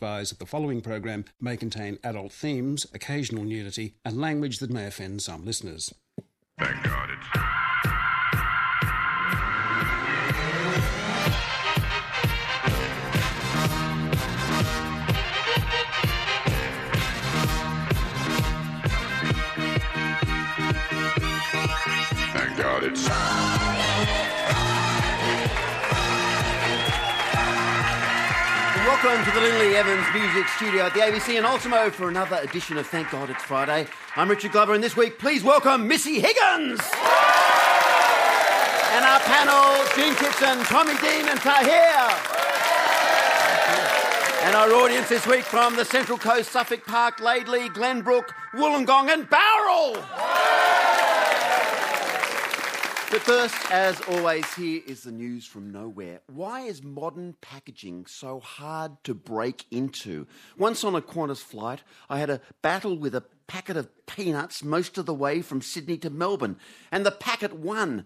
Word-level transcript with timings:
advise 0.00 0.30
that 0.30 0.38
the 0.38 0.46
following 0.46 0.80
program 0.80 1.24
may 1.40 1.56
contain 1.56 1.98
adult 2.04 2.30
themes, 2.30 2.86
occasional 2.94 3.42
nudity, 3.42 3.94
and 4.04 4.20
language 4.20 4.60
that 4.60 4.70
may 4.70 4.86
offend 4.86 5.20
some 5.22 5.44
listeners. 5.44 5.92
Thank 6.56 6.84
God 6.84 7.10
it's. 7.10 7.47
Welcome 29.00 29.24
to 29.26 29.30
the 29.30 29.40
Lindley 29.40 29.76
Evans 29.76 30.04
Music 30.12 30.48
Studio 30.48 30.86
at 30.86 30.92
the 30.92 30.98
ABC 30.98 31.36
and 31.36 31.46
Ultimo 31.46 31.88
for 31.88 32.08
another 32.08 32.40
edition 32.42 32.76
of 32.78 32.86
Thank 32.88 33.12
God 33.12 33.30
It's 33.30 33.44
Friday. 33.44 33.86
I'm 34.16 34.28
Richard 34.28 34.50
Glover, 34.50 34.74
and 34.74 34.82
this 34.82 34.96
week, 34.96 35.20
please 35.20 35.44
welcome 35.44 35.86
Missy 35.86 36.14
Higgins! 36.14 36.80
And 38.90 39.04
our 39.04 39.20
panel, 39.20 39.84
Jean 39.94 40.16
Kitson, 40.16 40.64
Tommy 40.64 40.94
Dean, 40.94 41.28
and 41.28 41.38
Tahir. 41.38 42.10
And 44.42 44.56
our 44.56 44.72
audience 44.72 45.08
this 45.08 45.28
week 45.28 45.44
from 45.44 45.76
the 45.76 45.84
Central 45.84 46.18
Coast, 46.18 46.50
Suffolk 46.50 46.84
Park, 46.84 47.18
Laidley, 47.18 47.68
Glenbrook, 47.68 48.30
Wollongong, 48.52 49.10
and 49.10 49.30
Bowral. 49.30 49.94
But 53.10 53.22
first, 53.22 53.56
as 53.70 54.02
always, 54.02 54.44
here 54.52 54.82
is 54.86 55.04
the 55.04 55.12
news 55.12 55.46
from 55.46 55.70
nowhere. 55.70 56.20
Why 56.26 56.60
is 56.60 56.82
modern 56.82 57.36
packaging 57.40 58.04
so 58.04 58.38
hard 58.38 59.02
to 59.04 59.14
break 59.14 59.64
into? 59.70 60.26
Once 60.58 60.84
on 60.84 60.94
a 60.94 61.00
Qantas 61.00 61.38
flight, 61.38 61.80
I 62.10 62.18
had 62.18 62.28
a 62.28 62.42
battle 62.60 62.98
with 62.98 63.14
a 63.14 63.24
packet 63.46 63.78
of 63.78 63.88
peanuts 64.04 64.62
most 64.62 64.98
of 64.98 65.06
the 65.06 65.14
way 65.14 65.40
from 65.40 65.62
Sydney 65.62 65.96
to 65.98 66.10
Melbourne, 66.10 66.58
and 66.92 67.06
the 67.06 67.10
packet 67.10 67.54
won. 67.54 68.04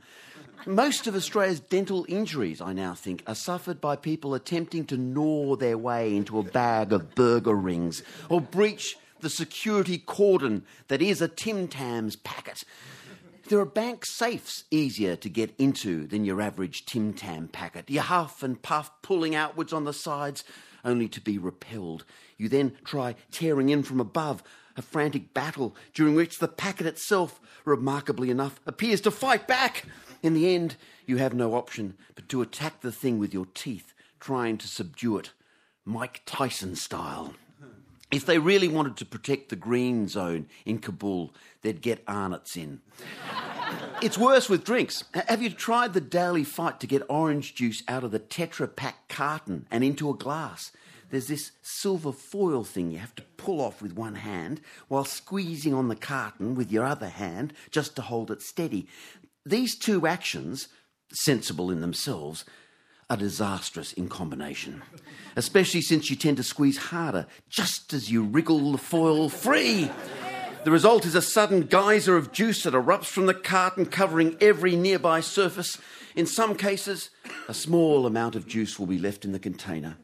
Most 0.67 1.09
of 1.09 1.17
Australia's 1.17 1.59
dental 1.59 2.07
injuries, 2.09 2.61
I 2.61 2.73
now 2.73 2.95
think, 2.95 3.25
are 3.27 3.35
suffered 3.35 3.81
by 3.81 3.97
people 3.97 4.35
attempting 4.35 4.85
to 4.87 4.97
gnaw 4.97 5.57
their 5.57 5.77
way 5.77 6.15
into 6.15 6.39
a 6.39 6.45
bag 6.45 6.93
of 6.93 7.17
burger 7.17 7.57
rings 7.57 8.05
or 8.29 8.41
breach 8.41 8.97
the 9.19 9.31
security 9.31 9.99
cordon 9.99 10.65
that 10.87 11.03
is 11.03 11.21
a 11.21 11.27
Tim 11.29 11.67
Tams 11.67 12.15
packet. 12.15 12.63
There 13.53 13.61
are 13.61 13.67
bank 13.67 14.07
safes 14.07 14.65
easier 14.71 15.15
to 15.17 15.29
get 15.29 15.55
into 15.59 16.07
than 16.07 16.25
your 16.25 16.41
average 16.41 16.87
Tim 16.87 17.13
Tam 17.13 17.49
packet. 17.49 17.91
You 17.91 18.01
huff 18.01 18.43
and 18.43 18.63
puff, 18.63 18.91
pulling 19.03 19.35
outwards 19.35 19.75
on 19.75 19.85
the 19.85 19.93
sides, 19.93 20.43
only 20.87 21.07
to 21.09 21.21
be 21.21 21.37
repelled. 21.37 22.07
You 22.39 22.49
then 22.49 22.73
try 22.83 23.15
tearing 23.31 23.69
in 23.69 23.83
from 23.83 24.01
above, 24.01 24.43
a 24.75 24.81
frantic 24.81 25.35
battle 25.35 25.77
during 25.93 26.15
which 26.15 26.39
the 26.39 26.49
packet 26.49 26.87
itself, 26.87 27.43
remarkably 27.67 28.31
enough, 28.31 28.59
appears 28.65 29.03
to 29.03 29.11
fight 29.11 29.47
back. 29.47 29.85
In 30.23 30.33
the 30.33 30.55
end, 30.55 30.77
you 31.05 31.19
have 31.19 31.35
no 31.35 31.55
option 31.55 31.99
but 32.15 32.31
to 32.31 32.41
attack 32.41 32.81
the 32.81 32.91
thing 32.91 33.19
with 33.19 33.35
your 33.35 33.49
teeth, 33.53 33.93
trying 34.19 34.57
to 34.57 34.67
subdue 34.67 35.19
it, 35.19 35.33
Mike 35.85 36.23
Tyson 36.25 36.75
style. 36.75 37.35
If 38.13 38.27
they 38.27 38.39
really 38.39 38.69
wanted 38.69 38.99
to 38.99 39.07
protect 39.07 39.49
the 39.49 39.57
green 39.57 40.07
zone 40.07 40.47
in 40.67 40.79
Kabul, 40.79 41.35
they'd 41.63 41.81
get 41.81 42.05
Arnott's 42.07 42.57
in. 42.57 42.81
It's 44.03 44.19
worse 44.19 44.49
with 44.49 44.65
drinks. 44.65 45.05
Have 45.15 45.43
you 45.43 45.49
tried 45.49 45.93
the 45.95 46.01
daily 46.01 46.43
fight 46.43 46.81
to 46.81 46.89
get 46.89 47.05
orange 47.09 47.55
juice 47.55 47.85
out 47.87 48.03
of 48.03 48.11
the 48.11 48.19
Tetra 48.19 48.75
Pak 48.75 49.09
carton 49.09 49.67
and 49.71 49.85
into 49.85 50.11
a 50.11 50.15
glass? 50.15 50.73
There's 51.11 51.29
this 51.29 51.53
silver 51.63 52.11
foil 52.11 52.65
thing 52.65 52.91
you 52.91 52.99
have 52.99 53.15
to 53.15 53.23
pull 53.37 53.61
off 53.61 53.81
with 53.81 53.95
one 53.95 54.17
hand 54.17 54.61
while 54.89 55.05
squeezing 55.05 55.73
on 55.73 55.87
the 55.87 55.95
carton 55.95 56.57
with 56.57 56.73
your 56.73 56.85
other 56.85 57.11
hand 57.11 57.55
just 57.71 57.95
to 57.97 58.03
hold 58.03 58.31
it 58.33 58.43
steady. 58.43 58.89
These 59.47 59.77
two 59.77 60.07
actions, 60.07 60.69
sensible 61.13 61.71
in 61.71 61.81
themselves, 61.81 62.45
are 63.13 63.17
disastrous 63.19 63.93
in 63.93 64.09
combination, 64.09 64.81
especially 65.37 65.83
since 65.83 66.09
you 66.09 66.17
tend 66.17 66.39
to 66.39 66.43
squeeze 66.43 66.79
harder 66.79 67.27
just 67.51 67.93
as 67.93 68.11
you 68.11 68.23
wriggle 68.23 68.73
the 68.73 68.79
foil 68.79 69.29
free. 69.29 69.91
The 70.65 70.71
result 70.71 71.05
is 71.05 71.15
a 71.15 71.21
sudden 71.21 71.67
geyser 71.67 72.17
of 72.17 72.33
juice 72.33 72.63
that 72.63 72.73
erupts 72.73 73.05
from 73.05 73.27
the 73.27 73.35
carton, 73.35 73.85
covering 73.85 74.39
every 74.41 74.77
nearby 74.77 75.21
surface. 75.21 75.77
In 76.17 76.25
some 76.25 76.55
cases, 76.55 77.11
a 77.49 77.53
small 77.53 78.07
amount 78.07 78.35
of 78.35 78.47
juice 78.47 78.79
will 78.79 78.87
be 78.87 78.99
left 78.99 79.27
in 79.27 79.33
the 79.33 79.39
container. 79.39 79.99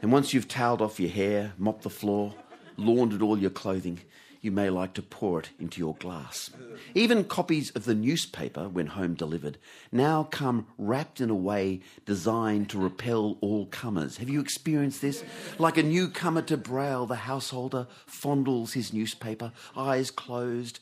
And 0.00 0.12
once 0.12 0.32
you've 0.32 0.46
toweled 0.46 0.80
off 0.80 1.00
your 1.00 1.10
hair, 1.10 1.54
mopped 1.58 1.82
the 1.82 1.90
floor, 1.90 2.32
laundered 2.76 3.22
all 3.22 3.38
your 3.38 3.50
clothing, 3.50 3.98
you 4.42 4.50
may 4.50 4.68
like 4.68 4.92
to 4.92 5.02
pour 5.02 5.38
it 5.38 5.50
into 5.60 5.78
your 5.78 5.94
glass. 5.94 6.50
Even 6.94 7.22
copies 7.22 7.70
of 7.70 7.84
the 7.84 7.94
newspaper, 7.94 8.68
when 8.68 8.88
home 8.88 9.14
delivered, 9.14 9.56
now 9.92 10.24
come 10.24 10.66
wrapped 10.76 11.20
in 11.20 11.30
a 11.30 11.34
way 11.34 11.80
designed 12.04 12.68
to 12.68 12.78
repel 12.78 13.38
all 13.40 13.66
comers. 13.66 14.16
Have 14.16 14.28
you 14.28 14.40
experienced 14.40 15.00
this? 15.00 15.22
Like 15.58 15.78
a 15.78 15.82
newcomer 15.82 16.42
to 16.42 16.56
Braille, 16.56 17.06
the 17.06 17.14
householder 17.14 17.86
fondles 18.06 18.72
his 18.72 18.92
newspaper, 18.92 19.52
eyes 19.76 20.10
closed, 20.10 20.80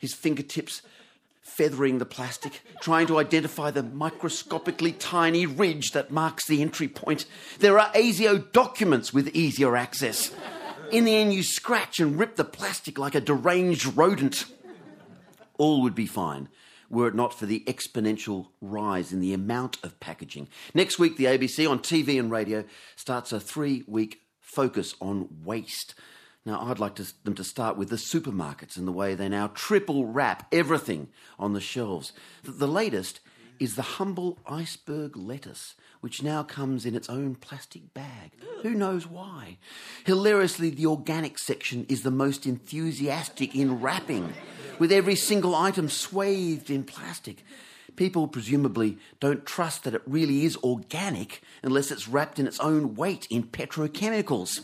his 0.00 0.12
fingertips 0.12 0.82
feathering 1.40 1.98
the 1.98 2.04
plastic, 2.04 2.62
trying 2.80 3.06
to 3.06 3.18
identify 3.18 3.70
the 3.70 3.82
microscopically 3.82 4.92
tiny 4.92 5.46
ridge 5.46 5.92
that 5.92 6.10
marks 6.10 6.46
the 6.46 6.60
entry 6.62 6.88
point. 6.88 7.26
There 7.60 7.78
are 7.78 7.90
ASIO 7.92 8.52
documents 8.52 9.14
with 9.14 9.28
easier 9.28 9.76
access. 9.76 10.30
In 10.90 11.04
the 11.04 11.14
end, 11.14 11.34
you 11.34 11.42
scratch 11.42 12.00
and 12.00 12.18
rip 12.18 12.36
the 12.36 12.44
plastic 12.44 12.98
like 12.98 13.14
a 13.14 13.20
deranged 13.20 13.96
rodent. 13.96 14.46
All 15.58 15.82
would 15.82 15.94
be 15.94 16.06
fine 16.06 16.48
were 16.90 17.08
it 17.08 17.14
not 17.14 17.34
for 17.34 17.46
the 17.46 17.62
exponential 17.66 18.48
rise 18.60 19.12
in 19.12 19.20
the 19.20 19.34
amount 19.34 19.76
of 19.84 20.00
packaging. 20.00 20.48
Next 20.74 20.98
week, 20.98 21.16
the 21.16 21.26
ABC 21.26 21.68
on 21.68 21.80
TV 21.80 22.18
and 22.18 22.30
radio 22.30 22.64
starts 22.96 23.32
a 23.32 23.40
three 23.40 23.84
week 23.86 24.22
focus 24.40 24.94
on 25.00 25.28
waste. 25.44 25.94
Now, 26.46 26.62
I'd 26.62 26.78
like 26.78 26.94
to, 26.94 27.12
them 27.24 27.34
to 27.34 27.44
start 27.44 27.76
with 27.76 27.90
the 27.90 27.96
supermarkets 27.96 28.78
and 28.78 28.88
the 28.88 28.92
way 28.92 29.14
they 29.14 29.28
now 29.28 29.48
triple 29.48 30.06
wrap 30.06 30.46
everything 30.50 31.08
on 31.38 31.52
the 31.52 31.60
shelves. 31.60 32.12
The, 32.42 32.52
the 32.52 32.68
latest 32.68 33.20
is 33.60 33.74
the 33.74 33.82
humble 33.82 34.38
iceberg 34.46 35.16
lettuce, 35.16 35.74
which 36.00 36.22
now 36.22 36.42
comes 36.42 36.86
in 36.86 36.94
its 36.94 37.08
own 37.08 37.34
plastic 37.34 37.92
bag. 37.94 38.32
Who 38.62 38.74
knows 38.74 39.06
why? 39.06 39.58
Hilariously, 40.04 40.70
the 40.70 40.86
organic 40.86 41.38
section 41.38 41.86
is 41.88 42.02
the 42.02 42.10
most 42.10 42.46
enthusiastic 42.46 43.54
in 43.54 43.80
wrapping, 43.80 44.32
with 44.78 44.92
every 44.92 45.14
single 45.14 45.54
item 45.54 45.88
swathed 45.88 46.70
in 46.70 46.84
plastic. 46.84 47.44
People 47.96 48.28
presumably 48.28 48.98
don't 49.18 49.44
trust 49.44 49.84
that 49.84 49.94
it 49.94 50.02
really 50.06 50.44
is 50.44 50.56
organic 50.58 51.42
unless 51.62 51.90
it's 51.90 52.08
wrapped 52.08 52.38
in 52.38 52.46
its 52.46 52.60
own 52.60 52.94
weight 52.94 53.26
in 53.28 53.42
petrochemicals. 53.42 54.60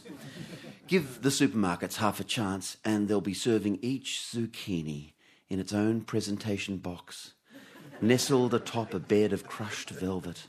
Give 0.86 1.22
the 1.22 1.30
supermarkets 1.30 1.96
half 1.96 2.20
a 2.20 2.24
chance, 2.24 2.76
and 2.84 3.08
they'll 3.08 3.20
be 3.20 3.34
serving 3.34 3.78
each 3.82 4.22
zucchini 4.32 5.14
in 5.48 5.58
its 5.58 5.72
own 5.72 6.02
presentation 6.02 6.76
box, 6.76 7.32
nestled 8.00 8.54
atop 8.54 8.92
a 8.92 8.98
bed 8.98 9.32
of 9.32 9.46
crushed 9.46 9.90
velvet, 9.90 10.46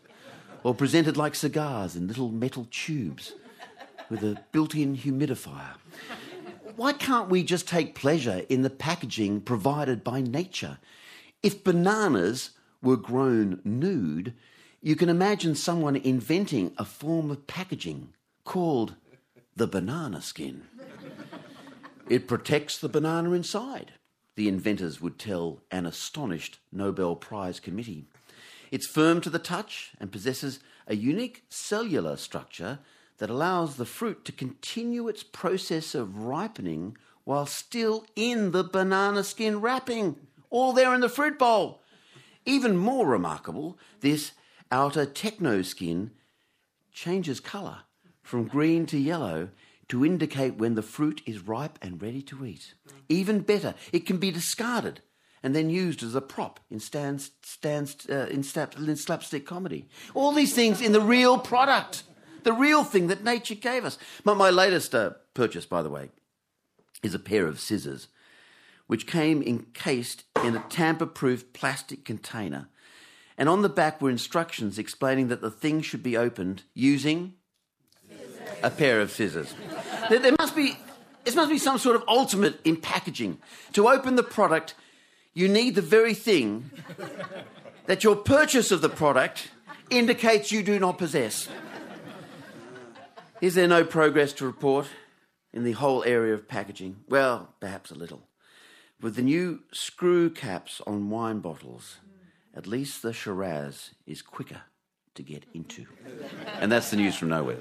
or 0.66 0.74
presented 0.74 1.16
like 1.16 1.36
cigars 1.36 1.96
in 1.96 2.08
little 2.08 2.32
metal 2.32 2.68
tubes 2.72 3.34
with 4.10 4.24
a 4.24 4.36
built 4.52 4.74
in 4.74 4.98
humidifier. 4.98 5.76
Why 6.76 6.92
can't 6.92 7.30
we 7.30 7.44
just 7.44 7.68
take 7.68 7.94
pleasure 7.94 8.42
in 8.50 8.64
the 8.64 8.72
packaging 8.72 9.42
provided 9.42 10.04
by 10.04 10.22
nature? 10.22 10.80
If 11.44 11.64
bananas 11.64 12.50
were 12.82 12.98
grown 12.98 13.62
nude, 13.64 14.34
you 14.82 14.96
can 14.96 15.08
imagine 15.08 15.54
someone 15.54 15.96
inventing 15.98 16.74
a 16.80 16.84
form 16.84 17.30
of 17.30 17.46
packaging 17.46 18.16
called 18.44 18.96
the 19.56 19.68
banana 19.68 20.20
skin. 20.20 20.64
It 22.10 22.28
protects 22.28 22.80
the 22.80 22.90
banana 22.90 23.34
inside, 23.34 23.92
the 24.36 24.48
inventors 24.48 25.00
would 25.00 25.20
tell 25.20 25.62
an 25.70 25.86
astonished 25.86 26.58
Nobel 26.72 27.16
Prize 27.16 27.60
committee. 27.60 28.08
It's 28.72 28.88
firm 28.88 29.22
to 29.22 29.30
the 29.30 29.40
touch 29.40 29.92
and 30.00 30.12
possesses 30.12 30.60
a 30.88 30.96
unique 30.96 31.44
cellular 31.50 32.18
structure 32.18 32.80
that 33.18 33.30
allows 33.30 33.76
the 33.76 33.86
fruit 33.86 34.26
to 34.26 34.32
continue 34.32 35.08
its 35.08 35.24
process 35.24 35.96
of 35.96 36.18
ripening 36.18 36.98
while 37.24 37.46
still 37.46 38.06
in 38.16 38.52
the 38.52 38.64
banana 38.64 39.24
skin 39.24 39.62
wrapping, 39.62 40.16
all 40.50 40.74
there 40.74 40.94
in 40.94 41.02
the 41.02 41.10
fruit 41.10 41.40
bowl. 41.40 41.82
Even 42.46 42.78
more 42.78 43.08
remarkable, 43.08 43.78
this 44.02 44.32
outer 44.72 45.06
techno 45.06 45.62
skin 45.62 46.12
changes 46.92 47.40
colour 47.40 47.80
from 48.22 48.48
green 48.48 48.86
to 48.86 48.98
yellow 48.98 49.50
to 49.88 50.06
indicate 50.06 50.56
when 50.56 50.76
the 50.76 50.82
fruit 50.82 51.22
is 51.26 51.48
ripe 51.48 51.78
and 51.82 52.02
ready 52.02 52.22
to 52.22 52.46
eat. 52.46 52.74
Even 53.10 53.40
better, 53.40 53.76
it 53.92 54.06
can 54.06 54.18
be 54.18 54.32
discarded 54.32 55.02
and 55.46 55.56
then 55.56 55.70
used 55.70 56.02
as 56.02 56.16
a 56.16 56.22
prop 56.22 56.60
in, 56.72 56.80
stands, 56.80 57.30
stands, 57.44 58.10
uh, 58.10 58.28
in, 58.32 58.42
slap, 58.42 58.76
in 58.80 58.96
slapstick 58.96 59.46
comedy. 59.46 59.88
All 60.16 60.32
these 60.32 60.56
things 60.56 60.82
in 60.82 60.92
the 60.92 61.00
real 61.00 61.38
product. 61.38 62.02
The 62.42 62.52
real 62.52 62.84
thing 62.84 63.08
that 63.08 63.24
nature 63.24 63.54
gave 63.54 63.86
us. 63.86 64.00
My, 64.24 64.34
my 64.34 64.50
latest 64.50 64.96
uh, 64.96 65.12
purchase, 65.36 65.68
by 65.68 65.84
the 65.84 65.90
way, 65.92 66.10
is 67.04 67.14
a 67.14 67.20
pair 67.20 67.46
of 67.46 67.60
scissors, 67.60 68.08
which 68.88 69.06
came 69.06 69.44
encased 69.44 70.24
in 70.44 70.56
a 70.56 70.66
tamper 70.68 71.06
proof 71.06 71.54
plastic 71.54 72.06
container. 72.06 72.68
And 73.38 73.48
on 73.48 73.62
the 73.62 73.70
back 73.70 74.02
were 74.02 74.10
instructions 74.10 74.80
explaining 74.80 75.28
that 75.28 75.42
the 75.42 75.52
thing 75.52 75.82
should 75.82 76.02
be 76.02 76.18
opened 76.18 76.64
using 76.74 77.34
a 78.64 78.72
pair 78.72 79.00
of 79.00 79.12
scissors. 79.12 79.54
There, 80.10 80.18
there 80.18 80.36
must 80.40 80.56
be, 80.56 80.76
this 81.24 81.36
must 81.36 81.52
be 81.52 81.60
some 81.60 81.78
sort 81.78 81.96
of 81.96 82.04
ultimate 82.08 82.60
in 82.64 82.78
packaging. 82.78 83.38
To 83.74 83.88
open 83.88 84.16
the 84.16 84.24
product, 84.24 84.74
you 85.36 85.50
need 85.50 85.76
the 85.76 85.82
very 85.82 86.14
thing 86.14 86.72
that 87.86 88.04
your 88.04 88.16
purchase 88.16 88.72
of 88.72 88.82
the 88.82 88.90
product 88.90 89.52
indicates 89.90 90.52
you 90.52 90.64
do 90.64 90.80
not 90.80 90.98
possess. 90.98 91.50
Is 93.42 93.54
there 93.54 93.68
no 93.68 93.84
progress 93.84 94.32
to 94.34 94.46
report 94.46 94.88
in 95.54 95.66
the 95.66 95.74
whole 95.74 96.04
area 96.06 96.34
of 96.34 96.48
packaging? 96.48 97.04
Well, 97.10 97.54
perhaps 97.60 97.92
a 97.92 97.96
little. 97.96 98.30
With 99.02 99.16
the 99.16 99.22
new 99.22 99.60
screw 99.74 100.30
caps 100.30 100.82
on 100.88 101.10
wine 101.10 101.40
bottles, 101.40 101.98
at 102.56 102.66
least 102.66 103.02
the 103.02 103.12
Shiraz 103.12 103.92
is 104.08 104.22
quicker 104.22 104.62
to 105.16 105.22
get 105.22 105.44
into. 105.54 105.86
And 106.60 106.72
that's 106.72 106.90
the 106.90 106.96
news 106.96 107.16
from 107.16 107.30
nowhere. 107.30 107.60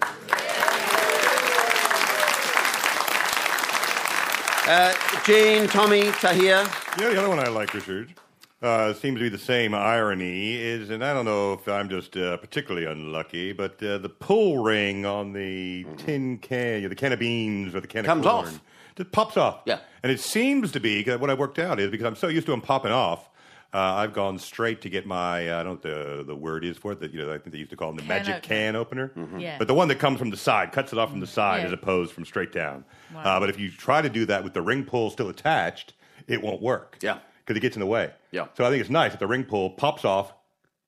Uh, 4.66 4.94
Jean, 5.26 5.66
Tommy, 5.68 6.10
Tahir. 6.12 6.66
Yeah, 6.98 7.10
the 7.10 7.18
other 7.18 7.28
one 7.28 7.38
I 7.38 7.48
like, 7.48 7.74
Richard, 7.74 8.14
uh, 8.62 8.94
seems 8.94 9.18
to 9.18 9.24
be 9.24 9.28
the 9.28 9.36
same 9.36 9.74
irony. 9.74 10.54
Is, 10.56 10.88
and 10.88 11.04
I 11.04 11.12
don't 11.12 11.26
know 11.26 11.52
if 11.52 11.68
I'm 11.68 11.88
just 11.90 12.16
uh, 12.16 12.38
particularly 12.38 12.86
unlucky, 12.86 13.52
but 13.52 13.82
uh, 13.82 13.98
the 13.98 14.08
pull 14.08 14.62
ring 14.62 15.04
on 15.04 15.34
the 15.34 15.84
tin 15.98 16.38
can, 16.38 16.88
the 16.88 16.94
can 16.94 17.12
of 17.12 17.18
beans 17.18 17.74
or 17.74 17.80
the 17.80 17.86
can 17.86 18.04
Comes 18.06 18.24
of 18.24 18.32
corn, 18.32 18.46
off. 18.46 18.60
just 18.96 19.12
pops 19.12 19.36
off. 19.36 19.60
Yeah. 19.66 19.80
and 20.02 20.10
it 20.10 20.20
seems 20.20 20.72
to 20.72 20.80
be 20.80 21.04
'cause 21.04 21.18
what 21.20 21.28
I 21.28 21.34
worked 21.34 21.58
out 21.58 21.78
is 21.78 21.90
because 21.90 22.06
I'm 22.06 22.16
so 22.16 22.28
used 22.28 22.46
to 22.46 22.52
them 22.52 22.62
popping 22.62 22.92
off. 22.92 23.28
Uh, 23.74 23.78
I've 23.94 24.12
gone 24.12 24.38
straight 24.38 24.82
to 24.82 24.88
get 24.88 25.04
my 25.04 25.48
uh, 25.48 25.58
I 25.60 25.62
don't 25.64 25.84
know 25.84 25.90
what 25.90 26.18
the 26.18 26.24
the 26.28 26.36
word 26.36 26.64
is 26.64 26.76
for 26.76 26.92
it 26.92 27.00
that 27.00 27.12
you 27.12 27.20
know 27.20 27.28
I 27.32 27.38
think 27.38 27.50
they 27.50 27.58
used 27.58 27.70
to 27.72 27.76
call 27.76 27.88
them 27.88 27.96
the 27.96 28.02
Can 28.02 28.08
magic 28.08 28.34
opener. 28.36 28.46
can 28.48 28.76
opener. 28.76 29.38
Yeah. 29.40 29.58
But 29.58 29.66
the 29.66 29.74
one 29.74 29.88
that 29.88 29.98
comes 29.98 30.18
from 30.20 30.30
the 30.30 30.36
side 30.36 30.70
cuts 30.70 30.92
it 30.92 30.98
off 30.98 31.10
from 31.10 31.18
the 31.20 31.26
side 31.26 31.58
Yeah. 31.62 31.66
as 31.66 31.72
opposed 31.72 32.12
from 32.12 32.24
straight 32.24 32.52
down. 32.52 32.84
Wow. 33.12 33.22
Uh, 33.22 33.40
but 33.40 33.50
if 33.50 33.58
you 33.58 33.70
try 33.72 34.00
to 34.00 34.08
do 34.08 34.26
that 34.26 34.44
with 34.44 34.54
the 34.54 34.62
ring 34.62 34.84
pull 34.84 35.10
still 35.10 35.28
attached, 35.28 35.94
it 36.28 36.40
won't 36.40 36.62
work. 36.62 36.98
Yeah. 37.02 37.18
because 37.44 37.56
it 37.56 37.60
gets 37.60 37.74
in 37.76 37.80
the 37.80 37.86
way. 37.86 38.12
Yeah. 38.30 38.46
So 38.56 38.64
I 38.64 38.70
think 38.70 38.80
it's 38.80 38.90
nice 38.90 39.10
that 39.10 39.18
the 39.18 39.26
ring 39.26 39.42
pull 39.44 39.70
pops 39.70 40.04
off, 40.04 40.32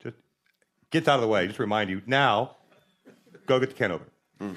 just 0.01 0.17
gets 0.93 1.09
out 1.09 1.17
of 1.17 1.23
the 1.23 1.29
way. 1.29 1.47
Just 1.47 1.57
to 1.57 1.63
remind 1.63 1.91
you 1.91 2.03
now, 2.07 2.55
go 3.47 3.59
get 3.59 3.71
the 3.71 3.75
can 3.75 3.91
opener. 3.91 4.11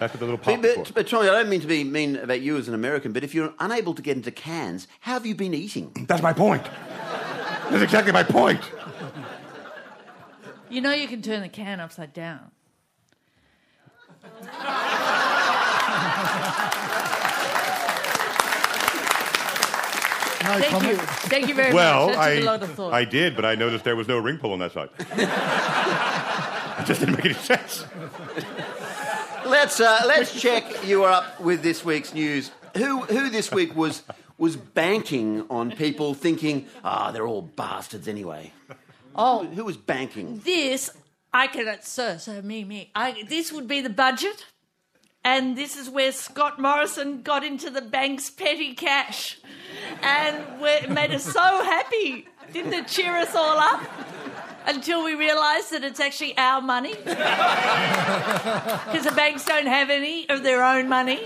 That's 0.00 0.12
what 0.12 0.18
the 0.20 0.24
little 0.26 0.36
pop 0.38 0.60
But, 0.60 0.64
is 0.70 0.76
but, 0.76 0.94
but 0.94 1.08
Tommy, 1.08 1.28
I 1.28 1.32
don't 1.32 1.48
mean 1.48 1.60
to 1.62 1.66
be 1.66 1.82
mean 1.84 2.16
about 2.16 2.40
you 2.40 2.56
as 2.58 2.68
an 2.68 2.74
American, 2.74 3.12
but 3.12 3.24
if 3.24 3.34
you're 3.34 3.54
unable 3.58 3.94
to 3.94 4.02
get 4.02 4.16
into 4.16 4.30
cans, 4.32 4.86
how 5.00 5.14
have 5.14 5.24
you 5.24 5.34
been 5.34 5.54
eating? 5.54 6.04
That's 6.08 6.20
my 6.22 6.32
point. 6.32 6.66
That's 7.70 7.82
exactly 7.82 8.12
my 8.12 8.22
point. 8.22 8.62
You 10.70 10.80
know 10.80 10.92
you 10.92 11.08
can 11.08 11.22
turn 11.22 11.42
the 11.42 11.48
can 11.48 11.80
upside 11.80 12.12
down. 12.12 12.50
Thank 20.60 20.72
comment. 20.72 20.92
you. 20.92 20.98
Thank 21.28 21.48
you 21.48 21.54
very 21.54 21.74
Well, 21.74 22.06
much. 22.06 22.16
That 22.16 22.22
I, 22.22 22.34
took 22.34 22.42
a 22.42 22.46
lot 22.46 22.62
of 22.62 22.72
thought. 22.72 22.92
I 22.92 23.04
did, 23.04 23.36
but 23.36 23.44
I 23.44 23.54
noticed 23.54 23.84
there 23.84 23.96
was 23.96 24.08
no 24.08 24.18
ring 24.18 24.38
pull 24.38 24.52
on 24.52 24.58
that 24.60 24.72
side. 24.72 24.88
it 24.98 26.86
just 26.86 27.00
didn't 27.00 27.16
make 27.16 27.26
any 27.26 27.34
sense. 27.34 27.84
Let's 29.46 29.80
uh, 29.80 30.02
let's 30.06 30.38
check 30.38 30.86
you 30.86 31.04
are 31.04 31.12
up 31.12 31.40
with 31.40 31.62
this 31.62 31.84
week's 31.84 32.12
news. 32.14 32.50
Who 32.76 33.02
who 33.02 33.30
this 33.30 33.50
week 33.50 33.74
was 33.74 34.02
was 34.38 34.56
banking 34.56 35.44
on 35.50 35.72
people 35.72 36.14
thinking, 36.14 36.66
ah, 36.84 37.10
they're 37.10 37.26
all 37.26 37.42
bastards 37.42 38.06
anyway. 38.08 38.52
oh, 39.14 39.44
Who 39.44 39.64
was 39.64 39.76
banking? 39.76 40.40
this 40.44 40.90
I 41.32 41.46
cannot. 41.48 41.84
So, 41.84 42.16
so 42.16 42.40
me, 42.40 42.64
me. 42.64 42.90
I, 42.94 43.24
this 43.28 43.52
would 43.52 43.68
be 43.68 43.80
the 43.82 43.90
budget, 43.90 44.46
and 45.24 45.58
this 45.58 45.76
is 45.76 45.90
where 45.90 46.10
Scott 46.12 46.58
Morrison 46.58 47.20
got 47.22 47.44
into 47.44 47.68
the 47.68 47.82
bank's 47.82 48.30
petty 48.30 48.72
cash, 48.74 49.38
and 50.02 50.42
it 50.62 50.90
made 50.90 51.10
us 51.10 51.24
so 51.24 51.40
happy. 51.40 52.26
Didn't 52.52 52.72
it 52.72 52.88
cheer 52.88 53.14
us 53.16 53.34
all 53.34 53.58
up? 53.58 53.82
Until 54.66 55.02
we 55.04 55.14
realised 55.14 55.70
that 55.72 55.82
it's 55.84 56.00
actually 56.00 56.36
our 56.36 56.60
money, 56.60 56.94
because 57.04 57.14
the 59.04 59.12
banks 59.16 59.44
don't 59.44 59.66
have 59.66 59.88
any 59.90 60.28
of 60.28 60.42
their 60.42 60.62
own 60.62 60.88
money. 60.90 61.20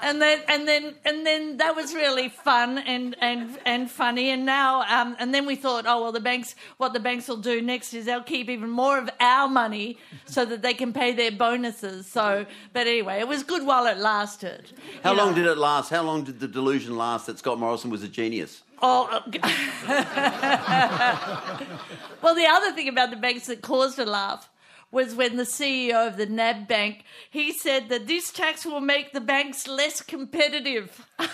And 0.00 0.20
then 0.20 0.40
and 0.48 0.66
then 0.68 0.94
and 1.04 1.24
then 1.26 1.56
that 1.58 1.74
was 1.76 1.94
really 1.94 2.28
fun 2.28 2.78
and 2.78 3.16
and 3.20 3.58
and 3.64 3.90
funny 3.90 4.30
and 4.30 4.44
now 4.46 4.82
um, 4.88 5.16
and 5.18 5.34
then 5.34 5.46
we 5.46 5.56
thought 5.56 5.84
oh 5.86 6.02
well 6.02 6.12
the 6.12 6.20
banks 6.20 6.54
what 6.76 6.92
the 6.92 7.00
banks 7.00 7.28
will 7.28 7.36
do 7.36 7.60
next 7.62 7.94
is 7.94 8.04
they'll 8.06 8.22
keep 8.22 8.48
even 8.48 8.68
more 8.70 8.98
of 8.98 9.08
our 9.20 9.48
money 9.48 9.98
so 10.26 10.44
that 10.44 10.62
they 10.62 10.74
can 10.74 10.92
pay 10.92 11.12
their 11.12 11.30
bonuses 11.32 12.06
so 12.06 12.44
but 12.72 12.86
anyway 12.86 13.18
it 13.20 13.28
was 13.28 13.42
good 13.42 13.64
while 13.66 13.86
it 13.86 13.98
lasted 13.98 14.72
How 15.02 15.12
You 15.12 15.18
long 15.18 15.30
know. 15.30 15.36
did 15.36 15.46
it 15.46 15.58
last? 15.58 15.90
How 15.90 16.02
long 16.02 16.24
did 16.24 16.40
the 16.40 16.48
delusion 16.48 16.96
last 16.96 17.26
that 17.26 17.38
Scott 17.38 17.58
Morrison 17.58 17.90
was 17.90 18.02
a 18.02 18.08
genius? 18.08 18.62
Oh, 18.84 19.08
uh, 19.12 19.20
well, 22.22 22.34
the 22.34 22.46
other 22.46 22.72
thing 22.72 22.88
about 22.88 23.10
the 23.10 23.16
banks 23.16 23.46
that 23.46 23.62
caused 23.62 23.98
a 23.98 24.04
laugh 24.04 24.48
was 24.92 25.16
when 25.16 25.36
the 25.36 25.42
CEO 25.42 26.06
of 26.06 26.16
the 26.16 26.26
NAB 26.26 26.68
Bank 26.68 27.04
he 27.28 27.52
said 27.52 27.88
that 27.88 28.06
this 28.06 28.30
tax 28.30 28.64
will 28.64 28.80
make 28.80 29.12
the 29.12 29.20
banks 29.20 29.66
less 29.66 30.00
competitive. 30.00 31.04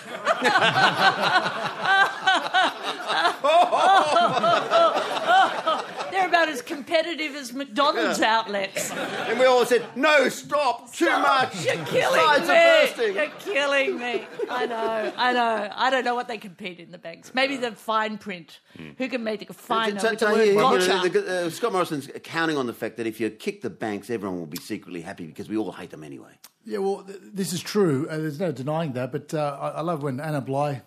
Oh, 3.40 3.68
oh, 3.72 5.62
oh, 5.66 6.08
They're 6.10 6.27
about 6.38 6.48
as 6.52 6.62
competitive 6.62 7.34
as 7.34 7.52
McDonald's 7.52 8.20
outlets. 8.20 8.90
And 8.92 9.38
we 9.38 9.44
all 9.46 9.64
said, 9.66 9.84
no, 9.96 10.28
stop, 10.28 10.92
too 10.92 11.06
much. 11.06 11.64
You're 11.64 11.84
killing 11.86 12.20
Sides 12.20 12.48
are 12.48 12.52
me. 12.52 12.86
bursting. 12.86 13.14
You're 13.14 13.30
killing 13.54 13.98
me. 13.98 14.26
I 14.48 14.66
know. 14.66 15.12
I 15.16 15.32
know. 15.32 15.70
I 15.74 15.90
don't 15.90 16.04
know 16.04 16.14
what 16.14 16.28
they 16.28 16.38
compete 16.38 16.78
in 16.80 16.90
the 16.90 16.98
banks. 16.98 17.32
Maybe 17.34 17.56
the 17.56 17.72
fine 17.72 18.18
print. 18.18 18.60
Who 18.98 19.08
can 19.08 19.24
make 19.24 19.48
a 19.48 19.52
finer 19.52 19.98
So- 19.98 20.10
with 20.10 20.20
so 20.20 20.26
the 20.28 20.32
word 20.32 20.44
you- 20.44 20.52
you 20.52 20.58
know, 20.58 20.78
gotcha? 20.78 21.08
the- 21.08 21.46
uh, 21.46 21.50
Scott 21.50 21.72
Morrison's 21.72 22.08
counting 22.22 22.56
on 22.56 22.66
the 22.66 22.72
fact 22.74 22.96
that 22.98 23.06
if 23.06 23.20
you 23.20 23.28
kick 23.30 23.62
the 23.62 23.70
banks, 23.70 24.10
everyone 24.10 24.38
will 24.38 24.46
be 24.46 24.58
secretly 24.60 25.00
happy 25.02 25.26
because 25.26 25.48
we 25.48 25.56
all 25.56 25.72
hate 25.72 25.90
them 25.90 26.04
anyway. 26.04 26.32
Yeah, 26.64 26.78
well, 26.78 27.02
th- 27.02 27.18
this 27.22 27.52
is 27.52 27.60
true. 27.62 28.06
Uh, 28.08 28.18
there's 28.18 28.38
no 28.38 28.52
denying 28.52 28.92
that. 28.92 29.10
But 29.10 29.34
uh, 29.34 29.58
I, 29.60 29.68
I 29.68 29.80
love 29.80 30.02
when 30.02 30.20
Anna 30.20 30.40
Bligh, 30.40 30.82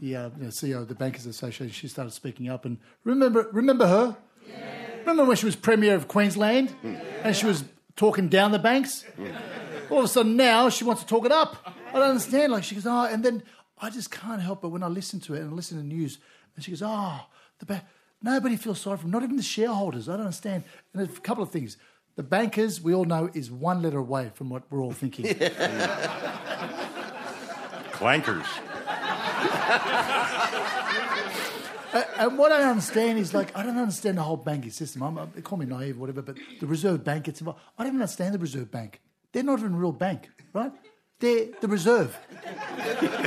the 0.00 0.16
uh, 0.16 0.30
you 0.36 0.44
know, 0.44 0.48
CEO 0.48 0.78
of 0.82 0.88
the 0.88 0.94
Bankers 0.94 1.26
Association, 1.26 1.70
she 1.70 1.88
started 1.88 2.12
speaking 2.12 2.48
up. 2.48 2.64
And 2.64 2.78
remember, 3.04 3.48
remember 3.52 3.86
her? 3.86 4.16
Remember 5.00 5.24
when 5.24 5.36
she 5.36 5.46
was 5.46 5.56
Premier 5.56 5.94
of 5.94 6.08
Queensland 6.08 6.74
and 7.22 7.34
she 7.34 7.46
was 7.46 7.64
talking 7.96 8.28
down 8.28 8.52
the 8.52 8.58
banks? 8.58 9.04
All 9.90 9.98
of 9.98 10.04
a 10.04 10.08
sudden 10.08 10.36
now 10.36 10.68
she 10.68 10.84
wants 10.84 11.02
to 11.02 11.08
talk 11.08 11.24
it 11.24 11.32
up. 11.32 11.56
I 11.88 11.92
don't 11.94 12.02
understand. 12.10 12.52
Like 12.52 12.64
she 12.64 12.74
goes, 12.74 12.86
oh, 12.86 13.04
and 13.06 13.24
then 13.24 13.42
I 13.78 13.90
just 13.90 14.10
can't 14.10 14.40
help 14.40 14.62
but 14.62 14.68
when 14.68 14.82
I 14.82 14.88
listen 14.88 15.20
to 15.20 15.34
it 15.34 15.40
and 15.40 15.50
I 15.50 15.54
listen 15.54 15.76
to 15.78 15.82
the 15.82 15.88
news, 15.88 16.18
and 16.54 16.64
she 16.64 16.70
goes, 16.70 16.82
oh, 16.84 17.20
the 17.58 17.66
ba- 17.66 17.84
nobody 18.22 18.56
feels 18.56 18.80
sorry 18.80 18.96
for 18.98 19.02
them, 19.04 19.10
not 19.10 19.22
even 19.22 19.36
the 19.36 19.42
shareholders. 19.42 20.08
I 20.08 20.12
don't 20.12 20.26
understand. 20.26 20.64
And 20.92 21.04
there's 21.06 21.16
a 21.16 21.20
couple 21.20 21.42
of 21.42 21.50
things. 21.50 21.76
The 22.16 22.22
bankers, 22.22 22.80
we 22.80 22.92
all 22.94 23.04
know, 23.06 23.30
is 23.34 23.50
one 23.50 23.82
letter 23.82 23.98
away 23.98 24.30
from 24.34 24.50
what 24.50 24.64
we're 24.70 24.82
all 24.82 24.92
thinking. 24.92 25.24
Clankers. 27.92 28.46
And 32.18 32.38
what 32.38 32.52
I 32.52 32.62
understand 32.64 33.18
is 33.18 33.34
like 33.34 33.56
I 33.56 33.62
don't 33.62 33.76
understand 33.78 34.18
the 34.18 34.22
whole 34.22 34.36
banking 34.36 34.70
system. 34.70 35.02
I'm, 35.02 35.18
uh, 35.18 35.26
they 35.34 35.42
call 35.42 35.58
me 35.58 35.66
naive, 35.66 35.96
or 35.96 36.00
whatever, 36.00 36.22
but 36.22 36.36
the 36.60 36.66
Reserve 36.66 37.02
Bank 37.04 37.24
gets 37.24 37.40
involved. 37.40 37.60
I 37.78 37.82
don't 37.82 37.92
even 37.92 38.00
understand 38.02 38.34
the 38.34 38.38
Reserve 38.38 38.70
Bank. 38.70 39.00
They're 39.32 39.42
not 39.42 39.58
even 39.60 39.74
a 39.74 39.76
real 39.76 39.92
bank, 39.92 40.28
right? 40.52 40.72
They're 41.20 41.46
the 41.60 41.68
Reserve. 41.68 42.16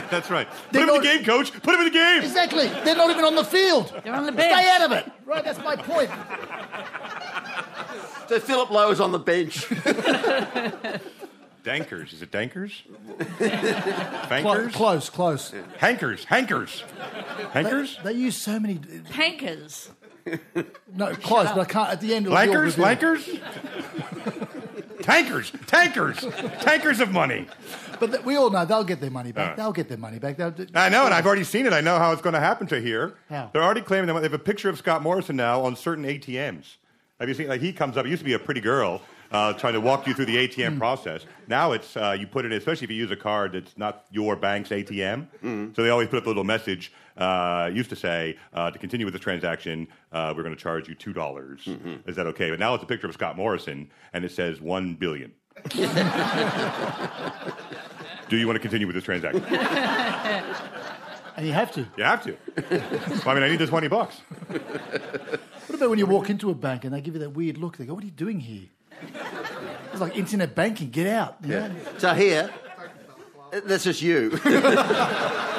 That's 0.09 0.29
right. 0.31 0.47
Put 0.49 0.71
They're 0.71 0.83
him 0.83 0.89
in 0.89 0.95
not- 0.95 1.03
the 1.03 1.07
game, 1.09 1.23
coach. 1.25 1.51
Put 1.61 1.75
him 1.75 1.81
in 1.81 1.85
the 1.85 1.91
game. 1.91 2.23
Exactly. 2.23 2.67
They're 2.83 2.95
not 2.95 3.09
even 3.11 3.23
on 3.25 3.35
the 3.35 3.43
field. 3.43 3.93
They're 4.03 4.15
on 4.15 4.25
the 4.25 4.31
bench. 4.31 4.51
Stay 4.53 4.69
out 4.69 4.81
of 4.81 4.91
it. 4.93 5.11
Right. 5.25 5.43
That's 5.43 5.59
my 5.59 5.75
point. 5.75 6.09
So 8.29 8.39
Philip 8.39 8.69
Lowe 8.71 8.89
is 8.91 8.99
on 8.99 9.11
the 9.11 9.19
bench. 9.19 9.67
Dankers. 11.63 12.13
Is 12.13 12.21
it 12.21 12.31
dankers? 12.31 12.81
Close, 13.37 14.29
Bankers? 14.29 14.73
close, 14.75 15.09
close. 15.09 15.53
Hankers. 15.77 16.25
Hankers. 16.25 16.83
Hankers? 17.51 17.99
They 18.03 18.13
use 18.13 18.35
so 18.35 18.59
many. 18.59 18.75
Pankers. 18.75 19.89
No, 20.93 21.13
close, 21.15 21.49
but 21.51 21.59
I 21.61 21.65
can't. 21.65 21.89
At 21.89 22.01
the 22.01 22.13
end, 22.15 22.25
it'll 22.27 22.37
be 22.37 22.47
all 22.49 22.55
Lankers? 22.55 22.77
revealed. 22.77 22.99
Lankers? 22.99 23.41
Tankers. 25.01 25.51
Tankers. 25.67 26.19
Tankers 26.61 26.99
of 26.99 27.11
money. 27.11 27.47
But 27.99 28.11
th- 28.11 28.25
we 28.25 28.35
all 28.35 28.49
know 28.49 28.65
they'll 28.65 28.83
get 28.83 29.01
their 29.01 29.11
money 29.11 29.31
back. 29.31 29.53
Uh. 29.53 29.55
They'll 29.55 29.73
get 29.73 29.89
their 29.89 29.97
money 29.97 30.19
back. 30.19 30.37
They'll, 30.37 30.53
I 30.75 30.89
know, 30.89 31.05
and 31.05 31.13
I've 31.13 31.25
already 31.25 31.43
seen 31.43 31.65
it. 31.65 31.73
I 31.73 31.81
know 31.81 31.97
how 31.97 32.11
it's 32.11 32.21
going 32.21 32.33
to 32.33 32.39
happen 32.39 32.67
to 32.67 32.79
here. 32.81 33.13
How? 33.29 33.49
They're 33.53 33.63
already 33.63 33.81
claiming 33.81 34.07
that 34.07 34.13
they 34.13 34.23
have 34.23 34.33
a 34.33 34.39
picture 34.39 34.69
of 34.69 34.77
Scott 34.77 35.01
Morrison 35.01 35.35
now 35.35 35.61
on 35.61 35.75
certain 35.75 36.03
ATMs. 36.05 36.75
Have 37.19 37.29
you 37.29 37.35
seen? 37.35 37.47
Like 37.47 37.61
he 37.61 37.73
comes 37.73 37.97
up. 37.97 38.05
He 38.05 38.11
used 38.11 38.21
to 38.21 38.25
be 38.25 38.33
a 38.33 38.39
pretty 38.39 38.61
girl. 38.61 39.01
Uh, 39.33 39.51
trying 39.53 39.73
to 39.73 39.81
walk 39.81 40.07
you 40.07 40.13
through 40.13 40.25
the 40.25 40.47
ATM 40.47 40.77
process. 40.77 41.25
Now 41.47 41.71
it's 41.73 41.97
uh, 41.97 42.15
you 42.17 42.27
put 42.27 42.45
it, 42.45 42.51
in, 42.51 42.57
especially 42.57 42.85
if 42.85 42.91
you 42.91 42.97
use 42.97 43.11
a 43.11 43.15
card 43.15 43.53
that's 43.53 43.77
not 43.77 44.05
your 44.11 44.35
bank's 44.35 44.69
ATM. 44.69 45.27
So 45.75 45.83
they 45.83 45.89
always 45.89 46.07
put 46.07 46.17
up 46.19 46.25
a 46.25 46.29
little 46.29 46.43
message. 46.43 46.93
Uh, 47.17 47.69
used 47.71 47.89
to 47.91 47.95
say 47.95 48.37
uh, 48.53 48.71
to 48.71 48.79
continue 48.79 49.05
with 49.05 49.13
this 49.13 49.21
transaction, 49.21 49.87
uh, 50.11 50.33
we're 50.35 50.43
going 50.43 50.55
to 50.55 50.61
charge 50.61 50.87
you 50.87 50.95
two 50.95 51.13
dollars. 51.13 51.67
Is 52.07 52.15
that 52.15 52.27
okay? 52.27 52.49
But 52.51 52.59
now 52.59 52.73
it's 52.75 52.83
a 52.83 52.87
picture 52.87 53.07
of 53.07 53.13
Scott 53.13 53.35
Morrison, 53.35 53.89
and 54.13 54.23
it 54.23 54.31
says 54.31 54.61
one 54.61 54.95
billion. 54.95 55.31
Do 58.29 58.37
you 58.37 58.47
want 58.47 58.55
to 58.55 58.59
continue 58.61 58.87
with 58.87 58.95
this 58.95 59.03
transaction? 59.03 59.43
And 61.35 61.47
you 61.47 61.53
have 61.53 61.71
to. 61.71 61.87
You 61.97 62.03
have 62.03 62.23
to. 62.25 62.37
I 63.27 63.33
mean, 63.33 63.41
I 63.41 63.49
need 63.49 63.57
this 63.57 63.71
twenty 63.71 63.87
bucks. 63.87 64.21
What 64.49 65.73
about 65.73 65.89
when 65.89 65.97
you 65.97 66.05
walk 66.05 66.29
into 66.29 66.51
a 66.51 66.53
bank 66.53 66.85
and 66.85 66.93
they 66.93 67.01
give 67.01 67.15
you 67.15 67.21
that 67.21 67.31
weird 67.31 67.57
look? 67.57 67.77
They 67.77 67.85
go, 67.87 67.95
"What 67.95 68.03
are 68.03 68.05
you 68.05 68.11
doing 68.11 68.39
here?" 68.39 68.67
It's 69.91 70.01
like 70.01 70.17
internet 70.17 70.55
banking. 70.55 70.89
Get 70.89 71.05
out. 71.05 71.37
you 71.43 71.49
know? 71.49 71.71
So 71.99 72.15
here, 72.15 72.49
that's 73.51 73.83
just 73.83 74.01
you. 74.01 74.39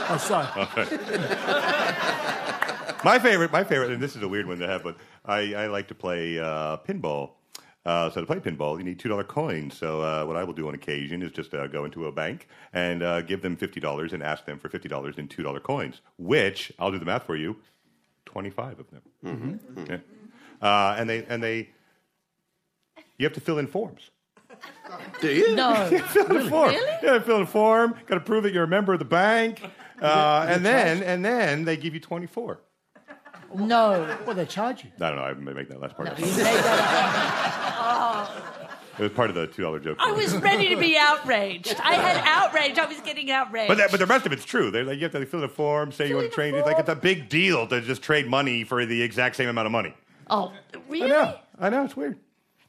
Oh, 0.07 0.19
sorry. 0.19 0.47
My 3.05 3.19
favorite, 3.19 3.53
my 3.53 3.65
favorite, 3.65 3.91
and 3.91 4.03
this 4.03 4.17
is 4.17 4.23
a 4.23 4.29
weird 4.29 4.47
one 4.47 4.59
to 4.61 4.67
have, 4.67 4.83
but 4.83 4.97
I, 5.27 5.55
I 5.55 5.67
like 5.67 5.89
to 5.89 5.95
play 5.95 6.39
uh, 6.39 6.79
pinball. 6.79 7.33
Uh, 7.85 8.09
so 8.11 8.21
to 8.23 8.27
play 8.27 8.39
pinball, 8.39 8.79
you 8.79 8.85
need 8.85 8.99
two 8.99 9.11
dollar 9.11 9.25
coins. 9.25 9.77
So 9.77 10.01
uh, 10.01 10.25
what 10.25 10.37
I 10.37 10.45
will 10.45 10.55
do 10.55 10.69
on 10.69 10.75
occasion 10.75 11.23
is 11.23 11.31
just 11.33 11.53
uh, 11.53 11.67
go 11.67 11.85
into 11.85 12.07
a 12.07 12.13
bank 12.13 12.49
and 12.73 13.03
uh, 13.03 13.21
give 13.21 13.43
them 13.43 13.57
fifty 13.57 13.79
dollars 13.79 14.15
and 14.15 14.23
ask 14.23 14.47
them 14.47 14.59
for 14.59 14.71
fifty 14.71 14.89
dollars 14.89 15.17
in 15.19 15.29
two 15.29 15.43
dollar 15.43 15.61
coins. 15.61 16.01
Which 16.19 16.73
I'll 16.79 16.91
do 16.93 16.99
the 16.99 17.05
math 17.05 17.25
for 17.25 17.37
you, 17.37 17.57
twenty 18.25 18.49
five 18.51 18.79
of 18.81 18.91
them. 18.91 19.03
Mm-hmm. 19.25 19.81
Okay. 19.81 20.01
Uh, 20.63 20.97
and 20.99 21.09
they 21.11 21.25
and 21.27 21.43
they, 21.43 21.71
you 23.19 23.25
have 23.25 23.33
to 23.35 23.41
fill 23.41 23.59
in 23.59 23.67
forms. 23.67 24.11
Do 25.21 25.33
you? 25.33 25.55
No. 25.55 25.75
fill 26.09 26.27
in 26.27 26.47
a 26.47 26.51
form. 26.51 26.71
Really? 26.71 26.99
Yeah, 27.03 27.19
fill 27.21 27.37
in 27.37 27.43
a 27.43 27.47
form. 27.47 27.95
Got 28.07 28.17
to 28.17 28.21
prove 28.21 28.43
that 28.45 28.53
you're 28.53 28.65
a 28.65 28.69
member 28.69 28.93
of 28.93 28.99
the 28.99 29.05
bank, 29.05 29.63
uh, 30.03 30.47
and 30.49 30.65
then 30.65 31.03
and 31.03 31.25
then 31.25 31.65
they 31.65 31.77
give 31.77 31.95
you 31.95 32.01
twenty 32.01 32.27
four. 32.27 32.61
No. 33.55 34.05
What 34.25 34.37
they 34.37 34.47
charge 34.47 34.83
you? 34.85 34.91
I 35.01 35.11
don't 35.11 35.17
know. 35.17 35.23
I'm 35.23 35.45
making 35.45 35.69
that 35.69 35.81
last 35.81 35.97
part. 35.97 36.07
No, 36.09 36.13
up. 36.13 36.19
you 36.19 36.27
made 36.27 36.35
that 36.35 38.31
It 38.99 39.03
was 39.03 39.13
part 39.13 39.31
of 39.31 39.37
the 39.37 39.47
two 39.47 39.63
dollar 39.63 39.79
joke. 39.79 39.99
I 40.01 40.11
was 40.11 40.37
ready 40.39 40.71
to 40.71 40.77
be 40.77 40.97
outraged. 40.99 41.77
I 41.81 41.95
had 41.95 42.17
outrage. 42.25 42.79
I 42.79 42.87
was 42.87 43.01
getting 43.03 43.31
outraged. 43.31 43.69
But, 43.69 43.79
that, 43.79 43.93
but 43.93 44.01
the 44.01 44.07
rest 44.07 44.27
of 44.27 44.33
it's 44.33 44.45
true. 44.45 44.73
They're 44.73 44.83
like, 44.85 44.97
you 44.97 45.05
have 45.05 45.13
to 45.13 45.25
fill 45.25 45.39
in 45.41 45.45
a 45.45 45.49
form, 45.49 45.93
say 45.93 46.09
you 46.09 46.17
want 46.17 46.27
to 46.27 46.33
a 46.33 46.35
trade. 46.35 46.55
It's 46.55 46.67
like 46.67 46.81
it's 46.81 46.89
a 46.89 46.97
big 46.97 47.29
deal 47.29 47.69
to 47.69 47.81
just 47.81 48.03
trade 48.03 48.27
money 48.27 48.65
for 48.65 48.85
the 48.85 49.03
exact 49.03 49.37
same 49.37 49.49
amount 49.49 49.67
of 49.67 49.73
money. 49.73 49.95
oh, 50.31 50.53
really? 50.89 51.05
I 51.05 51.09
know. 51.09 51.39
I 51.61 51.71
know. 51.71 51.85
It's 51.85 51.97
weird. 51.97 52.19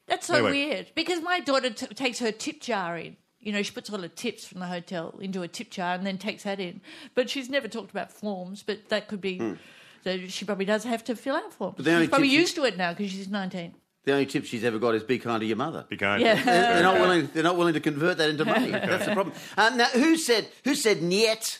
That's 0.06 0.26
so 0.26 0.34
Anyway. 0.34 0.50
weird. 0.52 0.86
Because 0.94 1.20
my 1.22 1.40
daughter 1.40 1.70
t- 1.70 1.86
takes 1.88 2.18
her 2.20 2.30
tip 2.32 2.60
jar 2.60 2.96
in. 2.96 3.16
You 3.40 3.52
know, 3.52 3.62
she 3.62 3.72
puts 3.72 3.90
all 3.90 3.98
the 3.98 4.08
tips 4.08 4.44
from 4.46 4.60
the 4.60 4.66
hotel 4.66 5.14
into 5.20 5.42
a 5.42 5.48
tip 5.48 5.70
jar 5.70 5.94
and 5.94 6.04
then 6.06 6.18
takes 6.18 6.42
that 6.44 6.58
in. 6.60 6.80
But 7.14 7.30
she's 7.30 7.48
never 7.48 7.68
talked 7.68 7.90
about 7.90 8.10
forms, 8.10 8.62
but 8.64 8.88
that 8.88 9.06
could 9.08 9.20
be. 9.20 9.56
So 10.04 10.18
she 10.26 10.44
probably 10.44 10.64
does 10.64 10.84
have 10.84 11.02
to 11.04 11.16
fill 11.16 11.36
out 11.36 11.52
forms. 11.52 11.76
Hmm. 11.78 11.82
the 11.84 11.90
only 11.92 12.02
She's 12.04 12.10
probably 12.10 12.28
tip 12.28 12.32
she- 12.34 12.40
used 12.40 12.54
to 12.56 12.64
it 12.64 12.76
now 12.76 12.92
because 12.92 13.10
she's 13.12 13.28
19. 13.28 13.74
The 14.04 14.12
only 14.12 14.26
tip 14.26 14.44
she's 14.44 14.62
ever 14.62 14.78
got 14.78 14.94
is 14.94 15.02
be 15.02 15.18
kind 15.18 15.40
to 15.40 15.46
your 15.46 15.56
mother. 15.56 15.84
Be 15.88 15.96
kind. 15.96 16.22
Yeah. 16.22 16.34
They're, 16.36 16.74
they're 16.74 16.82
not 16.84 17.00
willing. 17.00 17.28
They're 17.34 17.42
not 17.42 17.56
willing 17.56 17.74
to 17.74 17.80
convert 17.80 18.18
that 18.18 18.30
into 18.30 18.44
money. 18.56 18.70
That's 18.70 19.06
the 19.06 19.12
problem. 19.14 19.34
Uh, 19.56 19.70
now, 19.74 19.86
who 19.86 20.16
said 20.16 20.48
who 20.64 20.76
said 20.76 21.02
niet 21.02 21.58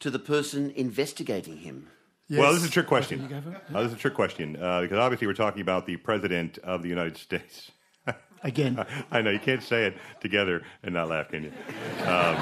to 0.00 0.10
the 0.10 0.18
person 0.18 0.70
investigating 0.74 1.58
him? 1.58 1.88
Well, 2.28 2.52
this 2.52 2.62
is 2.62 2.68
a 2.68 2.72
trick 2.72 2.86
question. 2.86 3.22
you 3.22 3.28
go 3.28 3.40
for? 3.40 3.76
Uh, 3.76 3.82
this 3.82 3.92
is 3.92 3.96
a 3.96 4.00
trick 4.00 4.14
question 4.14 4.56
uh, 4.60 4.80
because 4.80 4.98
obviously 4.98 5.26
we're 5.26 5.34
talking 5.34 5.62
about 5.62 5.86
the 5.86 5.96
president 5.96 6.58
of 6.58 6.82
the 6.82 6.88
United 6.88 7.16
States. 7.16 7.70
Again. 8.42 8.84
I 9.10 9.22
know 9.22 9.30
you 9.30 9.38
can't 9.38 9.62
say 9.62 9.86
it 9.86 9.96
together 10.20 10.62
and 10.82 10.94
not 10.94 11.08
laugh, 11.08 11.28
can 11.28 11.44
you? 11.44 11.52
Um, 12.04 12.36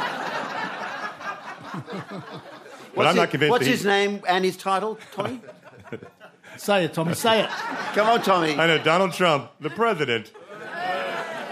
but 2.95 3.07
I'm 3.07 3.17
not 3.17 3.31
convinced. 3.31 3.51
What's 3.51 3.67
his 3.67 3.85
name 3.85 4.23
and 4.29 4.45
his 4.45 4.57
title, 4.57 4.99
Tommy? 5.13 5.41
Say 6.57 6.85
it, 6.85 6.95
Tommy. 6.95 7.15
Say 7.15 7.41
it. 7.43 7.51
Come 7.95 8.07
on, 8.09 8.23
Tommy. 8.23 8.55
I 8.57 8.67
know 8.69 8.79
Donald 8.79 9.13
Trump, 9.13 9.51
the 9.61 9.71
president 9.71 10.31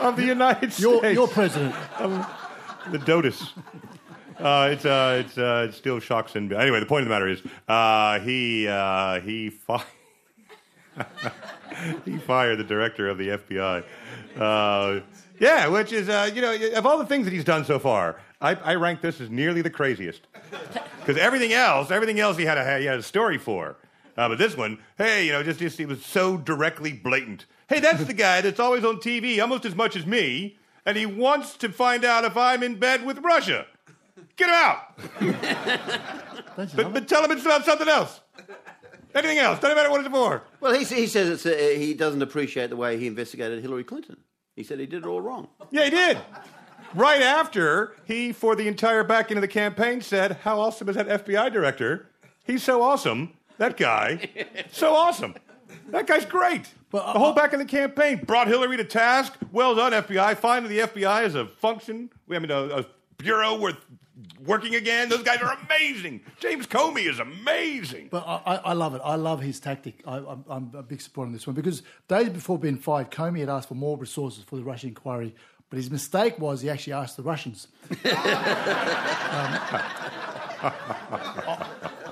of 0.00 0.16
the 0.16 0.24
United 0.24 0.78
You're, 0.78 0.98
States. 0.98 1.14
you're 1.14 1.26
president. 1.28 1.74
the 1.98 2.98
DOTUS. 2.98 3.52
Uh, 4.42 4.70
it's 4.72 4.84
uh, 4.84 5.22
it's 5.24 5.38
uh, 5.38 5.66
it 5.68 5.74
still 5.74 6.00
shocks 6.00 6.34
and 6.34 6.52
anyway. 6.52 6.80
The 6.80 6.86
point 6.86 7.02
of 7.02 7.08
the 7.08 7.14
matter 7.14 7.28
is, 7.28 7.40
uh, 7.68 8.18
he 8.18 8.66
uh, 8.66 9.20
he 9.20 9.50
fi- 9.50 9.84
he 12.04 12.18
fired 12.18 12.58
the 12.58 12.64
director 12.64 13.08
of 13.08 13.18
the 13.18 13.28
FBI. 13.28 13.84
Uh, 14.36 15.00
yeah, 15.38 15.68
which 15.68 15.92
is 15.92 16.08
you 16.34 16.42
know 16.42 16.56
of 16.74 16.84
all 16.86 16.98
the 16.98 17.06
things 17.06 17.24
that 17.26 17.32
he's 17.32 17.44
done 17.44 17.64
so 17.64 17.78
far, 17.78 18.20
I, 18.40 18.54
I 18.56 18.74
rank 18.74 19.00
this 19.00 19.20
as 19.20 19.30
nearly 19.30 19.62
the 19.62 19.70
craziest 19.70 20.26
because 20.98 21.16
everything 21.16 21.52
else, 21.52 21.92
everything 21.92 22.18
else 22.18 22.36
he 22.36 22.44
had 22.44 22.58
a 22.58 22.78
he 22.80 22.86
had 22.86 22.98
a 22.98 23.02
story 23.02 23.38
for, 23.38 23.76
but 24.16 24.38
this 24.38 24.56
one, 24.56 24.78
hey, 24.98 25.24
you 25.26 25.32
know, 25.32 25.44
just 25.44 25.60
just 25.60 25.78
it 25.78 25.86
was 25.86 26.04
so 26.04 26.36
directly 26.36 26.92
blatant. 26.92 27.46
Hey, 27.68 27.78
that's 27.78 28.04
the 28.06 28.12
guy 28.12 28.40
that's 28.40 28.58
always 28.58 28.84
on 28.84 28.96
TV 28.96 29.40
almost 29.40 29.64
as 29.64 29.76
much 29.76 29.94
as 29.94 30.04
me, 30.04 30.58
and 30.84 30.96
he 30.96 31.06
wants 31.06 31.56
to 31.58 31.68
find 31.68 32.04
out 32.04 32.24
if 32.24 32.36
I'm 32.36 32.64
in 32.64 32.80
bed 32.80 33.06
with 33.06 33.18
Russia. 33.18 33.66
Get 34.36 34.48
him 34.48 34.54
out. 34.54 36.16
But, 36.56 36.92
but 36.92 37.08
tell 37.08 37.24
him 37.24 37.30
it's 37.30 37.44
about 37.44 37.64
something 37.64 37.88
else. 37.88 38.20
Anything 39.14 39.38
else. 39.38 39.58
Doesn't 39.58 39.76
matter 39.76 39.90
what 39.90 40.00
it's 40.00 40.10
for. 40.10 40.42
Well, 40.60 40.72
he, 40.72 40.84
he 40.84 41.06
says 41.06 41.28
it's, 41.28 41.46
uh, 41.46 41.74
he 41.78 41.94
doesn't 41.94 42.22
appreciate 42.22 42.70
the 42.70 42.76
way 42.76 42.98
he 42.98 43.06
investigated 43.06 43.60
Hillary 43.60 43.84
Clinton. 43.84 44.16
He 44.56 44.62
said 44.62 44.78
he 44.78 44.86
did 44.86 45.04
it 45.04 45.06
all 45.06 45.20
wrong. 45.20 45.48
Yeah, 45.70 45.84
he 45.84 45.90
did. 45.90 46.18
Right 46.94 47.22
after 47.22 47.96
he, 48.04 48.32
for 48.32 48.54
the 48.54 48.68
entire 48.68 49.02
back 49.04 49.30
end 49.30 49.38
of 49.38 49.42
the 49.42 49.48
campaign, 49.48 50.00
said, 50.00 50.38
How 50.42 50.60
awesome 50.60 50.88
is 50.88 50.96
that 50.96 51.08
FBI 51.08 51.52
director? 51.52 52.10
He's 52.44 52.62
so 52.62 52.82
awesome. 52.82 53.34
That 53.58 53.76
guy, 53.76 54.28
so 54.72 54.94
awesome. 54.94 55.34
That 55.88 56.06
guy's 56.06 56.24
great. 56.26 56.68
But, 56.90 56.98
uh, 57.04 57.12
the 57.14 57.18
whole 57.18 57.32
back 57.32 57.52
end 57.52 57.62
of 57.62 57.68
the 57.68 57.76
campaign 57.76 58.22
brought 58.24 58.48
Hillary 58.48 58.76
to 58.76 58.84
task. 58.84 59.34
Well 59.52 59.74
done, 59.74 59.92
FBI. 59.92 60.36
Finally, 60.36 60.76
the 60.76 60.86
FBI 60.86 61.24
is 61.24 61.34
a 61.34 61.46
function. 61.46 62.10
I 62.30 62.38
mean, 62.38 62.50
a, 62.50 62.80
a 62.80 62.86
bureau 63.18 63.58
worth 63.58 63.76
working 64.44 64.74
again. 64.74 65.08
Those 65.08 65.22
guys 65.22 65.40
are 65.40 65.56
amazing. 65.64 66.20
James 66.40 66.66
Comey 66.66 67.08
is 67.08 67.18
amazing. 67.18 68.08
But 68.10 68.24
I, 68.26 68.56
I 68.56 68.72
love 68.72 68.94
it. 68.94 69.00
I 69.04 69.16
love 69.16 69.40
his 69.40 69.60
tactic. 69.60 70.02
I, 70.06 70.18
I'm, 70.18 70.44
I'm 70.48 70.70
a 70.74 70.82
big 70.82 71.00
supporter 71.00 71.28
on 71.28 71.32
this 71.32 71.46
one 71.46 71.56
because 71.56 71.82
days 72.08 72.28
before 72.28 72.58
being 72.58 72.78
fired, 72.78 73.10
Comey 73.10 73.40
had 73.40 73.48
asked 73.48 73.68
for 73.68 73.74
more 73.74 73.96
resources 73.96 74.44
for 74.44 74.56
the 74.56 74.64
Russian 74.64 74.90
inquiry. 74.90 75.34
But 75.70 75.78
his 75.78 75.90
mistake 75.90 76.38
was 76.38 76.60
he 76.60 76.68
actually 76.68 76.92
asked 76.92 77.16
the 77.16 77.22
Russians. 77.22 77.68
Um, 80.62 80.72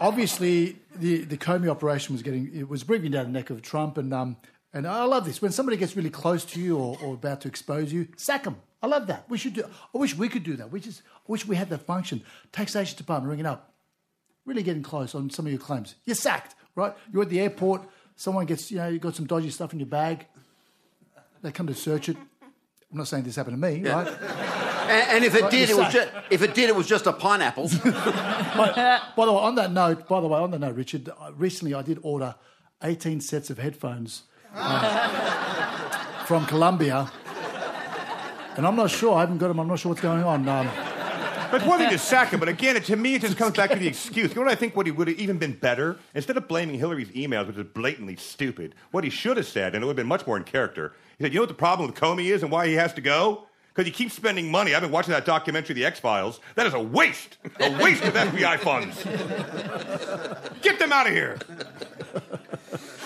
obviously, 0.00 0.76
the, 0.96 1.24
the 1.24 1.36
Comey 1.36 1.68
operation 1.68 2.14
was 2.14 2.22
getting 2.22 2.50
it 2.52 2.68
was 2.68 2.82
breathing 2.82 3.12
down 3.12 3.26
the 3.26 3.30
neck 3.32 3.50
of 3.50 3.62
Trump, 3.62 3.96
and 3.96 4.12
um, 4.12 4.36
and 4.72 4.86
I 4.86 5.04
love 5.04 5.24
this 5.24 5.42
when 5.42 5.52
somebody 5.52 5.76
gets 5.76 5.96
really 5.96 6.10
close 6.10 6.44
to 6.46 6.60
you 6.60 6.76
or, 6.78 6.98
or 7.02 7.14
about 7.14 7.40
to 7.42 7.48
expose 7.48 7.92
you, 7.92 8.08
sack 8.16 8.44
them. 8.44 8.56
I 8.82 8.86
love 8.86 9.08
that. 9.08 9.28
We 9.28 9.36
should 9.36 9.54
do. 9.54 9.64
I 9.94 9.98
wish 9.98 10.16
we 10.16 10.28
could 10.28 10.44
do 10.44 10.56
that. 10.56 10.70
We 10.70 10.80
just 10.80 11.02
I 11.16 11.20
wish 11.26 11.46
we 11.46 11.56
had 11.56 11.68
that 11.70 11.82
function. 11.82 12.22
Taxation 12.52 12.96
department 12.96 13.30
ringing 13.30 13.46
up 13.46 13.70
really 14.46 14.62
getting 14.62 14.82
close 14.82 15.14
on 15.14 15.30
some 15.30 15.46
of 15.46 15.52
your 15.52 15.60
claims. 15.60 15.94
You're 16.04 16.16
sacked, 16.16 16.54
right? 16.74 16.92
You're 17.12 17.22
at 17.22 17.28
the 17.28 17.40
airport. 17.40 17.82
Someone 18.16 18.46
gets, 18.46 18.70
you 18.70 18.78
know, 18.78 18.88
you've 18.88 19.00
got 19.00 19.14
some 19.14 19.26
dodgy 19.26 19.50
stuff 19.50 19.72
in 19.72 19.78
your 19.78 19.86
bag. 19.86 20.26
They 21.42 21.52
come 21.52 21.66
to 21.68 21.74
search 21.74 22.08
it. 22.08 22.16
I'm 22.90 22.98
not 22.98 23.08
saying 23.08 23.22
this 23.24 23.36
happened 23.36 23.62
to 23.62 23.68
me, 23.68 23.88
right? 23.88 24.08
And, 24.08 25.10
and 25.10 25.24
if 25.24 25.36
it 25.36 25.42
Right, 25.42 25.50
did, 25.52 25.70
it 25.70 25.76
was 25.76 25.92
just, 25.92 26.10
if 26.30 26.42
it 26.42 26.52
did, 26.52 26.68
it 26.68 26.74
was 26.74 26.86
just 26.88 27.06
a 27.06 27.12
pineapple. 27.12 27.70
But 28.56 28.74
by 29.16 29.26
the 29.26 29.32
way, 29.32 29.38
on 29.38 29.54
that 29.54 29.70
note, 29.70 30.08
by 30.08 30.20
the 30.20 30.26
way, 30.26 30.40
on 30.40 30.50
that 30.50 30.58
note, 30.58 30.74
Richard, 30.74 31.08
recently 31.36 31.72
I 31.72 31.82
did 31.82 32.00
order 32.02 32.34
18 32.82 33.20
sets 33.20 33.48
of 33.48 33.58
headphones 33.58 34.24
uh, 34.54 36.24
from 36.26 36.46
Colombia, 36.46 37.10
and 38.56 38.66
I'm 38.66 38.76
not 38.76 38.90
sure. 38.90 39.14
I 39.16 39.20
haven't 39.20 39.38
got 39.38 39.48
them. 39.48 39.58
I'm 39.60 39.68
not 39.68 39.78
sure 39.78 39.90
what's 39.90 40.00
going 40.02 40.22
on. 40.22 40.48
Um, 40.48 40.68
But 41.50 41.66
one 41.66 41.80
thing 41.80 41.98
sack 41.98 42.30
him, 42.30 42.38
but 42.38 42.48
again, 42.48 42.80
to 42.80 42.96
me, 42.96 43.16
it 43.16 43.22
just 43.22 43.36
comes 43.36 43.56
back 43.56 43.70
to 43.70 43.76
the 43.76 43.88
excuse. 43.88 44.30
You 44.30 44.36
know 44.36 44.42
what 44.42 44.52
I 44.52 44.54
think 44.54 44.76
What 44.76 44.86
he 44.86 44.92
would 44.92 45.08
have 45.08 45.18
even 45.18 45.36
been 45.38 45.54
better? 45.54 45.98
Instead 46.14 46.36
of 46.36 46.46
blaming 46.46 46.78
Hillary's 46.78 47.08
emails, 47.08 47.48
which 47.48 47.56
is 47.56 47.64
blatantly 47.74 48.14
stupid, 48.14 48.76
what 48.92 49.02
he 49.02 49.10
should 49.10 49.36
have 49.36 49.46
said, 49.48 49.74
and 49.74 49.82
it 49.82 49.86
would 49.86 49.92
have 49.92 49.96
been 49.96 50.06
much 50.06 50.24
more 50.28 50.36
in 50.36 50.44
character, 50.44 50.92
he 51.18 51.24
said, 51.24 51.32
You 51.32 51.38
know 51.38 51.42
what 51.42 51.48
the 51.48 51.54
problem 51.54 51.90
with 51.90 51.98
Comey 51.98 52.26
is 52.32 52.42
and 52.44 52.52
why 52.52 52.68
he 52.68 52.74
has 52.74 52.92
to 52.94 53.00
go? 53.00 53.46
Because 53.74 53.84
he 53.86 53.90
keeps 53.92 54.14
spending 54.14 54.48
money. 54.50 54.74
I've 54.74 54.82
been 54.82 54.92
watching 54.92 55.12
that 55.12 55.24
documentary, 55.24 55.74
The 55.74 55.84
X 55.84 55.98
Files. 55.98 56.38
That 56.54 56.66
is 56.66 56.74
a 56.74 56.80
waste, 56.80 57.38
a 57.58 57.70
waste 57.82 58.04
of 58.04 58.14
FBI 58.14 58.58
funds. 58.60 59.02
Get 60.62 60.78
them 60.78 60.92
out 60.92 61.06
of 61.08 61.12
here. 61.12 61.38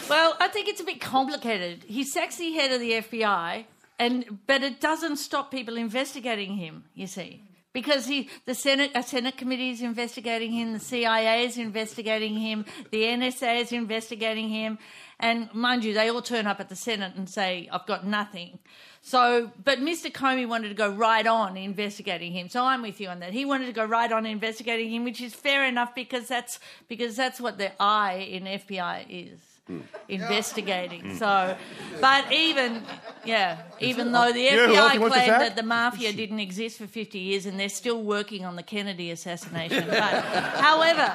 Well, 0.08 0.36
I 0.38 0.48
think 0.48 0.68
it's 0.68 0.82
a 0.82 0.84
bit 0.84 1.00
complicated. 1.00 1.84
He's 1.86 2.12
sexy 2.12 2.52
head 2.52 2.70
of 2.72 2.80
the 2.80 2.92
FBI, 2.92 3.64
and 3.98 4.38
but 4.46 4.62
it 4.62 4.78
doesn't 4.78 5.16
stop 5.16 5.50
people 5.50 5.76
investigating 5.78 6.56
him. 6.56 6.84
You 6.94 7.06
see, 7.06 7.42
because 7.72 8.04
he 8.04 8.28
the 8.44 8.54
Senate 8.54 8.90
a 8.94 9.02
Senate 9.02 9.38
committee 9.38 9.70
is 9.70 9.80
investigating 9.80 10.52
him, 10.52 10.74
the 10.74 10.78
CIA 10.78 11.44
is 11.46 11.56
investigating 11.56 12.34
him, 12.36 12.66
the 12.90 13.04
NSA 13.04 13.62
is 13.62 13.72
investigating 13.72 14.50
him, 14.50 14.78
and 15.20 15.52
mind 15.54 15.84
you, 15.84 15.94
they 15.94 16.10
all 16.10 16.20
turn 16.20 16.46
up 16.46 16.60
at 16.60 16.68
the 16.68 16.76
Senate 16.76 17.14
and 17.16 17.28
say, 17.28 17.66
"I've 17.72 17.86
got 17.86 18.06
nothing." 18.06 18.58
So, 19.00 19.52
but 19.64 19.78
Mr. 19.78 20.12
Comey 20.12 20.46
wanted 20.46 20.68
to 20.68 20.74
go 20.74 20.90
right 20.90 21.26
on 21.26 21.56
investigating 21.56 22.32
him. 22.32 22.50
So 22.50 22.62
I'm 22.62 22.82
with 22.82 23.00
you 23.00 23.08
on 23.08 23.20
that. 23.20 23.32
He 23.32 23.46
wanted 23.46 23.66
to 23.66 23.72
go 23.72 23.86
right 23.86 24.12
on 24.12 24.26
investigating 24.26 24.90
him, 24.90 25.04
which 25.04 25.22
is 25.22 25.34
fair 25.34 25.64
enough 25.64 25.94
because 25.94 26.28
that's 26.28 26.60
because 26.88 27.16
that's 27.16 27.40
what 27.40 27.56
the 27.56 27.72
I 27.82 28.16
in 28.16 28.44
FBI 28.44 29.06
is. 29.08 29.53
Mm. 29.70 29.82
Investigating. 30.08 31.16
So, 31.16 31.56
but 31.98 32.30
even, 32.30 32.82
yeah, 33.24 33.62
even 33.80 34.12
though 34.12 34.30
the 34.30 34.50
know 34.50 34.66
who 34.66 34.74
else 34.74 34.92
he 34.92 34.98
FBI 34.98 35.00
wants 35.00 35.16
to 35.16 35.22
claimed 35.22 35.40
that 35.40 35.56
the 35.56 35.62
mafia 35.62 36.12
didn't 36.12 36.40
exist 36.40 36.76
for 36.76 36.86
50 36.86 37.18
years 37.18 37.46
and 37.46 37.58
they're 37.58 37.70
still 37.70 38.02
working 38.02 38.44
on 38.44 38.56
the 38.56 38.62
Kennedy 38.62 39.10
assassination. 39.10 39.86
But, 39.88 40.22
however, 40.60 41.14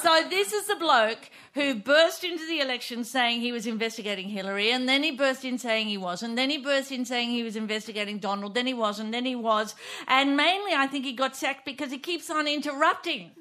so 0.00 0.24
this 0.30 0.52
is 0.52 0.68
the 0.68 0.76
bloke 0.76 1.30
who 1.54 1.74
burst 1.74 2.22
into 2.22 2.46
the 2.46 2.60
election 2.60 3.02
saying 3.02 3.40
he 3.40 3.50
was 3.50 3.66
investigating 3.66 4.28
Hillary, 4.28 4.70
and 4.70 4.88
then 4.88 5.02
he 5.02 5.10
burst 5.10 5.44
in 5.44 5.58
saying 5.58 5.88
he 5.88 5.98
wasn't, 5.98 6.36
then 6.36 6.48
he 6.48 6.58
burst 6.58 6.92
in 6.92 7.04
saying 7.04 7.30
he 7.30 7.42
was 7.42 7.56
investigating 7.56 8.18
Donald, 8.18 8.54
then 8.54 8.66
he 8.66 8.74
wasn't, 8.74 9.10
then 9.10 9.24
he 9.24 9.34
was, 9.34 9.74
and 10.06 10.36
mainly 10.36 10.72
I 10.72 10.86
think 10.86 11.04
he 11.04 11.12
got 11.12 11.34
sacked 11.34 11.64
because 11.64 11.90
he 11.90 11.98
keeps 11.98 12.30
on 12.30 12.46
interrupting. 12.46 13.32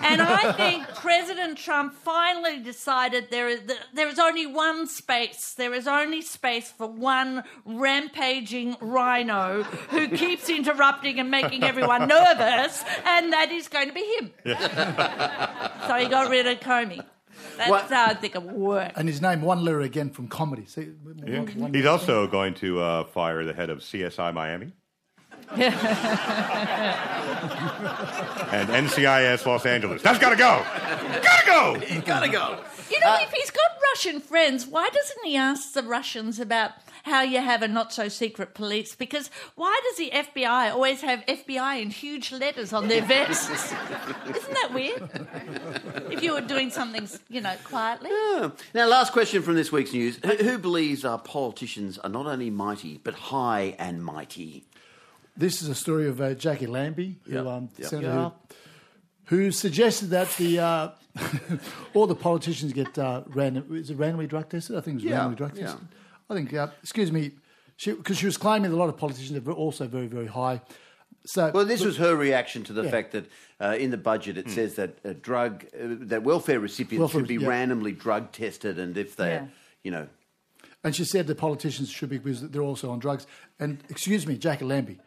And 0.00 0.20
I 0.20 0.52
think 0.52 0.88
President 0.96 1.56
Trump 1.56 1.94
finally 1.94 2.58
decided 2.58 3.28
there 3.30 3.48
is 3.48 3.60
there 3.92 4.08
is 4.08 4.18
only 4.18 4.46
one 4.46 4.88
space. 4.88 5.54
There 5.54 5.72
is 5.72 5.86
only 5.86 6.22
space 6.22 6.72
for 6.72 6.88
one 6.88 7.44
rampaging 7.64 8.76
rhino 8.80 9.62
who 9.62 10.08
keeps 10.08 10.50
interrupting 10.50 11.20
and 11.20 11.30
making 11.30 11.62
everyone 11.62 12.08
nervous, 12.08 12.84
and 13.06 13.32
that 13.32 13.52
is 13.52 13.68
going 13.68 13.88
to 13.88 13.94
be 13.94 14.04
him. 14.18 14.32
so 15.86 15.94
he 15.94 16.08
got 16.08 16.30
rid 16.30 16.48
of 16.48 16.58
Comey. 16.58 17.04
That's 17.56 17.70
What- 17.70 17.90
how 17.90 18.06
I 18.06 18.14
think 18.14 18.34
it 18.34 18.42
worked. 18.42 18.96
And 18.98 19.08
his 19.08 19.20
name, 19.22 19.42
one 19.42 19.64
letter 19.64 19.80
again 19.80 20.10
from 20.10 20.28
comedy. 20.28 20.64
See, 20.66 20.88
Yeah. 21.26 21.40
one- 21.56 21.72
He's 21.74 21.86
also 21.86 22.26
going 22.26 22.54
to 22.54 22.80
uh, 22.80 23.04
fire 23.04 23.44
the 23.44 23.54
head 23.54 23.70
of 23.70 23.78
CSI 23.82 24.32
Miami. 24.32 24.72
and 25.54 25.68
NCIS 28.70 29.44
Los 29.46 29.66
Angeles. 29.66 30.00
That's 30.02 30.18
got 30.18 30.30
to 30.30 30.36
go. 30.36 30.64
Gotta 31.22 31.46
go. 31.46 32.00
Gotta 32.04 32.28
go. 32.30 32.58
You 32.90 33.00
know, 33.00 33.16
if 33.20 33.30
he's 33.32 33.50
got 33.50 33.60
Russian 33.92 34.20
friends, 34.20 34.66
why 34.66 34.88
doesn't 34.92 35.24
he 35.24 35.36
ask 35.36 35.72
the 35.72 35.82
Russians 35.82 36.38
about 36.40 36.70
how 37.04 37.22
you 37.22 37.40
have 37.40 37.62
a 37.62 37.68
not 37.68 37.92
so 37.92 38.08
secret 38.08 38.54
police? 38.54 38.94
Because 38.94 39.30
why 39.54 39.78
does 39.88 39.96
the 39.98 40.10
FBI 40.12 40.72
always 40.72 41.02
have 41.02 41.24
FBI 41.26 41.80
in 41.82 41.90
huge 41.90 42.32
letters 42.32 42.72
on 42.72 42.88
their 42.88 43.02
vests? 43.02 43.50
Isn't 44.28 44.54
that 44.54 44.70
weird? 44.72 45.10
If 46.34 46.40
you 46.40 46.42
were 46.42 46.48
doing 46.48 46.70
something, 46.70 47.08
you 47.28 47.40
know, 47.40 47.54
quietly. 47.64 48.10
Yeah. 48.10 48.50
Now, 48.74 48.86
last 48.88 49.12
question 49.12 49.42
from 49.42 49.54
this 49.54 49.70
week's 49.70 49.92
news. 49.92 50.18
Who, 50.24 50.34
who 50.36 50.58
believes 50.58 51.04
our 51.04 51.18
politicians 51.18 51.98
are 51.98 52.10
not 52.10 52.26
only 52.26 52.50
mighty, 52.50 52.98
but 53.02 53.14
high 53.14 53.76
and 53.78 54.04
mighty? 54.04 54.64
This 55.36 55.62
is 55.62 55.68
a 55.68 55.74
story 55.74 56.08
of 56.08 56.20
uh, 56.20 56.34
Jacqui 56.34 56.66
Lambie, 56.68 57.16
who, 57.24 57.34
Yep. 57.34 57.46
um, 57.46 57.68
Yep. 57.78 57.88
senator 57.88 58.08
Yeah. 58.08 58.30
who, 59.26 59.36
who 59.36 59.50
suggested 59.52 60.10
that 60.10 60.28
the 60.36 60.58
uh, 60.58 60.88
all 61.94 62.06
the 62.06 62.14
politicians 62.16 62.72
get 62.72 62.98
uh, 62.98 63.22
random. 63.28 63.66
Is 63.76 63.90
it 63.90 63.96
randomly 63.96 64.26
drug 64.26 64.48
tested? 64.48 64.76
I 64.76 64.80
think 64.80 65.00
it 65.00 65.04
was 65.04 65.10
Yeah, 65.10 65.16
randomly 65.18 65.36
drug 65.36 65.56
yeah. 65.56 65.62
tested. 65.66 65.88
I 66.30 66.34
think. 66.34 66.52
Uh, 66.54 66.68
excuse 66.82 67.12
me, 67.12 67.32
because 67.84 68.18
she, 68.18 68.26
was 68.26 68.36
claiming 68.36 68.70
that 68.70 68.76
a 68.76 68.78
lot 68.78 68.88
of 68.88 68.96
politicians 68.96 69.46
are 69.46 69.52
also 69.52 69.86
very 69.86 70.06
very 70.08 70.26
high. 70.26 70.60
So 71.26 71.50
Well, 71.54 71.64
this 71.64 71.82
was 71.84 71.96
her 71.96 72.14
reaction 72.16 72.64
to 72.64 72.72
the 72.72 72.82
Yeah. 72.84 72.90
fact 72.90 73.12
that 73.12 73.24
uh, 73.60 73.76
in 73.78 73.90
the 73.90 73.96
budget 73.96 74.36
it 74.36 74.50
says 74.50 74.74
that 74.74 74.98
uh, 75.04 75.14
drug 75.22 75.64
uh, 75.74 75.96
that 76.08 76.22
welfare 76.22 76.60
recipients 76.60 77.00
Welfare, 77.00 77.20
should 77.20 77.28
be 77.28 77.36
yeah. 77.36 77.48
randomly 77.48 77.92
drug 77.92 78.30
tested, 78.32 78.78
and 78.78 78.96
if 78.98 79.16
they, 79.16 79.30
Yeah. 79.30 79.46
you 79.82 79.90
know, 79.90 80.08
And 80.82 80.94
she 80.94 81.04
said 81.04 81.26
the 81.26 81.34
politicians 81.34 81.88
should 81.90 82.10
be 82.10 82.18
because 82.18 82.42
they're 82.50 82.60
also 82.62 82.90
on 82.90 82.98
drugs. 82.98 83.26
And 83.58 83.78
excuse 83.88 84.26
me, 84.26 84.36
Jacqui 84.36 84.66
Lambie, 84.68 84.98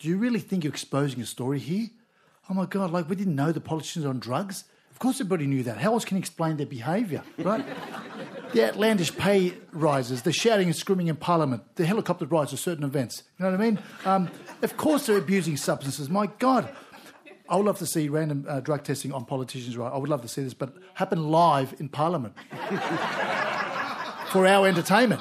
do 0.00 0.08
you 0.08 0.16
really 0.16 0.40
think 0.40 0.64
you're 0.64 0.72
exposing 0.72 1.20
a 1.22 1.26
story 1.26 1.60
here? 1.60 1.88
Oh 2.50 2.54
my 2.54 2.66
God, 2.66 2.90
like 2.90 3.08
we 3.08 3.14
didn't 3.14 3.36
know 3.36 3.52
the 3.52 3.60
politicians 3.60 4.04
are 4.04 4.08
on 4.08 4.18
drugs? 4.18 4.64
Of 4.94 5.00
course 5.00 5.16
everybody 5.16 5.46
knew 5.46 5.62
that. 5.64 5.78
How 5.78 5.92
else 5.92 6.04
can 6.04 6.16
you 6.16 6.20
explain 6.20 6.56
their 6.56 6.66
behaviour, 6.66 7.22
right? 7.38 7.64
the 8.52 8.64
outlandish 8.68 9.14
pay 9.16 9.52
rises, 9.72 10.22
the 10.22 10.32
shouting 10.32 10.68
and 10.68 10.76
screaming 10.76 11.08
in 11.08 11.16
Parliament, 11.16 11.62
the 11.74 11.84
helicopter 11.84 12.24
rides 12.24 12.52
at 12.52 12.60
certain 12.60 12.84
events. 12.84 13.24
You 13.38 13.44
know 13.44 13.50
what 13.50 13.60
I 13.60 13.64
mean? 13.64 13.78
Um, 14.04 14.30
of 14.62 14.76
course 14.76 15.06
they're 15.06 15.18
abusing 15.18 15.56
substances. 15.56 16.08
My 16.08 16.28
God. 16.38 16.68
I 17.48 17.56
would 17.56 17.66
love 17.66 17.78
to 17.80 17.86
see 17.86 18.08
random 18.08 18.46
uh, 18.48 18.60
drug 18.60 18.84
testing 18.84 19.12
on 19.12 19.26
politicians, 19.26 19.76
right? 19.76 19.92
I 19.92 19.98
would 19.98 20.08
love 20.08 20.22
to 20.22 20.28
see 20.28 20.42
this, 20.42 20.54
but 20.54 20.72
happen 20.94 21.28
live 21.30 21.74
in 21.78 21.90
Parliament 21.90 22.34
for 24.30 24.46
our 24.46 24.66
entertainment. 24.66 25.20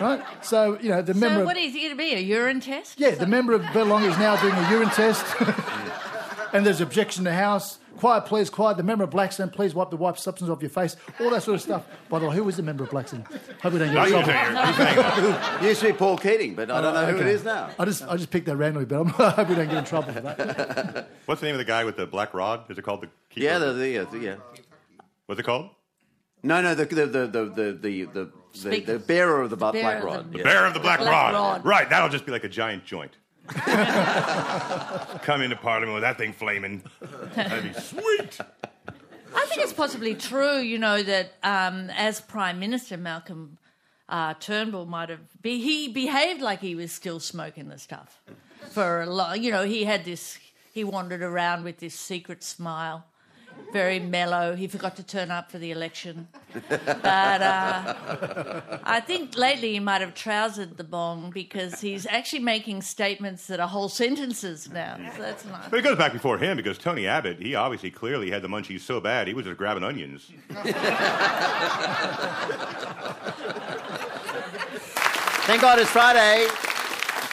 Right? 0.00 0.20
So, 0.42 0.78
you 0.80 0.88
know, 0.88 1.02
the 1.02 1.14
member 1.14 1.36
So 1.36 1.40
of, 1.42 1.46
what 1.46 1.56
is 1.58 1.74
it 1.74 1.78
going 1.78 1.90
to 1.90 1.96
be? 1.96 2.14
A 2.14 2.18
urine 2.18 2.60
test? 2.60 2.98
yeah, 2.98 3.10
the 3.10 3.26
member 3.26 3.52
of 3.52 3.62
Belong 3.72 4.02
is 4.04 4.16
now 4.18 4.34
doing 4.40 4.54
a 4.54 4.70
urine 4.70 4.88
test. 4.90 5.24
and 6.52 6.64
there's 6.66 6.80
objection 6.80 7.24
to 7.24 7.32
House. 7.32 7.78
Quiet, 7.98 8.26
please, 8.26 8.48
quiet. 8.48 8.76
The 8.76 8.84
member 8.84 9.02
of 9.02 9.10
Blaxland, 9.10 9.52
please 9.52 9.74
wipe 9.74 9.90
the 9.90 9.96
wipe 9.96 10.18
substance 10.18 10.48
off 10.48 10.62
your 10.62 10.70
face. 10.70 10.94
All 11.20 11.30
that 11.30 11.42
sort 11.42 11.56
of 11.56 11.62
stuff. 11.62 11.84
By 12.08 12.20
the 12.20 12.28
way, 12.28 12.36
who 12.36 12.44
was 12.44 12.56
the 12.56 12.62
member 12.62 12.84
of 12.84 12.90
Blaxland? 12.90 13.26
Hope 13.60 13.72
we 13.72 13.80
don't 13.80 13.92
get 13.92 14.06
in 14.08 14.14
you 14.14 14.22
trouble. 14.22 14.76
take 14.76 14.96
it. 14.96 15.62
It. 15.64 15.68
used 15.68 15.80
to 15.80 15.86
be 15.88 15.92
Paul 15.94 16.16
Keating, 16.16 16.54
but 16.54 16.70
I 16.70 16.80
don't 16.80 16.94
know 16.94 17.00
oh, 17.00 17.06
who 17.06 17.16
it 17.16 17.20
Okay. 17.22 17.30
is 17.30 17.44
now. 17.44 17.70
I 17.76 17.84
just, 17.84 18.04
I 18.06 18.16
just 18.16 18.30
picked 18.30 18.46
that 18.46 18.56
randomly, 18.56 18.86
but 18.86 19.00
I'm, 19.00 19.08
I 19.18 19.30
hope 19.30 19.48
we 19.48 19.56
don't 19.56 19.66
get 19.68 19.78
in 19.78 19.84
trouble 19.84 20.12
for 20.12 20.20
that. 20.20 21.08
What's 21.26 21.40
the 21.40 21.48
name 21.48 21.54
of 21.54 21.58
the 21.58 21.64
guy 21.64 21.82
with 21.84 21.96
the 21.96 22.06
black 22.06 22.34
rod? 22.34 22.70
Is 22.70 22.78
it 22.78 22.82
called 22.82 23.00
the 23.00 23.08
keeper? 23.30 23.44
Yeah, 23.46 23.58
the, 23.58 23.72
the, 23.72 23.88
yeah, 23.88 24.04
the- 24.04 24.18
yeah. 24.18 24.36
What's 25.26 25.40
it 25.40 25.44
called? 25.44 25.70
No, 26.44 26.62
no, 26.62 26.76
the 26.76 26.84
the 26.84 27.06
the 27.06 27.26
the 27.26 27.44
the 27.44 27.72
the, 27.72 28.30
the, 28.62 28.80
the, 28.80 28.98
bearer 29.00 29.42
of 29.42 29.50
the 29.50 29.56
bu- 29.56 29.72
bearer 29.72 29.82
black 29.82 29.96
of 29.96 30.00
the- 30.02 30.06
rod. 30.06 30.32
The 30.32 30.38
yeah. 30.38 30.44
Bear 30.44 30.66
of 30.66 30.74
the 30.74 30.80
Black, 30.80 31.00
Black 31.00 31.12
Rod. 31.12 31.34
Rod. 31.34 31.64
Right, 31.64 31.90
that'll 31.90 32.08
just 32.08 32.24
be 32.26 32.30
like 32.30 32.44
a 32.44 32.48
giant 32.48 32.84
joint. 32.84 33.16
Come 35.22 35.42
into 35.42 35.56
Parliament 35.56 35.94
with 35.94 36.02
that 36.02 36.18
thing 36.18 36.32
flaming. 36.32 36.82
That'd 37.34 37.74
be 37.74 37.80
sweet. 37.80 38.38
I 39.34 39.46
think 39.46 39.62
it's 39.62 39.72
possibly 39.72 40.14
true, 40.14 40.58
you 40.58 40.78
know, 40.78 41.02
that 41.02 41.32
um, 41.42 41.90
as 41.90 42.20
Prime 42.20 42.58
Minister, 42.58 42.96
Malcolm 42.96 43.58
uh, 44.08 44.34
Turnbull 44.34 44.86
might 44.86 45.08
have 45.10 45.20
be, 45.42 45.60
he 45.60 45.88
behaved 45.88 46.40
like 46.40 46.60
he 46.60 46.74
was 46.74 46.92
still 46.92 47.20
smoking 47.20 47.68
the 47.68 47.78
stuff 47.78 48.20
for 48.70 49.02
a 49.02 49.06
long. 49.06 49.42
You 49.42 49.50
know, 49.50 49.64
he 49.64 49.84
had 49.84 50.04
this. 50.04 50.38
He 50.72 50.84
wandered 50.84 51.22
around 51.22 51.64
with 51.64 51.78
this 51.78 51.94
secret 51.94 52.44
smile, 52.44 53.04
very 53.72 53.98
mellow. 53.98 54.56
He 54.56 54.66
forgot 54.66 54.96
to 54.96 55.02
turn 55.02 55.30
up 55.30 55.50
for 55.50 55.58
the 55.58 55.70
election, 55.70 56.28
but 56.68 56.74
uh, 56.74 58.60
I 58.84 59.00
think 59.00 59.36
lately 59.36 59.72
he 59.72 59.80
might 59.80 60.00
have 60.00 60.14
trousered 60.14 60.76
the 60.76 60.84
bong 60.84 61.30
because 61.30 61.80
he's 61.80 62.06
actually 62.06 62.40
making 62.40 62.82
statements 62.82 63.46
that 63.48 63.60
are 63.60 63.68
whole 63.68 63.88
sentences 63.88 64.70
now. 64.70 64.96
So 65.16 65.22
that's 65.22 65.44
nice. 65.44 65.68
But 65.68 65.80
it 65.80 65.82
goes 65.82 65.98
back 65.98 66.12
before 66.12 66.38
him 66.38 66.56
because 66.56 66.78
Tony 66.78 67.06
Abbott, 67.06 67.40
he 67.40 67.54
obviously 67.54 67.90
clearly 67.90 68.30
had 68.30 68.42
the 68.42 68.48
munchies 68.48 68.80
so 68.80 69.00
bad 69.00 69.28
he 69.28 69.34
was 69.34 69.44
just 69.44 69.58
grabbing 69.58 69.84
onions. 69.84 70.30
Thank 75.48 75.62
God 75.62 75.78
it's 75.78 75.90
Friday. 75.90 76.46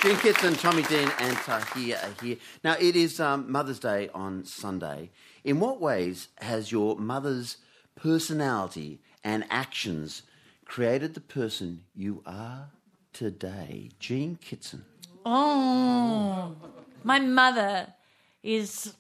Jean 0.01 0.17
Kitson, 0.17 0.53
Tommy 0.53 0.83
Dean, 0.83 1.11
and 1.19 1.35
Tahir 1.37 1.97
are 1.97 2.23
here. 2.23 2.37
Now, 2.63 2.75
it 2.79 2.95
is 2.95 3.19
um, 3.19 3.51
Mother's 3.51 3.79
Day 3.79 4.09
on 4.13 4.45
Sunday. 4.45 5.09
In 5.45 5.59
what 5.59 5.79
ways 5.79 6.29
has 6.39 6.71
your 6.71 6.97
mother's 6.97 7.57
personality 7.95 8.99
and 9.23 9.45
actions 9.51 10.23
created 10.65 11.13
the 11.13 11.21
person 11.21 11.83
you 11.93 12.23
are 12.25 12.71
today? 13.13 13.91
Jean 13.99 14.37
Kitson. 14.37 14.85
Oh, 15.23 16.55
my 17.03 17.19
mother 17.19 17.93
is 18.41 18.95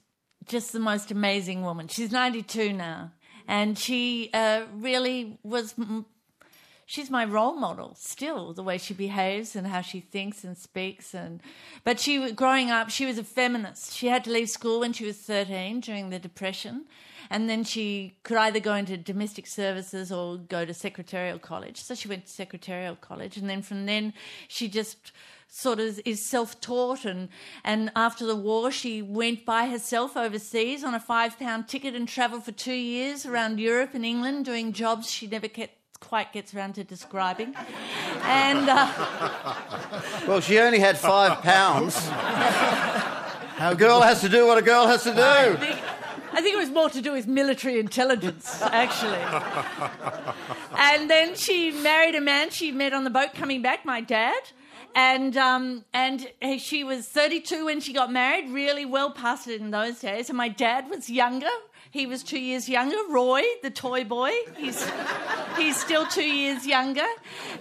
just 0.47 0.71
the 0.71 0.79
most 0.79 1.09
amazing 1.09 1.63
woman. 1.63 1.87
She's 1.87 2.11
92 2.11 2.73
now, 2.73 3.11
and 3.47 3.75
she 3.75 4.29
uh, 4.31 4.65
really 4.75 5.39
was. 5.41 5.73
She's 6.87 7.09
my 7.09 7.25
role 7.25 7.55
model 7.55 7.95
still, 7.95 8.53
the 8.53 8.61
way 8.61 8.77
she 8.77 8.93
behaves 8.93 9.55
and 9.55 9.65
how 9.65 9.81
she 9.81 10.01
thinks 10.01 10.43
and 10.43 10.55
speaks. 10.55 11.15
And 11.15 11.41
but 11.83 11.99
she, 11.99 12.31
growing 12.31 12.69
up, 12.69 12.91
she 12.91 13.07
was 13.07 13.17
a 13.17 13.23
feminist. 13.23 13.93
She 13.93 14.07
had 14.07 14.23
to 14.25 14.31
leave 14.31 14.49
school 14.49 14.81
when 14.81 14.93
she 14.93 15.03
was 15.03 15.17
13 15.17 15.79
during 15.79 16.11
the 16.11 16.19
Depression, 16.19 16.85
and 17.31 17.49
then 17.49 17.63
she 17.63 18.17
could 18.21 18.37
either 18.37 18.59
go 18.59 18.75
into 18.75 18.97
domestic 18.97 19.47
services 19.47 20.11
or 20.11 20.37
go 20.37 20.63
to 20.63 20.75
secretarial 20.75 21.39
college. 21.39 21.81
So 21.81 21.95
she 21.95 22.07
went 22.07 22.27
to 22.27 22.31
secretarial 22.31 22.95
college, 22.95 23.35
and 23.35 23.49
then 23.49 23.63
from 23.63 23.87
then 23.87 24.13
she 24.47 24.67
just 24.67 25.11
sort 25.47 25.79
of 25.79 25.99
is 26.05 26.25
self-taught 26.25 27.05
and 27.05 27.29
and 27.63 27.91
after 27.95 28.25
the 28.25 28.35
war 28.35 28.71
she 28.71 29.01
went 29.01 29.45
by 29.45 29.67
herself 29.67 30.17
overseas 30.17 30.83
on 30.83 30.95
a 30.95 30.99
five 30.99 31.37
pound 31.39 31.67
ticket 31.67 31.95
and 31.95 32.09
traveled 32.09 32.43
for 32.43 32.51
two 32.51 32.73
years 32.73 33.25
around 33.27 33.59
Europe 33.59 33.91
and 33.93 34.03
England 34.03 34.43
doing 34.43 34.73
jobs 34.73 35.09
she 35.09 35.27
never 35.27 35.47
kept 35.47 35.84
quite 35.97 36.33
gets 36.33 36.53
around 36.53 36.75
to 36.75 36.83
describing 36.83 37.55
and 38.23 38.69
uh, 38.69 38.91
Well, 40.27 40.41
she 40.41 40.59
only 40.59 40.79
had 40.79 40.97
five 40.97 41.41
pounds. 41.41 41.97
How 43.57 43.71
a 43.71 43.75
girl 43.75 44.01
has 44.01 44.21
to 44.21 44.29
do 44.29 44.45
what 44.45 44.57
a 44.57 44.61
girl 44.61 44.87
has 44.87 45.03
to 45.03 45.13
do. 45.13 45.21
I 45.21 45.55
think, 45.55 45.79
I 46.33 46.41
think 46.41 46.55
it 46.55 46.57
was 46.57 46.69
more 46.69 46.89
to 46.89 47.01
do 47.01 47.13
with 47.13 47.27
military 47.27 47.79
intelligence, 47.79 48.61
actually. 48.61 49.21
and 50.77 51.09
then 51.09 51.35
she 51.35 51.71
married 51.71 52.15
a 52.15 52.21
man 52.21 52.49
she 52.49 52.71
met 52.71 52.91
on 52.91 53.05
the 53.05 53.09
boat 53.09 53.33
coming 53.33 53.61
back, 53.61 53.85
my 53.85 54.01
dad. 54.01 54.41
And 54.95 55.35
um, 55.35 55.85
and 55.93 56.27
she 56.57 56.83
was 56.83 57.07
32 57.07 57.65
when 57.65 57.81
she 57.81 57.93
got 57.93 58.11
married, 58.11 58.49
really 58.49 58.85
well 58.85 59.11
past 59.11 59.47
it 59.47 59.59
in 59.61 59.71
those 59.71 59.99
days. 59.99 60.29
And 60.29 60.37
my 60.37 60.47
dad 60.49 60.89
was 60.89 61.09
younger. 61.09 61.47
He 61.95 62.05
was 62.05 62.23
two 62.23 62.41
years 62.41 62.67
younger. 62.67 62.97
Roy, 63.09 63.41
the 63.63 63.69
toy 63.69 64.03
boy, 64.03 64.33
he's 64.57 64.85
he's 65.55 65.77
still 65.77 66.05
two 66.05 66.29
years 66.29 66.67
younger. 66.67 67.07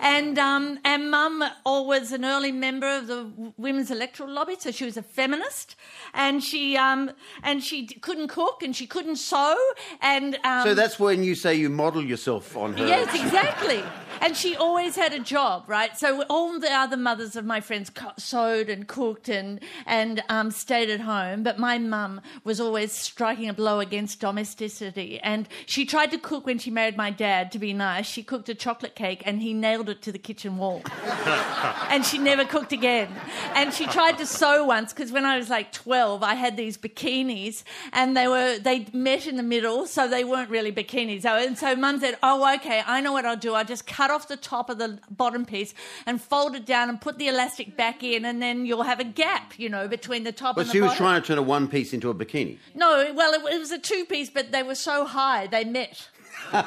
And 0.00 0.36
um, 0.40 0.80
and 0.84 1.08
Mum 1.08 1.44
was 1.64 2.10
an 2.10 2.24
early 2.24 2.50
member 2.50 2.88
of 2.98 3.06
the 3.06 3.30
women's 3.56 3.92
electoral 3.92 4.28
lobby, 4.28 4.56
so 4.58 4.72
she 4.72 4.84
was 4.84 4.96
a 4.96 5.02
feminist. 5.02 5.76
And 6.14 6.42
she 6.42 6.76
um, 6.76 7.12
and 7.44 7.62
she 7.62 7.86
couldn't 7.86 8.26
cook 8.26 8.64
and 8.64 8.74
she 8.74 8.88
couldn't 8.88 9.18
sew. 9.18 9.56
And 10.02 10.36
um, 10.42 10.66
So 10.66 10.74
that's 10.74 10.98
when 10.98 11.22
you 11.22 11.36
say 11.36 11.54
you 11.54 11.70
model 11.70 12.04
yourself 12.04 12.56
on 12.56 12.76
her. 12.76 12.88
Yes, 12.88 13.14
exactly. 13.14 13.84
And 14.20 14.36
she 14.36 14.56
always 14.56 14.96
had 14.96 15.12
a 15.12 15.20
job, 15.20 15.64
right? 15.68 15.96
So 15.96 16.24
all 16.28 16.58
the 16.58 16.72
other 16.72 16.96
mothers 16.96 17.36
of 17.36 17.44
my 17.44 17.60
friends 17.60 17.92
sewed 18.16 18.68
and 18.68 18.88
cooked 18.88 19.28
and 19.28 19.60
and 19.86 20.24
um, 20.28 20.50
stayed 20.50 20.90
at 20.90 21.02
home, 21.02 21.44
but 21.44 21.60
my 21.60 21.78
mum 21.78 22.20
was 22.42 22.60
always 22.60 22.90
striking 22.90 23.48
a 23.48 23.54
blow 23.54 23.78
against 23.78 24.23
domesticity. 24.24 25.20
And 25.20 25.46
she 25.66 25.84
tried 25.84 26.10
to 26.12 26.18
cook 26.18 26.46
when 26.46 26.58
she 26.58 26.70
married 26.70 26.96
my 26.96 27.10
dad 27.10 27.52
to 27.52 27.58
be 27.58 27.74
nice. 27.74 28.06
She 28.06 28.22
cooked 28.22 28.48
a 28.48 28.54
chocolate 28.54 28.94
cake, 28.94 29.22
and 29.26 29.42
he 29.42 29.52
nailed 29.52 29.90
it 29.90 30.00
to 30.02 30.12
the 30.12 30.18
kitchen 30.18 30.56
wall. 30.56 30.80
and 31.90 32.06
she 32.06 32.16
never 32.16 32.44
cooked 32.46 32.72
again. 32.72 33.08
And 33.54 33.74
she 33.74 33.86
tried 33.86 34.16
to 34.18 34.26
sew 34.26 34.64
once 34.64 34.92
because 34.94 35.12
when 35.12 35.26
I 35.26 35.36
was 35.36 35.50
like 35.50 35.72
12, 35.72 36.22
I 36.22 36.34
had 36.34 36.56
these 36.56 36.78
bikinis 36.78 37.64
and 37.92 38.16
they 38.16 38.26
were 38.26 38.58
they 38.58 38.86
met 38.94 39.26
in 39.26 39.36
the 39.36 39.42
middle, 39.42 39.86
so 39.86 40.08
they 40.08 40.24
weren't 40.24 40.48
really 40.48 40.72
bikinis. 40.72 41.22
So- 41.22 41.34
And 41.36 41.58
so 41.58 41.76
mum 41.76 42.00
said, 42.00 42.16
"Oh, 42.22 42.54
okay, 42.56 42.82
I 42.86 43.00
know 43.02 43.12
what 43.12 43.26
I'll 43.26 43.36
do. 43.36 43.52
I'll 43.54 43.64
just 43.64 43.86
cut 43.86 44.10
off 44.10 44.28
the 44.28 44.36
top 44.36 44.70
of 44.70 44.78
the 44.78 44.98
bottom 45.10 45.44
piece 45.44 45.74
and 46.06 46.20
fold 46.20 46.54
it 46.56 46.64
down 46.64 46.88
and 46.88 46.98
put 47.00 47.18
the 47.18 47.28
elastic 47.28 47.76
back 47.76 48.02
in, 48.02 48.24
and 48.24 48.40
then 48.40 48.64
you'll 48.66 48.84
have 48.84 49.00
a 49.00 49.04
gap, 49.04 49.58
you 49.58 49.68
know, 49.68 49.86
between 49.86 50.24
the 50.24 50.32
top 50.32 50.56
But 50.56 50.62
and 50.62 50.68
the 50.70 50.72
she 50.72 50.80
was 50.80 50.94
trying 50.96 51.20
to 51.20 51.26
turn 51.26 51.38
a 51.38 51.42
one 51.42 51.68
piece 51.68 51.92
into 51.92 52.08
a 52.08 52.14
bikini. 52.14 52.58
No, 52.74 53.12
well, 53.14 53.32
it, 53.34 53.54
it 53.54 53.58
was 53.58 53.70
a 53.72 53.78
two 53.78 54.03
piece, 54.04 54.30
but 54.30 54.52
they 54.52 54.62
were 54.62 54.74
so 54.74 55.04
high 55.04 55.46
they 55.46 55.64
met. 55.64 56.08
so 56.52 56.60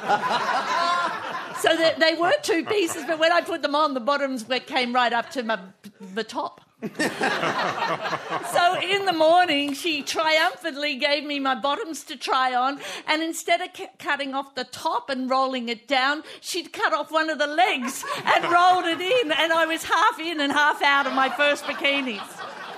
that 1.76 1.96
they 1.98 2.14
were 2.14 2.32
two 2.42 2.64
pieces, 2.64 3.04
but 3.06 3.18
when 3.18 3.32
I 3.32 3.40
put 3.40 3.62
them 3.62 3.74
on, 3.74 3.94
the 3.94 4.00
bottoms 4.00 4.44
came 4.66 4.94
right 4.94 5.12
up 5.12 5.30
to 5.30 5.42
my, 5.42 5.58
the 6.14 6.24
top. 6.24 6.60
so 6.82 6.88
in 8.80 9.04
the 9.04 9.12
morning, 9.12 9.74
she 9.74 10.02
triumphantly 10.02 10.94
gave 10.94 11.24
me 11.24 11.40
my 11.40 11.56
bottoms 11.56 12.04
to 12.04 12.16
try 12.16 12.54
on, 12.54 12.78
and 13.08 13.20
instead 13.20 13.60
of 13.60 13.72
cu- 13.72 13.86
cutting 13.98 14.32
off 14.32 14.54
the 14.54 14.62
top 14.62 15.10
and 15.10 15.28
rolling 15.28 15.68
it 15.68 15.88
down, 15.88 16.22
she'd 16.40 16.72
cut 16.72 16.92
off 16.92 17.10
one 17.10 17.30
of 17.30 17.38
the 17.38 17.48
legs 17.48 18.04
and 18.24 18.44
rolled 18.44 18.84
it 18.84 19.00
in, 19.00 19.32
and 19.32 19.52
I 19.52 19.66
was 19.66 19.82
half 19.82 20.20
in 20.20 20.38
and 20.40 20.52
half 20.52 20.80
out 20.80 21.08
of 21.08 21.14
my 21.14 21.28
first 21.28 21.64
bikinis, 21.64 22.20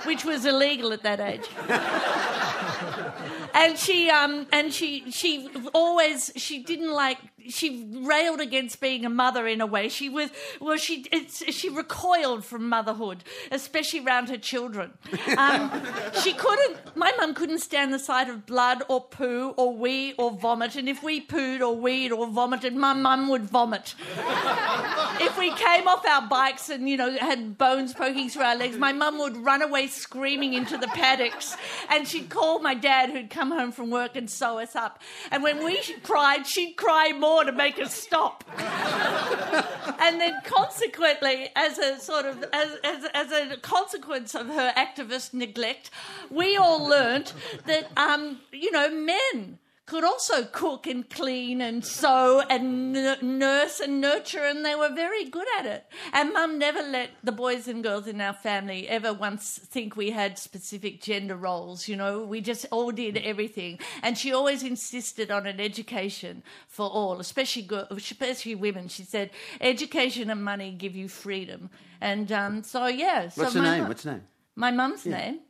which 0.05 0.25
was 0.25 0.45
illegal 0.45 0.93
at 0.93 1.03
that 1.03 1.19
age 1.19 1.47
and 3.53 3.77
she 3.77 4.09
um 4.09 4.47
and 4.51 4.73
she 4.73 5.09
she 5.11 5.47
always 5.73 6.31
she 6.35 6.63
didn't 6.63 6.91
like 6.91 7.17
she 7.49 7.87
railed 7.91 8.41
against 8.41 8.79
being 8.79 9.05
a 9.05 9.09
mother 9.09 9.47
in 9.47 9.61
a 9.61 9.65
way. 9.65 9.89
She 9.89 10.09
was 10.09 10.29
well 10.59 10.77
she 10.77 11.05
it's, 11.11 11.43
she 11.53 11.69
recoiled 11.69 12.45
from 12.45 12.69
motherhood 12.69 13.23
especially 13.51 13.99
around 14.05 14.29
her 14.29 14.37
children. 14.37 14.91
Um, 15.37 15.71
she 16.21 16.33
couldn't 16.33 16.95
my 16.95 17.11
mum 17.17 17.33
couldn't 17.33 17.59
stand 17.59 17.93
the 17.93 17.99
sight 17.99 18.29
of 18.29 18.45
blood 18.45 18.83
or 18.89 19.01
poo 19.01 19.53
or 19.57 19.75
wee 19.75 20.13
or 20.17 20.31
vomit. 20.31 20.75
And 20.75 20.89
if 20.89 21.03
we 21.03 21.25
pooed 21.25 21.61
or 21.61 21.75
weed 21.75 22.11
or 22.11 22.27
vomited 22.27 22.75
my 22.75 22.93
mum 22.93 23.29
would 23.29 23.45
vomit. 23.45 23.95
If 25.21 25.37
we 25.37 25.51
came 25.53 25.87
off 25.87 26.05
our 26.05 26.27
bikes 26.27 26.69
and 26.69 26.89
you 26.89 26.97
know 26.97 27.11
had 27.17 27.57
bones 27.57 27.93
poking 27.93 28.29
through 28.29 28.43
our 28.43 28.55
legs, 28.55 28.77
my 28.77 28.91
mum 28.91 29.19
would 29.19 29.37
run 29.37 29.61
away 29.61 29.87
screaming 29.87 30.53
into 30.53 30.77
the 30.77 30.87
paddocks, 30.87 31.55
and 31.89 32.07
she'd 32.07 32.29
call 32.29 32.59
my 32.59 32.73
dad, 32.73 33.09
who'd 33.09 33.29
come 33.29 33.51
home 33.51 33.71
from 33.71 33.89
work 33.89 34.15
and 34.15 34.29
sew 34.29 34.59
us 34.59 34.75
up. 34.75 34.99
And 35.29 35.43
when 35.43 35.63
we 35.63 35.79
cried, 36.03 36.47
she'd 36.47 36.73
cry 36.73 37.13
more 37.13 37.30
to 37.45 37.51
make 37.51 37.79
us 37.79 37.93
stop. 37.93 38.43
and 38.57 40.19
then, 40.19 40.35
consequently, 40.43 41.49
as 41.55 41.77
a 41.77 41.99
sort 41.99 42.25
of 42.25 42.43
as, 42.53 42.77
as, 42.83 43.05
as 43.13 43.51
a 43.51 43.57
consequence 43.57 44.35
of 44.35 44.47
her 44.47 44.73
activist 44.75 45.33
neglect, 45.33 45.89
we 46.29 46.57
all 46.57 46.85
learnt 46.87 47.33
that 47.65 47.89
um, 47.97 48.39
you 48.51 48.71
know 48.71 48.89
men 48.89 49.59
could 49.91 50.05
also 50.05 50.45
cook 50.45 50.87
and 50.87 51.09
clean 51.09 51.59
and 51.59 51.85
sew 51.85 52.41
and 52.49 52.95
n- 52.95 53.17
nurse 53.21 53.81
and 53.81 53.99
nurture, 53.99 54.41
and 54.41 54.63
they 54.63 54.73
were 54.73 54.87
very 54.95 55.25
good 55.25 55.45
at 55.59 55.65
it. 55.65 55.85
And 56.13 56.31
mum 56.31 56.57
never 56.57 56.81
let 56.81 57.09
the 57.25 57.33
boys 57.33 57.67
and 57.67 57.83
girls 57.83 58.07
in 58.07 58.21
our 58.21 58.31
family 58.31 58.87
ever 58.87 59.11
once 59.11 59.57
think 59.57 59.97
we 59.97 60.11
had 60.11 60.39
specific 60.39 61.01
gender 61.01 61.35
roles, 61.35 61.89
you 61.89 61.97
know, 61.97 62.23
we 62.23 62.39
just 62.39 62.65
all 62.71 62.91
did 62.93 63.17
everything. 63.17 63.79
And 64.01 64.17
she 64.17 64.31
always 64.31 64.63
insisted 64.63 65.29
on 65.29 65.45
an 65.45 65.59
education 65.59 66.41
for 66.69 66.87
all, 66.89 67.19
especially, 67.19 67.63
girl, 67.63 67.87
especially 67.89 68.55
women. 68.55 68.87
She 68.87 69.03
said, 69.03 69.29
education 69.59 70.29
and 70.29 70.41
money 70.41 70.71
give 70.71 70.95
you 70.95 71.09
freedom. 71.09 71.69
And 71.99 72.31
um, 72.31 72.63
so, 72.63 72.87
yeah. 72.87 73.27
So 73.27 73.41
What's 73.41 73.55
her 73.55 73.61
name? 73.61 73.79
mum- 73.79 73.87
What's 73.89 74.05
her 74.05 74.11
name? 74.13 74.23
My 74.55 74.71
mum's 74.71 75.05
name? 75.05 75.41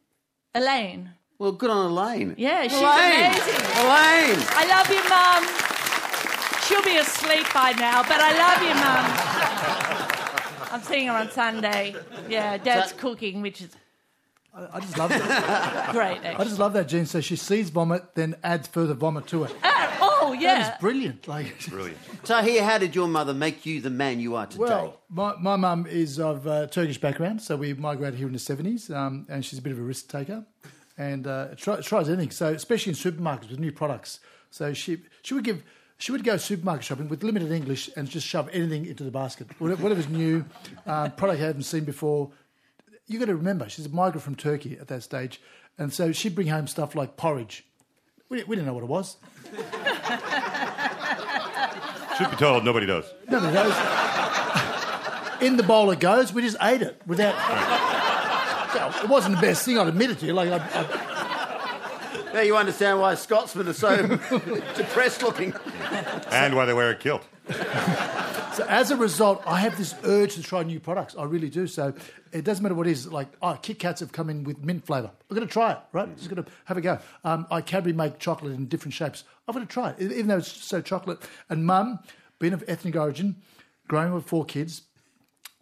Elaine. 0.56 1.12
Well, 1.42 1.54
good 1.54 1.72
on 1.72 1.88
Elaine. 1.90 2.36
Yeah, 2.38 2.62
she's 2.68 2.74
Elaine. 2.74 3.32
amazing. 3.32 3.66
Elaine. 3.82 4.46
I 4.52 4.66
love 4.70 4.88
you, 4.94 5.02
Mum. 5.10 6.62
She'll 6.68 6.84
be 6.84 6.98
asleep 6.98 7.52
by 7.52 7.72
now, 7.72 8.04
but 8.04 8.22
I 8.22 8.38
love 8.38 8.62
you, 8.62 8.76
Mum. 8.76 10.72
I'm 10.72 10.82
seeing 10.84 11.08
her 11.08 11.14
on 11.16 11.32
Sunday. 11.32 11.96
Yeah, 12.30 12.60
Dad's 12.60 12.92
So- 12.92 12.98
cooking, 12.98 13.42
which 13.42 13.60
is 13.60 13.76
I, 14.54 14.68
I 14.74 14.80
just 14.82 15.00
love 15.00 15.10
that. 15.10 15.90
great. 15.94 16.20
I 16.24 16.44
just 16.44 16.60
love 16.60 16.74
that, 16.74 16.88
Jean. 16.88 17.08
So 17.08 17.22
she 17.22 17.36
sees 17.36 17.72
vomit, 17.72 18.14
then 18.14 18.36
adds 18.44 18.68
further 18.68 18.94
vomit 18.94 19.26
to 19.28 19.46
it. 19.46 19.56
Ah, 19.64 19.98
oh, 20.00 20.34
That 20.34 20.42
yeah. 20.44 20.74
is 20.76 20.80
brilliant. 20.80 21.28
Like, 21.28 21.66
Brilliant. 21.70 21.98
So 22.24 22.40
here, 22.44 22.64
how 22.64 22.78
did 22.78 22.94
your 22.94 23.08
mother 23.08 23.34
make 23.34 23.66
you 23.66 23.82
the 23.82 23.90
man 23.90 24.20
you 24.20 24.36
are 24.36 24.46
today? 24.46 24.64
Well, 24.66 25.02
my, 25.10 25.36
my 25.38 25.56
mum 25.56 25.88
is 25.88 26.20
of 26.20 26.46
uh, 26.46 26.68
Turkish 26.68 27.00
background, 27.00 27.42
so 27.42 27.56
we 27.56 27.74
migrated 27.74 28.20
here 28.20 28.28
in 28.28 28.34
the 28.34 28.40
70s, 28.40 28.96
um, 28.96 29.26
and 29.28 29.44
she's 29.44 29.58
a 29.58 29.62
bit 29.64 29.72
of 29.72 29.80
a 29.80 29.82
risk 29.82 30.08
taker 30.08 30.46
and 30.98 31.26
uh, 31.28 31.50
try, 31.56 31.80
tries 31.82 32.10
anything. 32.10 32.32
So, 32.32 32.48
especially 32.54 32.92
in 32.92 32.96
supermarkets 32.98 33.50
with 33.50 33.60
new 33.60 33.72
products. 33.72 34.20
So, 34.50 34.74
she, 34.74 34.98
she 35.24 35.34
would 35.34 35.44
give. 35.44 35.64
She 35.98 36.12
would 36.12 36.24
go 36.24 36.36
supermarket 36.38 36.84
shopping 36.84 37.10
with 37.10 37.24
limited 37.24 37.52
English 37.52 37.88
and 37.96 38.10
just 38.10 38.26
shove 38.26 38.50
anything 38.52 38.88
into 38.88 39.04
the 39.04 39.12
basket, 39.12 39.48
whatever- 39.60 39.84
whatever's 39.84 40.10
new, 40.10 40.46
uh, 40.88 41.10
product 41.10 41.40
I 41.40 41.46
hadn't 41.46 41.62
seen 41.62 41.84
before. 41.84 42.32
You 43.06 43.20
got 43.20 43.26
to 43.26 43.36
remember, 43.36 43.70
she's 43.70 43.86
a 43.86 43.90
migrant 43.90 44.24
from 44.24 44.34
Turkey 44.34 44.80
at 44.82 44.88
that 44.88 45.04
stage, 45.04 45.40
and 45.78 45.94
so 45.94 46.12
she'd 46.12 46.34
bring 46.34 46.48
home 46.48 46.66
stuff 46.66 46.96
like 46.96 47.18
porridge. 47.18 47.66
We, 48.30 48.44
we 48.46 48.56
didn't 48.56 48.66
know 48.66 48.74
what 48.74 48.82
it 48.84 48.90
was. 48.90 49.18
Should 52.18 52.32
be 52.32 52.38
told, 52.38 52.66
nobody 52.66 52.88
does. 52.88 53.06
Nobody 53.30 53.54
knows. 53.54 53.76
In 55.42 55.56
the 55.58 55.64
bowl 55.64 55.92
it 55.92 56.00
goes. 56.00 56.34
We 56.34 56.42
just 56.42 56.58
ate 56.62 56.82
it 56.82 57.00
without. 57.06 57.36
Well, 58.74 59.04
it 59.04 59.10
wasn't 59.10 59.36
the 59.36 59.42
best 59.42 59.66
thing. 59.66 59.78
I'd 59.78 59.88
admit 59.88 60.12
it 60.12 60.20
to 60.20 60.26
you. 60.26 60.34
Like 60.34 60.50
I, 60.50 60.58
I, 60.58 62.32
now 62.34 62.42
you 62.42 62.56
understand 62.56 63.00
why 63.00 63.16
Scotsmen 63.16 63.68
are 63.68 63.74
so 63.74 64.08
depressed 64.76 65.22
looking. 65.22 65.54
And 66.32 66.56
why 66.56 66.66
they 66.66 66.74
wear 66.74 66.92
a 66.92 66.96
kilt. 66.96 67.24
so 68.54 68.66
as 68.70 68.92
a 68.92 68.96
result, 68.96 69.44
I 69.46 69.60
have 69.60 69.78
this 69.78 69.94
urge 70.06 70.36
to 70.36 70.44
try 70.44 70.64
new 70.64 70.80
products. 70.80 71.16
I 71.18 71.26
really 71.26 71.50
do. 71.50 71.68
So 71.68 71.94
it 72.32 72.46
doesn't 72.46 72.64
matter 72.64 72.76
what 72.76 72.88
it 72.88 72.92
is. 72.92 73.08
Like 73.08 73.28
oh, 73.42 73.58
Kit 73.62 73.80
Kats 73.80 74.00
have 74.00 74.12
come 74.12 74.30
in 74.30 74.44
with 74.44 74.64
mint 74.64 74.86
flavour. 74.86 75.12
I'm 75.30 75.36
going 75.36 75.48
to 75.48 75.52
try 75.52 75.74
it. 75.74 75.80
Right? 75.92 76.16
Just 76.16 76.30
going 76.30 76.44
to 76.44 76.50
have 76.66 76.78
a 76.78 76.82
go. 76.82 77.00
Um, 77.24 77.48
I 77.52 77.62
Cadbury 77.62 77.94
make 77.94 78.20
chocolate 78.20 78.54
in 78.54 78.68
different 78.68 78.94
shapes. 78.94 79.24
I'm 79.48 79.54
going 79.54 79.68
to 79.68 79.72
try 79.72 79.90
it, 79.90 80.02
even 80.02 80.28
though 80.28 80.38
it's 80.38 80.52
so 80.52 80.82
chocolate. 80.82 81.20
And 81.50 81.66
Mum, 81.66 82.00
being 82.40 82.54
of 82.54 82.64
ethnic 82.68 82.96
origin, 82.96 83.42
growing 83.88 84.10
up 84.10 84.16
with 84.16 84.26
four 84.26 84.46
kids, 84.46 84.84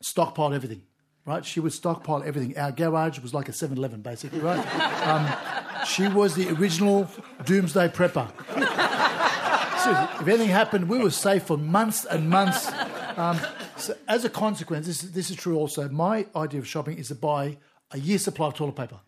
stockpiled 0.03 0.53
everything. 0.53 0.83
Right? 1.25 1.45
She 1.45 1.59
would 1.59 1.73
stockpile 1.73 2.23
everything. 2.23 2.57
Our 2.57 2.71
garage 2.71 3.19
was 3.19 3.33
like 3.33 3.49
a 3.49 3.51
7-Eleven, 3.51 4.01
basically. 4.01 4.39
Right? 4.39 4.57
um, 5.07 5.85
she 5.85 6.07
was 6.07 6.35
the 6.35 6.49
original 6.49 7.09
doomsday 7.45 7.89
prepper. 7.89 8.29
Seriously, 9.83 10.07
if 10.21 10.27
anything 10.27 10.49
happened, 10.49 10.89
we 10.89 10.97
were 10.97 11.11
safe 11.11 11.43
for 11.43 11.57
months 11.57 12.05
and 12.05 12.29
months. 12.29 12.71
Um, 13.15 13.39
so 13.77 13.95
as 14.07 14.25
a 14.25 14.29
consequence, 14.29 14.87
this 14.87 15.03
is, 15.03 15.11
this 15.11 15.29
is 15.29 15.37
true 15.37 15.57
also. 15.57 15.87
My 15.87 16.25
idea 16.35 16.59
of 16.59 16.67
shopping 16.67 16.97
is 16.97 17.09
to 17.09 17.15
buy 17.15 17.57
a 17.91 17.99
year's 17.99 18.23
supply 18.23 18.47
of 18.47 18.55
toilet 18.55 18.75
paper 18.75 18.99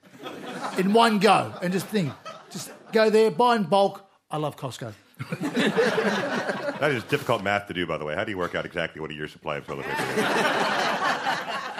in 0.78 0.93
one 0.93 1.19
go 1.19 1.54
and 1.62 1.74
just 1.74 1.88
think, 1.88 2.13
just 2.50 2.71
go 2.91 3.10
there, 3.10 3.32
buy 3.32 3.56
in 3.56 3.63
bulk. 3.63 4.06
I 4.30 4.38
love 4.38 4.56
Costco. 4.58 4.93
That 6.82 6.93
is 6.93 7.04
difficult 7.04 7.43
math 7.43 7.67
to 7.67 7.76
do, 7.76 7.86
by 7.86 8.00
the 8.00 8.06
way. 8.06 8.15
How 8.15 8.24
do 8.24 8.32
you 8.32 8.39
work 8.39 8.56
out 8.56 8.65
exactly 8.65 9.02
what 9.02 9.12
a 9.12 9.13
year's 9.13 9.32
supply 9.32 9.58
of 9.58 9.67
toilet 9.67 9.86
paper 9.86 10.02
is? 10.02 10.17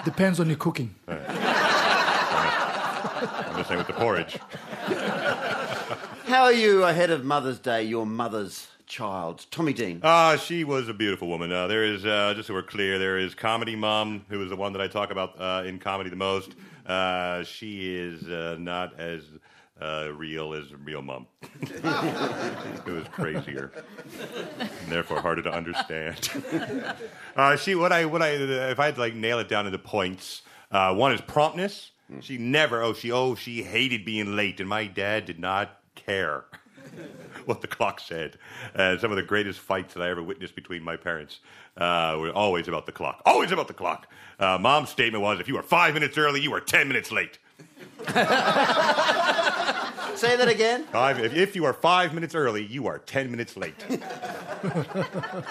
Depends 0.04 0.40
on 0.40 0.48
your 0.48 0.56
cooking. 0.56 0.94
I'm 1.06 1.16
just 3.56 3.68
saying 3.68 3.78
with 3.78 3.86
the 3.86 3.92
porridge. 3.92 4.38
How 6.26 6.44
are 6.44 6.52
you 6.52 6.82
ahead 6.84 7.10
of 7.10 7.24
Mother's 7.24 7.58
Day, 7.58 7.84
your 7.84 8.04
mother's 8.04 8.66
child? 8.86 9.46
Tommy 9.50 9.72
Dean. 9.72 10.00
Ah, 10.02 10.36
she 10.36 10.64
was 10.64 10.88
a 10.88 10.94
beautiful 10.94 11.28
woman. 11.28 11.52
Uh, 11.52 11.68
there 11.68 11.84
is, 11.84 12.04
uh, 12.04 12.32
just 12.34 12.48
so 12.48 12.54
we're 12.54 12.62
clear, 12.62 12.98
there 12.98 13.18
is 13.18 13.34
comedy 13.34 13.76
mom, 13.76 14.24
who 14.28 14.42
is 14.42 14.50
the 14.50 14.56
one 14.56 14.72
that 14.72 14.82
I 14.82 14.88
talk 14.88 15.12
about 15.12 15.40
uh, 15.40 15.62
in 15.66 15.78
comedy 15.78 16.10
the 16.10 16.16
most. 16.16 16.54
Uh, 16.86 17.44
she 17.44 17.94
is 17.94 18.24
uh, 18.28 18.56
not 18.58 18.98
as 18.98 19.22
uh, 19.82 20.12
real 20.14 20.54
as 20.54 20.72
real 20.84 21.02
mom. 21.02 21.26
it 21.60 22.86
was 22.86 23.06
crazier, 23.10 23.72
and 24.58 24.88
therefore 24.88 25.20
harder 25.20 25.42
to 25.42 25.52
understand. 25.52 26.30
uh, 27.36 27.56
she, 27.56 27.74
what 27.74 27.92
I, 27.92 28.04
what 28.04 28.22
I, 28.22 28.28
if 28.30 28.78
I 28.78 28.86
had 28.86 28.94
to 28.94 29.00
like 29.00 29.14
nail 29.14 29.38
it 29.38 29.48
down 29.48 29.66
into 29.66 29.78
points, 29.78 30.42
uh, 30.70 30.94
one 30.94 31.12
is 31.12 31.20
promptness. 31.20 31.90
She 32.20 32.36
never, 32.38 32.82
oh, 32.82 32.92
she, 32.92 33.10
oh, 33.10 33.34
she 33.34 33.62
hated 33.62 34.04
being 34.04 34.36
late, 34.36 34.60
and 34.60 34.68
my 34.68 34.86
dad 34.86 35.24
did 35.24 35.38
not 35.38 35.80
care 35.94 36.44
what 37.46 37.60
the 37.62 37.66
clock 37.66 38.00
said. 38.00 38.38
And 38.74 39.00
some 39.00 39.10
of 39.10 39.16
the 39.16 39.22
greatest 39.22 39.60
fights 39.60 39.94
that 39.94 40.02
I 40.02 40.10
ever 40.10 40.22
witnessed 40.22 40.54
between 40.54 40.82
my 40.82 40.96
parents 40.96 41.40
uh, 41.76 42.16
were 42.20 42.32
always 42.32 42.68
about 42.68 42.86
the 42.86 42.92
clock. 42.92 43.22
Always 43.24 43.50
about 43.50 43.66
the 43.68 43.74
clock. 43.74 44.08
Uh, 44.38 44.58
Mom's 44.58 44.90
statement 44.90 45.22
was, 45.22 45.40
if 45.40 45.48
you 45.48 45.54
were 45.54 45.62
five 45.62 45.94
minutes 45.94 46.18
early, 46.18 46.40
you 46.40 46.50
were 46.50 46.60
ten 46.60 46.86
minutes 46.86 47.10
late. 47.10 47.38
Say 50.22 50.36
that 50.36 50.46
again. 50.46 50.84
Five, 50.84 51.18
if, 51.18 51.34
if 51.34 51.56
you 51.56 51.64
are 51.64 51.72
five 51.72 52.14
minutes 52.14 52.36
early, 52.36 52.64
you 52.64 52.86
are 52.86 53.00
ten 53.00 53.28
minutes 53.28 53.56
late. 53.56 53.82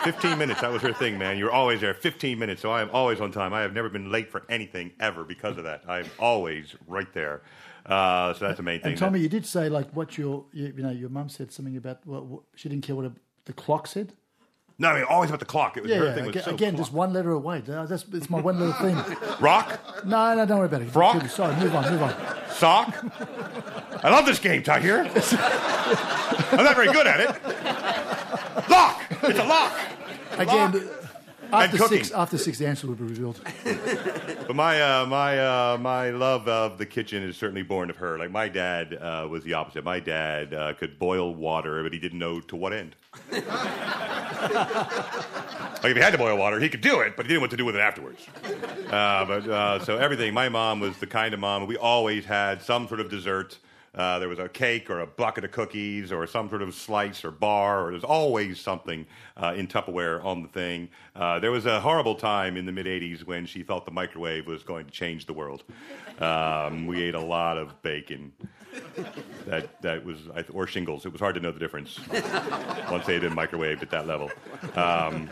Fifteen 0.01 0.37
minutes, 0.37 0.61
that 0.61 0.71
was 0.71 0.81
her 0.81 0.93
thing, 0.93 1.17
man. 1.17 1.37
You're 1.37 1.51
always 1.51 1.81
there. 1.81 1.93
Fifteen 1.93 2.39
minutes, 2.39 2.61
so 2.61 2.71
I 2.71 2.81
am 2.81 2.89
always 2.91 3.19
on 3.19 3.33
time. 3.33 3.53
I 3.53 3.59
have 3.63 3.73
never 3.73 3.89
been 3.89 4.09
late 4.09 4.31
for 4.31 4.43
anything 4.47 4.93
ever 4.97 5.25
because 5.25 5.57
of 5.57 5.65
that. 5.65 5.83
I'm 5.89 6.05
always 6.17 6.73
right 6.87 7.13
there. 7.13 7.41
Uh, 7.85 8.33
so 8.33 8.45
that's 8.45 8.55
the 8.55 8.63
main 8.63 8.79
thing. 8.79 8.91
And 8.91 8.97
Tommy, 8.97 9.19
you 9.19 9.27
did 9.27 9.45
say 9.45 9.67
like 9.67 9.91
what 9.91 10.17
your 10.17 10.45
you, 10.53 10.67
you 10.73 10.83
know 10.83 10.91
your 10.91 11.09
mum 11.09 11.27
said 11.27 11.51
something 11.51 11.75
about 11.75 12.07
well, 12.07 12.23
what 12.25 12.43
she 12.55 12.69
didn't 12.69 12.85
care 12.85 12.95
what 12.95 13.03
a, 13.03 13.11
the 13.43 13.53
clock 13.53 13.87
said. 13.87 14.13
No, 14.79 14.89
I 14.89 14.95
mean, 14.95 15.03
always 15.03 15.29
about 15.29 15.39
the 15.39 15.45
clock. 15.45 15.77
It 15.77 15.83
was 15.83 15.91
Yeah, 15.91 15.97
her 15.97 16.05
yeah. 16.05 16.13
thing. 16.15 16.25
Was 16.25 16.29
Again, 16.35 16.43
so 16.43 16.51
again 16.51 16.73
clock. 16.73 16.81
just 16.85 16.93
one 16.93 17.13
letter 17.13 17.31
away. 17.31 17.61
That's 17.61 18.05
it's 18.13 18.29
my 18.29 18.39
one 18.41 18.59
little 18.59 18.73
thing. 18.73 18.95
rock, 19.39 19.79
No, 20.05 20.33
no, 20.35 20.45
don't 20.45 20.57
worry 20.59 20.67
about 20.67 20.81
it. 20.81 20.91
Brock? 20.93 21.27
Sorry, 21.29 21.55
move 21.57 21.75
on, 21.75 21.91
move 21.91 22.01
on. 22.03 22.15
sock. 22.51 22.95
I 24.03 24.09
love 24.09 24.25
this 24.25 24.39
game, 24.39 24.63
Tahir. 24.63 24.99
I'm 26.51 26.63
not 26.63 26.75
very 26.75 26.91
good 26.91 27.05
at 27.07 27.19
it. 27.19 28.69
Lock. 28.69 29.03
It's 29.23 29.39
a 29.39 29.43
lock. 29.43 29.77
Again, 30.37 30.89
after 31.53 31.77
cooking. 31.77 31.97
six, 31.97 32.11
after 32.11 32.37
six, 32.37 32.57
the 32.57 32.65
answer 32.65 32.87
will 32.87 32.95
be 32.95 33.03
revealed. 33.03 33.39
But 34.47 34.55
my 34.55 34.81
uh, 34.81 35.05
my 35.05 35.37
uh, 35.37 35.77
my 35.79 36.09
love 36.11 36.47
of 36.47 36.77
the 36.77 36.85
kitchen 36.85 37.21
is 37.23 37.35
certainly 37.37 37.61
born 37.61 37.89
of 37.89 37.97
her. 37.97 38.17
Like 38.17 38.31
my 38.31 38.47
dad 38.47 38.93
uh, 38.93 39.27
was 39.29 39.43
the 39.43 39.53
opposite. 39.53 39.83
My 39.83 39.99
dad 39.99 40.53
uh, 40.53 40.73
could 40.73 40.97
boil 40.97 41.35
water, 41.35 41.83
but 41.83 41.91
he 41.93 41.99
didn't 41.99 42.19
know 42.19 42.39
to 42.39 42.55
what 42.55 42.71
end. 42.73 42.95
Like 44.41 45.91
if 45.91 45.95
he 45.95 46.01
had 46.01 46.11
to 46.11 46.17
boil 46.17 46.37
water, 46.37 46.59
he 46.59 46.69
could 46.69 46.81
do 46.81 46.99
it, 47.01 47.15
but 47.15 47.25
he 47.25 47.29
didn't 47.29 47.39
know 47.39 47.41
what 47.41 47.51
to 47.51 47.57
do 47.57 47.65
with 47.65 47.75
it 47.75 47.79
afterwards. 47.81 48.25
Uh, 48.89 49.25
but 49.25 49.47
uh, 49.47 49.83
so 49.83 49.97
everything. 49.97 50.33
My 50.33 50.49
mom 50.49 50.79
was 50.79 50.97
the 50.97 51.07
kind 51.07 51.33
of 51.33 51.39
mom. 51.39 51.65
We 51.67 51.77
always 51.77 52.25
had 52.25 52.61
some 52.61 52.87
sort 52.87 52.99
of 52.99 53.09
dessert. 53.09 53.57
Uh, 53.93 54.19
there 54.19 54.29
was 54.29 54.39
a 54.39 54.47
cake 54.47 54.89
or 54.89 55.01
a 55.01 55.07
bucket 55.07 55.43
of 55.43 55.51
cookies 55.51 56.13
or 56.13 56.25
some 56.25 56.47
sort 56.47 56.61
of 56.61 56.73
slice 56.73 57.25
or 57.25 57.31
bar, 57.31 57.85
or 57.85 57.91
there's 57.91 58.05
always 58.05 58.57
something 58.59 59.05
uh, 59.35 59.53
in 59.55 59.67
Tupperware 59.67 60.23
on 60.23 60.41
the 60.41 60.47
thing. 60.47 60.87
Uh, 61.13 61.39
there 61.39 61.51
was 61.51 61.65
a 61.65 61.81
horrible 61.81 62.15
time 62.15 62.55
in 62.55 62.65
the 62.65 62.71
mid 62.71 62.85
80s 62.85 63.25
when 63.25 63.45
she 63.45 63.63
thought 63.63 63.83
the 63.83 63.91
microwave 63.91 64.47
was 64.47 64.63
going 64.63 64.85
to 64.85 64.91
change 64.91 65.25
the 65.25 65.33
world. 65.33 65.63
Um, 66.21 66.87
we 66.87 67.03
ate 67.03 67.15
a 67.15 67.21
lot 67.21 67.57
of 67.57 67.81
bacon. 67.81 68.31
That, 69.47 69.81
that 69.81 70.05
was, 70.05 70.17
or 70.53 70.67
shingles. 70.67 71.05
It 71.05 71.11
was 71.11 71.19
hard 71.19 71.33
to 71.35 71.41
know 71.41 71.51
the 71.51 71.59
difference 71.59 71.99
once 72.91 73.05
they 73.05 73.13
had 73.13 73.21
been 73.23 73.33
microwaved 73.35 73.81
at 73.81 73.89
that 73.89 74.07
level. 74.07 74.29
Um, 74.75 75.29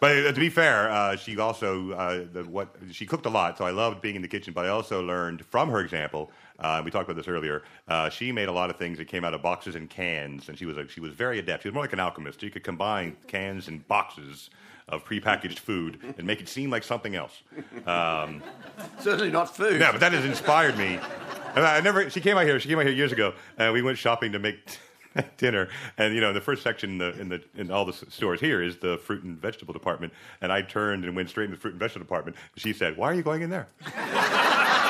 but 0.00 0.16
uh, 0.26 0.32
to 0.32 0.40
be 0.40 0.48
fair, 0.48 0.90
uh, 0.90 1.16
she 1.16 1.38
also 1.38 1.92
uh, 1.92 2.24
the, 2.32 2.44
what 2.44 2.74
she 2.90 3.06
cooked 3.06 3.26
a 3.26 3.30
lot, 3.30 3.58
so 3.58 3.64
I 3.64 3.70
loved 3.70 4.00
being 4.00 4.16
in 4.16 4.22
the 4.22 4.28
kitchen. 4.28 4.52
But 4.52 4.64
I 4.64 4.68
also 4.68 5.02
learned 5.02 5.44
from 5.44 5.68
her 5.70 5.80
example. 5.80 6.30
Uh, 6.58 6.80
we 6.84 6.90
talked 6.90 7.08
about 7.08 7.16
this 7.16 7.28
earlier. 7.28 7.62
Uh, 7.86 8.08
she 8.08 8.32
made 8.32 8.48
a 8.48 8.52
lot 8.52 8.70
of 8.70 8.76
things 8.76 8.96
that 8.98 9.06
came 9.06 9.24
out 9.24 9.34
of 9.34 9.42
boxes 9.42 9.74
and 9.74 9.88
cans, 9.90 10.48
and 10.48 10.58
she 10.58 10.64
was 10.66 10.76
a, 10.78 10.88
she 10.88 11.00
was 11.00 11.12
very 11.12 11.38
adept. 11.38 11.62
She 11.62 11.68
was 11.68 11.74
more 11.74 11.84
like 11.84 11.92
an 11.92 12.00
alchemist. 12.00 12.40
She 12.40 12.50
could 12.50 12.64
combine 12.64 13.16
cans 13.26 13.68
and 13.68 13.86
boxes 13.86 14.48
of 14.88 15.04
prepackaged 15.04 15.58
food 15.58 15.98
and 16.16 16.26
make 16.26 16.40
it 16.40 16.48
seem 16.48 16.70
like 16.70 16.84
something 16.84 17.16
else. 17.16 17.42
Um, 17.86 18.40
Certainly 19.00 19.30
not 19.32 19.54
food. 19.54 19.80
yeah, 19.80 19.90
but 19.90 20.00
that 20.00 20.12
has 20.12 20.24
inspired 20.24 20.78
me. 20.78 20.98
And 21.56 21.66
I 21.66 21.80
never. 21.80 22.10
She 22.10 22.20
came 22.20 22.36
out 22.36 22.44
here. 22.44 22.60
She 22.60 22.68
came 22.68 22.78
out 22.78 22.84
here 22.84 22.94
years 22.94 23.12
ago, 23.12 23.32
and 23.56 23.72
we 23.72 23.80
went 23.80 23.96
shopping 23.96 24.32
to 24.32 24.38
make 24.38 24.78
dinner. 25.38 25.68
And 25.96 26.14
you 26.14 26.20
know, 26.20 26.34
the 26.34 26.40
first 26.40 26.62
section 26.62 26.90
in 26.90 26.98
the 26.98 27.18
in 27.18 27.28
the 27.30 27.42
in 27.56 27.70
all 27.70 27.86
the 27.86 27.94
stores 27.94 28.40
here 28.40 28.62
is 28.62 28.76
the 28.76 28.98
fruit 28.98 29.24
and 29.24 29.40
vegetable 29.40 29.72
department. 29.72 30.12
And 30.42 30.52
I 30.52 30.60
turned 30.62 31.04
and 31.04 31.16
went 31.16 31.30
straight 31.30 31.44
into 31.44 31.56
the 31.56 31.60
fruit 31.60 31.72
and 31.72 31.80
vegetable 31.80 32.04
department. 32.04 32.36
She 32.56 32.74
said, 32.74 32.96
"Why 32.98 33.10
are 33.10 33.14
you 33.14 33.22
going 33.22 33.40
in 33.42 33.50
there?" 33.50 33.68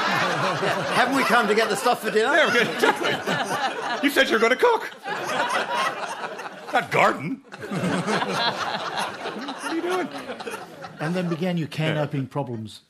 Haven't 0.07 1.17
we 1.17 1.25
come 1.25 1.49
to 1.49 1.55
get 1.55 1.69
the 1.69 1.77
stuff 1.77 2.03
for 2.03 2.11
dinner? 2.11 2.35
Yeah, 2.35 2.47
okay, 2.49 2.63
exactly. 2.73 3.13
You 4.03 4.11
said 4.13 4.29
you 4.29 4.35
were 4.35 4.41
going 4.41 4.53
to 4.53 4.59
cook, 4.59 4.91
not 6.73 6.91
garden. 6.91 7.37
what 7.47 7.73
are 9.65 9.75
you 9.75 9.83
doing? 9.83 10.09
And 11.01 11.15
then 11.15 11.29
began 11.29 11.57
your 11.57 11.69
can 11.69 11.97
opening 11.99 12.27
problems. 12.27 12.81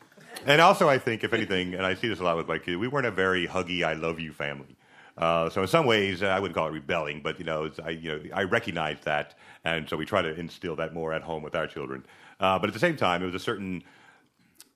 And 0.47 0.61
also, 0.61 0.89
I 0.89 0.99
think, 0.99 1.25
if 1.25 1.33
anything, 1.33 1.75
and 1.75 1.85
I 1.85 1.95
see 1.95 2.09
this 2.09 2.21
a 2.21 2.23
lot 2.23 2.37
with 2.37 2.47
my 2.47 2.59
kids, 2.59 2.77
we 2.77 2.87
weren't 2.87 3.07
a 3.07 3.11
very 3.11 3.49
huggy 3.49 3.83
"I 3.83 3.95
love 3.95 4.21
you" 4.21 4.33
family. 4.33 4.77
Uh, 5.19 5.51
so 5.51 5.63
in 5.63 5.69
some 5.69 5.87
ways, 5.87 6.23
uh, 6.23 6.27
I 6.27 6.39
wouldn't 6.39 6.55
call 6.55 6.69
it 6.69 6.73
rebelling, 6.73 7.21
but 7.21 7.41
you 7.41 7.45
know, 7.45 7.69
I 7.85 7.91
you 7.91 8.11
know 8.11 8.21
I 8.33 8.45
recognize 8.45 8.99
that, 9.03 9.35
and 9.65 9.89
so 9.89 9.97
we 9.97 10.07
try 10.07 10.23
to 10.23 10.39
instill 10.39 10.77
that 10.77 10.95
more 10.95 11.13
at 11.13 11.23
home 11.23 11.43
with 11.43 11.57
our 11.57 11.67
children. 11.67 12.05
Uh, 12.39 12.61
but 12.61 12.69
at 12.69 12.75
the 12.75 12.79
same 12.79 12.97
time, 12.97 13.23
it 13.23 13.27
was 13.27 13.35
a 13.35 13.41
certain 13.41 13.83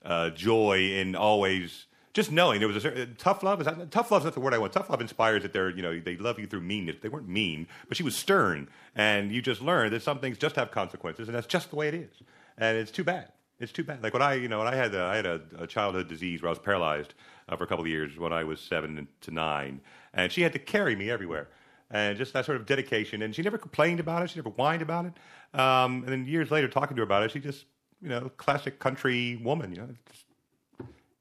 uh, 0.05 0.31
joy 0.31 0.93
in 0.99 1.15
always 1.15 1.87
just 2.15 2.33
knowing 2.33 2.59
there 2.59 2.67
was 2.67 2.77
a 2.77 2.81
certain 2.81 3.15
tough 3.17 3.45
love. 3.45 3.61
Is 3.61 3.67
that, 3.67 3.93
tough 3.93 4.11
love 4.11 4.23
is 4.23 4.25
not 4.25 4.35
the 4.35 4.41
word 4.41 4.55
I 4.55 4.59
want. 4.59 4.73
Tough 4.73 4.91
love 4.91 5.01
inspires 5.01 5.43
that 5.43 5.53
they're 5.53 5.71
you 5.71 5.83
know 5.83 6.01
they 6.01 6.17
love 6.17 6.41
you 6.41 6.49
through 6.49 6.63
meanness. 6.63 6.97
They 7.01 7.09
weren't 7.09 7.29
mean, 7.29 7.69
but 7.87 7.97
she 7.97 8.03
was 8.03 8.17
stern, 8.17 8.69
and 8.97 9.31
you 9.31 9.41
just 9.41 9.61
learn 9.61 9.93
that 9.93 10.03
some 10.03 10.19
things 10.19 10.37
just 10.37 10.57
have 10.57 10.73
consequences, 10.73 11.29
and 11.29 11.37
that's 11.37 11.47
just 11.47 11.71
the 11.71 11.77
way 11.77 11.87
it 11.87 11.95
is. 11.95 12.11
And 12.59 12.77
it's 12.77 12.91
too 12.91 13.05
bad. 13.05 13.31
It's 13.61 13.73
too 13.73 13.85
bad. 13.85 14.03
Like 14.03 14.15
when 14.15 14.23
I 14.23 14.35
you 14.35 14.49
know 14.49 14.59
when 14.59 14.69
I 14.69 14.75
had 14.75 14.95
a, 14.95 15.03
I 15.05 15.17
had 15.17 15.27
a, 15.27 15.41
a 15.59 15.67
childhood 15.67 16.09
disease 16.09 16.41
where 16.41 16.49
I 16.49 16.53
was 16.53 16.59
paralyzed 16.59 17.15
uh, 17.49 17.57
for 17.57 17.65
a 17.65 17.67
couple 17.67 17.85
of 17.85 17.91
years 17.91 18.19
when 18.19 18.33
I 18.33 18.43
was 18.43 18.59
seven 18.59 19.07
to 19.21 19.31
nine, 19.31 19.81
and 20.15 20.33
she 20.33 20.41
had 20.41 20.53
to 20.55 20.59
carry 20.59 20.97
me 20.97 21.11
everywhere. 21.11 21.49
And 21.91 22.17
just 22.17 22.33
that 22.33 22.47
sort 22.47 22.57
of 22.57 22.67
dedication, 22.67 23.23
and 23.23 23.35
she 23.35 23.43
never 23.43 23.59
complained 23.59 24.01
about 24.01 24.23
it. 24.23 24.31
She 24.31 24.39
never 24.39 24.51
whined 24.51 24.81
about 24.81 25.07
it. 25.07 25.59
Um, 25.59 26.05
and 26.05 26.09
then 26.09 26.25
years 26.25 26.51
later, 26.51 26.69
talking 26.69 26.97
to 26.97 27.01
her 27.01 27.05
about 27.05 27.25
it, 27.25 27.33
she 27.33 27.41
just, 27.41 27.67
you 28.01 28.09
know, 28.09 28.31
classic 28.37 28.79
country 28.79 29.37
woman. 29.43 29.73
You 29.73 29.83
know, 29.83 29.89
just 30.11 30.25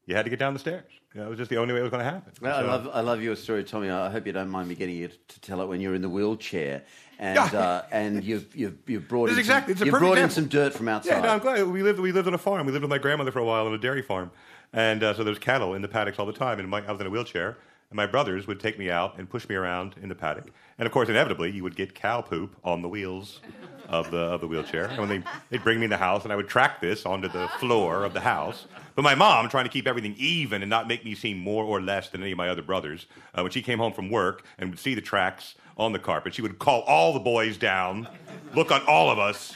you 0.06 0.16
had 0.16 0.24
to 0.24 0.30
get 0.30 0.40
down 0.40 0.54
the 0.54 0.60
stairs. 0.60 0.99
It 1.16 1.28
was 1.28 1.38
just 1.40 1.50
the 1.50 1.58
only 1.58 1.74
way 1.74 1.80
it 1.80 1.84
was 1.84 1.90
going 1.90 2.04
to 2.06 2.10
happen. 2.10 2.32
Well, 2.40 2.56
I 2.56 2.62
love, 2.62 2.90
I 2.94 3.02
love 3.02 3.22
your 3.22 3.36
story, 3.36 3.64
Tommy. 3.64 3.90
I 3.90 4.12
hope 4.12 4.28
you 4.28 4.32
don't 4.32 4.50
mind 4.50 4.70
me 4.70 4.76
getting 4.76 4.96
you 4.96 5.08
to 5.08 5.40
tell 5.42 5.60
it 5.62 5.68
when 5.68 5.82
you're 5.82 5.96
in 5.96 6.04
the 6.04 6.10
wheelchair, 6.10 6.84
and 7.18 7.36
Yeah. 7.36 7.60
uh, 7.60 7.86
and 7.92 8.24
you've 8.24 8.56
you've 8.56 8.78
you've 8.86 9.08
brought 9.08 9.30
in 9.32 9.40
exactly- 9.40 9.74
some, 9.76 9.88
you've 9.88 9.98
brought 10.00 10.20
in 10.20 10.30
some 10.30 10.48
dirt 10.48 10.74
from 10.74 10.88
outside. 10.88 11.16
Yeah, 11.16 11.22
no, 11.22 11.30
I'm 11.30 11.40
glad. 11.40 11.66
We 11.68 11.82
lived, 11.82 12.00
we 12.00 12.12
lived 12.12 12.28
on 12.28 12.36
a 12.36 12.38
farm. 12.38 12.68
We 12.68 12.72
lived 12.72 12.84
with 12.84 12.92
my 12.92 13.00
grandmother 13.00 13.32
for 13.32 13.40
a 13.40 13.46
while 13.46 13.66
on 13.66 13.74
a 13.74 13.78
dairy 13.80 14.04
farm. 14.04 14.30
And 14.72 15.02
uh, 15.04 15.16
so 15.16 15.24
there's 15.24 15.40
cattle 15.40 15.74
in 15.74 15.82
the 15.82 15.88
paddocks 15.88 16.20
all 16.20 16.28
the 16.28 16.32
time. 16.34 16.60
And 16.60 16.70
my, 16.70 16.86
I 16.86 16.92
was 16.92 17.02
in 17.02 17.08
a 17.08 17.10
wheelchair. 17.10 17.58
And 17.90 17.96
my 17.98 18.06
brothers 18.06 18.46
would 18.46 18.60
take 18.60 18.78
me 18.78 18.92
out 18.92 19.18
and 19.18 19.28
push 19.28 19.50
me 19.50 19.56
around 19.56 19.96
in 20.00 20.10
the 20.10 20.16
paddock. 20.16 20.52
And 20.78 20.86
of 20.86 20.92
course, 20.92 21.10
inevitably, 21.10 21.50
you 21.50 21.64
would 21.64 21.76
get 21.76 21.96
cow 21.96 22.22
poop 22.22 22.56
on 22.64 22.84
the 22.84 22.88
wheels 22.88 23.40
of 23.88 24.12
the, 24.12 24.20
of 24.20 24.42
the 24.42 24.48
wheelchair. 24.48 24.86
And 24.86 25.00
when 25.00 25.10
they, 25.10 25.24
they'd 25.50 25.64
bring 25.64 25.80
me 25.80 25.86
in 25.86 25.90
the 25.90 25.98
house, 25.98 26.24
and 26.24 26.32
I 26.32 26.36
would 26.36 26.48
track 26.48 26.82
this 26.82 27.04
onto 27.08 27.28
the 27.30 27.48
floor 27.60 28.04
of 28.06 28.14
the 28.14 28.20
house. 28.20 28.68
But 29.00 29.04
my 29.04 29.16
mom, 29.16 29.48
trying 29.48 29.64
to 29.64 29.70
keep 29.70 29.88
everything 29.88 30.14
even 30.18 30.62
and 30.62 30.70
not 30.70 30.86
make 30.86 31.06
me 31.06 31.16
seem 31.16 31.40
more 31.40 31.64
or 31.64 31.80
less 31.82 32.10
than 32.10 32.22
any 32.22 32.34
of 32.34 32.38
my 32.38 32.50
other 32.50 32.62
brothers, 32.62 33.06
uh, 33.34 33.42
when 33.44 33.50
she 33.50 33.62
came 33.62 33.80
home 33.80 33.94
from 33.94 34.10
work 34.10 34.44
and 34.58 34.72
would 34.72 34.78
see 34.78 34.94
the 34.94 35.00
tracks 35.00 35.56
on 35.78 35.94
the 35.94 36.00
carpet, 36.00 36.34
she 36.34 36.42
would 36.42 36.60
call 36.60 36.82
all 36.82 37.14
the 37.14 37.20
boys 37.22 37.56
down, 37.56 38.10
look 38.54 38.74
on 38.74 38.82
all 38.90 39.10
of 39.10 39.18
us, 39.18 39.54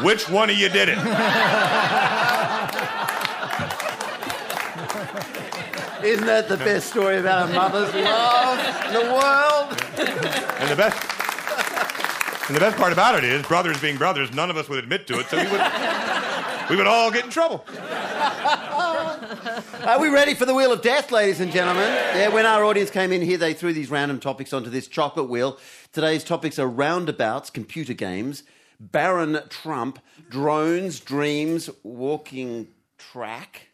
which 0.00 0.28
one 0.28 0.50
of 0.50 0.56
you 0.56 0.68
did 0.68 0.90
it? 0.90 0.98
Isn't 6.04 6.26
that 6.26 6.44
the 6.46 6.58
best 6.58 6.90
story 6.90 7.16
about 7.16 7.48
a 7.48 7.54
mother's 7.54 7.94
love 7.94 8.58
in 8.86 8.92
the 8.92 9.14
world? 9.14 9.80
And 10.60 10.68
the 10.70 10.76
best, 10.76 12.48
and 12.48 12.54
the 12.54 12.60
best 12.60 12.76
part 12.76 12.92
about 12.92 13.14
it 13.14 13.24
is, 13.24 13.46
brothers 13.46 13.80
being 13.80 13.96
brothers, 13.96 14.30
none 14.34 14.50
of 14.50 14.58
us 14.58 14.68
would 14.68 14.78
admit 14.78 15.06
to 15.06 15.18
it, 15.20 15.30
so 15.30 15.38
we 15.38 15.44
would, 15.44 15.60
we 16.70 16.76
would 16.76 16.86
all 16.86 17.10
get 17.10 17.24
in 17.24 17.30
trouble. 17.30 17.64
Are 19.84 20.00
we 20.00 20.08
ready 20.08 20.34
for 20.34 20.46
the 20.46 20.54
wheel 20.54 20.72
of 20.72 20.82
death, 20.82 21.10
ladies 21.10 21.40
and 21.40 21.50
gentlemen? 21.52 21.88
Yeah, 22.14 22.28
when 22.28 22.46
our 22.46 22.64
audience 22.64 22.90
came 22.90 23.12
in 23.12 23.22
here, 23.22 23.38
they 23.38 23.54
threw 23.54 23.72
these 23.72 23.90
random 23.90 24.20
topics 24.20 24.52
onto 24.52 24.70
this 24.70 24.86
chocolate 24.86 25.28
wheel. 25.28 25.58
Today's 25.92 26.24
topics 26.24 26.58
are 26.58 26.68
roundabouts, 26.68 27.50
computer 27.50 27.94
games, 27.94 28.44
Barron 28.78 29.40
Trump, 29.48 29.98
drones, 30.28 31.00
dreams, 31.00 31.70
walking 31.82 32.68
track. 32.98 33.68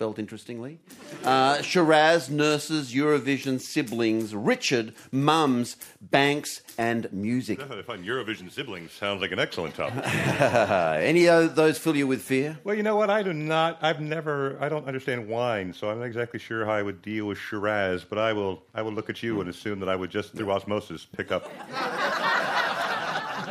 Spelt 0.00 0.18
interestingly. 0.18 0.78
Uh, 1.24 1.60
Shiraz, 1.60 2.30
nurses, 2.30 2.94
Eurovision, 2.94 3.60
siblings, 3.60 4.34
Richard, 4.34 4.94
mums, 5.12 5.76
banks, 6.00 6.62
and 6.78 7.12
music. 7.12 7.60
I 7.60 7.82
find 7.82 8.02
Eurovision 8.02 8.50
siblings 8.50 8.92
sounds 8.92 9.20
like 9.20 9.30
an 9.30 9.38
excellent 9.38 9.74
topic. 9.74 10.02
Any 11.06 11.28
of 11.28 11.54
those 11.54 11.76
fill 11.76 11.96
you 11.96 12.06
with 12.06 12.22
fear? 12.22 12.58
well, 12.64 12.74
you 12.74 12.82
know 12.82 12.96
what? 12.96 13.10
I 13.10 13.22
do 13.22 13.34
not. 13.34 13.76
I've 13.82 14.00
never. 14.00 14.56
I 14.58 14.70
don't 14.70 14.86
understand 14.86 15.28
wine, 15.28 15.74
so 15.74 15.90
I'm 15.90 15.98
not 15.98 16.06
exactly 16.06 16.40
sure 16.40 16.64
how 16.64 16.72
I 16.72 16.80
would 16.80 17.02
deal 17.02 17.26
with 17.26 17.36
Shiraz. 17.36 18.02
But 18.02 18.16
I 18.16 18.32
will. 18.32 18.62
I 18.74 18.80
will 18.80 18.92
look 18.92 19.10
at 19.10 19.22
you 19.22 19.38
and 19.42 19.50
assume 19.50 19.80
that 19.80 19.90
I 19.90 19.96
would 19.96 20.08
just 20.08 20.32
through 20.32 20.50
osmosis 20.50 21.04
pick 21.04 21.30
up 21.30 21.44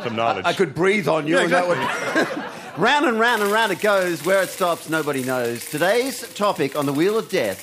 some 0.02 0.16
knowledge. 0.16 0.44
I 0.46 0.52
could 0.52 0.74
breathe 0.74 1.06
on 1.06 1.28
you 1.28 1.36
Yeah, 1.36 1.42
and 1.44 1.52
that 1.52 1.68
would. 1.68 2.50
round 2.80 3.04
and 3.04 3.20
round 3.20 3.42
and 3.42 3.52
round 3.52 3.72
it 3.72 3.80
goes. 3.80 4.24
Where 4.24 4.42
it 4.42 4.48
stops, 4.48 4.88
nobody 4.88 5.22
knows. 5.22 5.68
Today's 5.68 6.32
topic 6.34 6.76
on 6.76 6.86
the 6.86 6.92
Wheel 6.92 7.18
of 7.18 7.28
Death 7.28 7.60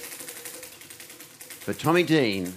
for 1.60 1.73
Tommy 1.73 2.03
Dean 2.03 2.53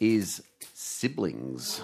is 0.00 0.42
siblings. 0.72 1.82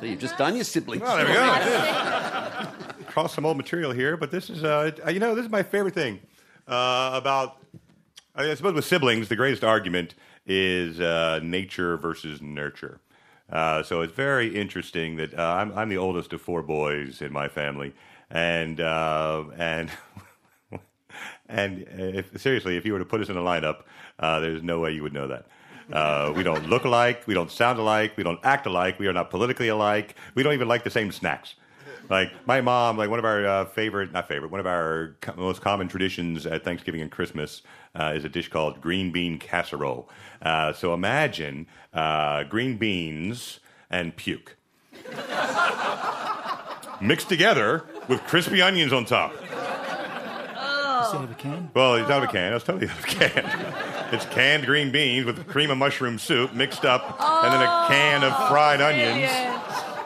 So 0.00 0.06
you've 0.06 0.18
just 0.18 0.36
done 0.36 0.56
your 0.56 0.64
siblings. 0.64 1.02
Well, 1.02 1.16
there 1.16 1.26
we 1.26 1.32
go. 1.32 3.04
Cross 3.06 3.34
some 3.34 3.46
old 3.46 3.56
material 3.56 3.92
here, 3.92 4.16
but 4.16 4.32
this 4.32 4.50
is, 4.50 4.64
uh, 4.64 4.90
you 5.08 5.20
know, 5.20 5.36
this 5.36 5.44
is 5.44 5.50
my 5.50 5.62
favorite 5.62 5.94
thing 5.94 6.18
uh, 6.66 7.12
about. 7.14 7.58
I, 8.34 8.42
mean, 8.42 8.50
I 8.50 8.54
suppose 8.54 8.72
with 8.72 8.86
siblings, 8.86 9.28
the 9.28 9.36
greatest 9.36 9.62
argument 9.62 10.14
is 10.46 10.98
uh, 11.00 11.38
nature 11.42 11.96
versus 11.96 12.42
nurture. 12.42 12.98
Uh, 13.50 13.82
so 13.82 14.00
it's 14.00 14.14
very 14.14 14.56
interesting 14.56 15.16
that 15.16 15.38
uh, 15.38 15.42
I'm, 15.42 15.76
I'm 15.76 15.88
the 15.90 15.98
oldest 15.98 16.32
of 16.32 16.40
four 16.40 16.62
boys 16.62 17.20
in 17.20 17.32
my 17.32 17.48
family, 17.48 17.92
and 18.32 18.80
uh, 18.80 19.44
and 19.56 19.90
and 21.48 21.86
if, 21.88 22.40
seriously, 22.40 22.76
if 22.76 22.84
you 22.84 22.94
were 22.94 22.98
to 22.98 23.04
put 23.04 23.20
us 23.20 23.28
in 23.28 23.36
a 23.36 23.40
lineup, 23.40 23.82
uh, 24.18 24.40
there's 24.40 24.62
no 24.62 24.80
way 24.80 24.92
you 24.92 25.02
would 25.02 25.12
know 25.12 25.28
that. 25.28 25.46
Uh, 25.92 26.32
we 26.34 26.42
don't 26.42 26.68
look 26.68 26.84
alike. 26.84 27.26
We 27.26 27.34
don't 27.34 27.50
sound 27.50 27.78
alike. 27.78 28.14
We 28.16 28.24
don't 28.24 28.40
act 28.42 28.66
alike. 28.66 28.98
We 28.98 29.06
are 29.08 29.12
not 29.12 29.30
politically 29.30 29.68
alike. 29.68 30.16
We 30.34 30.42
don't 30.42 30.54
even 30.54 30.68
like 30.68 30.84
the 30.84 30.90
same 30.90 31.12
snacks. 31.12 31.54
Like 32.08 32.32
my 32.46 32.60
mom, 32.60 32.96
like 32.96 33.10
one 33.10 33.18
of 33.18 33.24
our 33.24 33.46
uh, 33.46 33.64
favorite, 33.66 34.12
not 34.12 34.26
favorite, 34.26 34.50
one 34.50 34.60
of 34.60 34.66
our 34.66 35.16
co- 35.20 35.34
most 35.36 35.60
common 35.60 35.88
traditions 35.88 36.46
at 36.46 36.64
Thanksgiving 36.64 37.00
and 37.00 37.10
Christmas 37.10 37.62
uh, 37.94 38.12
is 38.14 38.24
a 38.24 38.28
dish 38.28 38.48
called 38.48 38.80
green 38.80 39.12
bean 39.12 39.38
casserole. 39.38 40.08
Uh, 40.40 40.72
so 40.72 40.94
imagine 40.94 41.66
uh, 41.92 42.44
green 42.44 42.76
beans 42.76 43.60
and 43.90 44.16
puke 44.16 44.56
mixed 47.00 47.28
together 47.28 47.86
with 48.08 48.20
crispy 48.26 48.60
onions 48.62 48.92
on 48.92 49.04
top. 49.04 49.32
Instead 51.02 51.24
of 51.24 51.30
a 51.30 51.34
can. 51.34 51.70
Well, 51.74 51.96
it's 51.96 52.10
out 52.10 52.22
of 52.22 52.28
a 52.28 52.32
can. 52.32 52.52
It's 52.52 52.64
totally 52.64 52.88
out 52.88 52.98
of 52.98 53.04
a 53.04 53.08
can. 53.08 54.14
It's 54.14 54.24
canned 54.26 54.66
green 54.66 54.92
beans 54.92 55.26
with 55.26 55.46
cream 55.48 55.70
of 55.70 55.78
mushroom 55.78 56.18
soup 56.18 56.52
mixed 56.54 56.84
up, 56.84 57.18
and 57.20 57.52
then 57.52 57.62
a 57.62 57.84
can 57.88 58.22
of 58.22 58.32
fried 58.48 58.80
onions. 58.80 59.30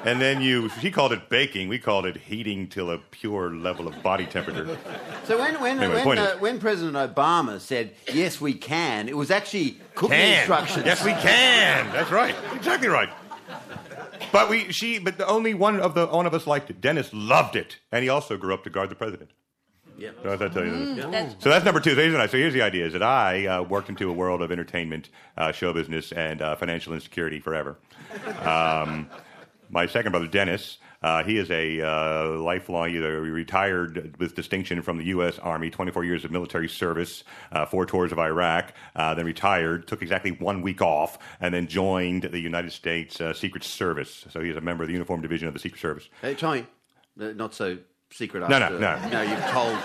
And 0.04 0.20
then 0.20 0.40
you, 0.40 0.68
she 0.80 0.92
called 0.92 1.12
it 1.12 1.28
baking. 1.28 1.68
We 1.68 1.80
called 1.80 2.06
it 2.06 2.16
heating 2.16 2.68
till 2.68 2.92
a 2.92 2.98
pure 2.98 3.50
level 3.52 3.88
of 3.88 4.00
body 4.04 4.24
temperature. 4.24 4.78
So 5.24 5.37
when 5.37 5.61
when 5.61 5.78
Anyway, 5.80 5.94
when, 5.96 6.04
point 6.04 6.20
uh, 6.20 6.22
is- 6.37 6.40
when 6.40 6.61
President 6.61 6.94
Obama 6.96 7.59
said 7.61 7.92
yes 8.12 8.40
we 8.40 8.54
can, 8.54 9.09
it 9.09 9.16
was 9.16 9.32
actually 9.32 9.80
cooking 9.96 10.16
Can. 10.18 10.38
instructions. 10.38 10.87
Yes, 10.87 11.04
we 11.04 11.11
can. 11.12 11.92
That's 11.92 12.12
right. 12.12 12.37
Exactly 12.54 12.87
right. 12.88 13.09
But 14.32 14.48
we, 14.50 14.72
she, 14.72 14.98
but 14.98 15.18
the 15.18 15.26
only 15.26 15.54
one 15.54 15.80
of 15.80 15.94
the 15.94 16.06
one 16.06 16.26
of 16.26 16.34
us 16.34 16.46
liked 16.46 16.70
it. 16.70 16.80
Dennis 16.80 17.10
loved 17.12 17.56
it, 17.56 17.78
and 17.92 18.02
he 18.02 18.08
also 18.08 18.36
grew 18.36 18.52
up 18.54 18.64
to 18.64 18.70
guard 18.70 18.90
the 18.90 18.94
president. 18.94 19.30
Yeah. 19.98 20.10
Don't 20.22 20.42
I 20.42 20.48
tell 20.48 20.64
you 20.64 20.94
that? 20.96 21.10
That's- 21.10 21.36
So 21.38 21.48
that's 21.48 21.64
number 21.64 21.80
two. 21.80 21.94
So 21.94 21.96
here's, 22.02 22.30
so 22.30 22.36
here's 22.36 22.52
the 22.52 22.62
idea: 22.62 22.86
is 22.86 22.92
that 22.92 23.02
I 23.02 23.46
uh, 23.46 23.62
worked 23.62 23.88
into 23.88 24.10
a 24.10 24.12
world 24.12 24.42
of 24.42 24.52
entertainment, 24.52 25.08
uh, 25.38 25.52
show 25.52 25.72
business, 25.72 26.12
and 26.12 26.42
uh, 26.42 26.54
financial 26.56 26.92
insecurity 26.92 27.40
forever. 27.40 27.78
Um, 28.42 29.08
my 29.70 29.86
second 29.86 30.12
brother, 30.12 30.26
Dennis, 30.26 30.78
uh, 31.02 31.24
he 31.24 31.38
is 31.38 31.50
a 31.50 31.80
uh, 31.80 32.30
lifelong, 32.38 32.90
either 32.90 33.20
retired 33.20 34.16
with 34.18 34.35
distinction 34.35 34.82
from 34.82 34.98
the 34.98 35.04
U.S. 35.06 35.38
Army, 35.38 35.70
24 35.70 36.04
years 36.04 36.24
of 36.24 36.30
military 36.30 36.68
service, 36.68 37.24
uh, 37.52 37.66
four 37.66 37.87
tours 37.87 38.12
of 38.12 38.18
Iraq, 38.18 38.72
uh, 38.94 39.14
then 39.14 39.26
retired, 39.26 39.87
took 39.87 40.02
exactly 40.02 40.32
one 40.32 40.62
week 40.62 40.82
off, 40.82 41.18
and 41.40 41.54
then 41.54 41.66
joined 41.66 42.24
the 42.24 42.40
United 42.40 42.72
States 42.72 43.20
uh, 43.20 43.32
Secret 43.32 43.64
Service. 43.64 44.26
So 44.30 44.40
he 44.40 44.50
is 44.50 44.56
a 44.56 44.61
member 44.61 44.85
of 44.85 44.88
the 44.88 44.94
Uniform 44.94 45.20
Division 45.20 45.48
of 45.48 45.54
the 45.54 45.61
Secret 45.61 45.80
Service. 45.80 46.09
Hey, 46.22 46.35
Tommy, 46.35 46.66
uh, 47.20 47.32
not 47.32 47.54
so 47.54 47.78
secret. 48.11 48.40
No, 48.48 48.59
no, 48.59 48.66
after, 48.66 48.78
no. 48.78 49.09
No, 49.09 49.22
you've 49.22 49.46
told 49.46 49.78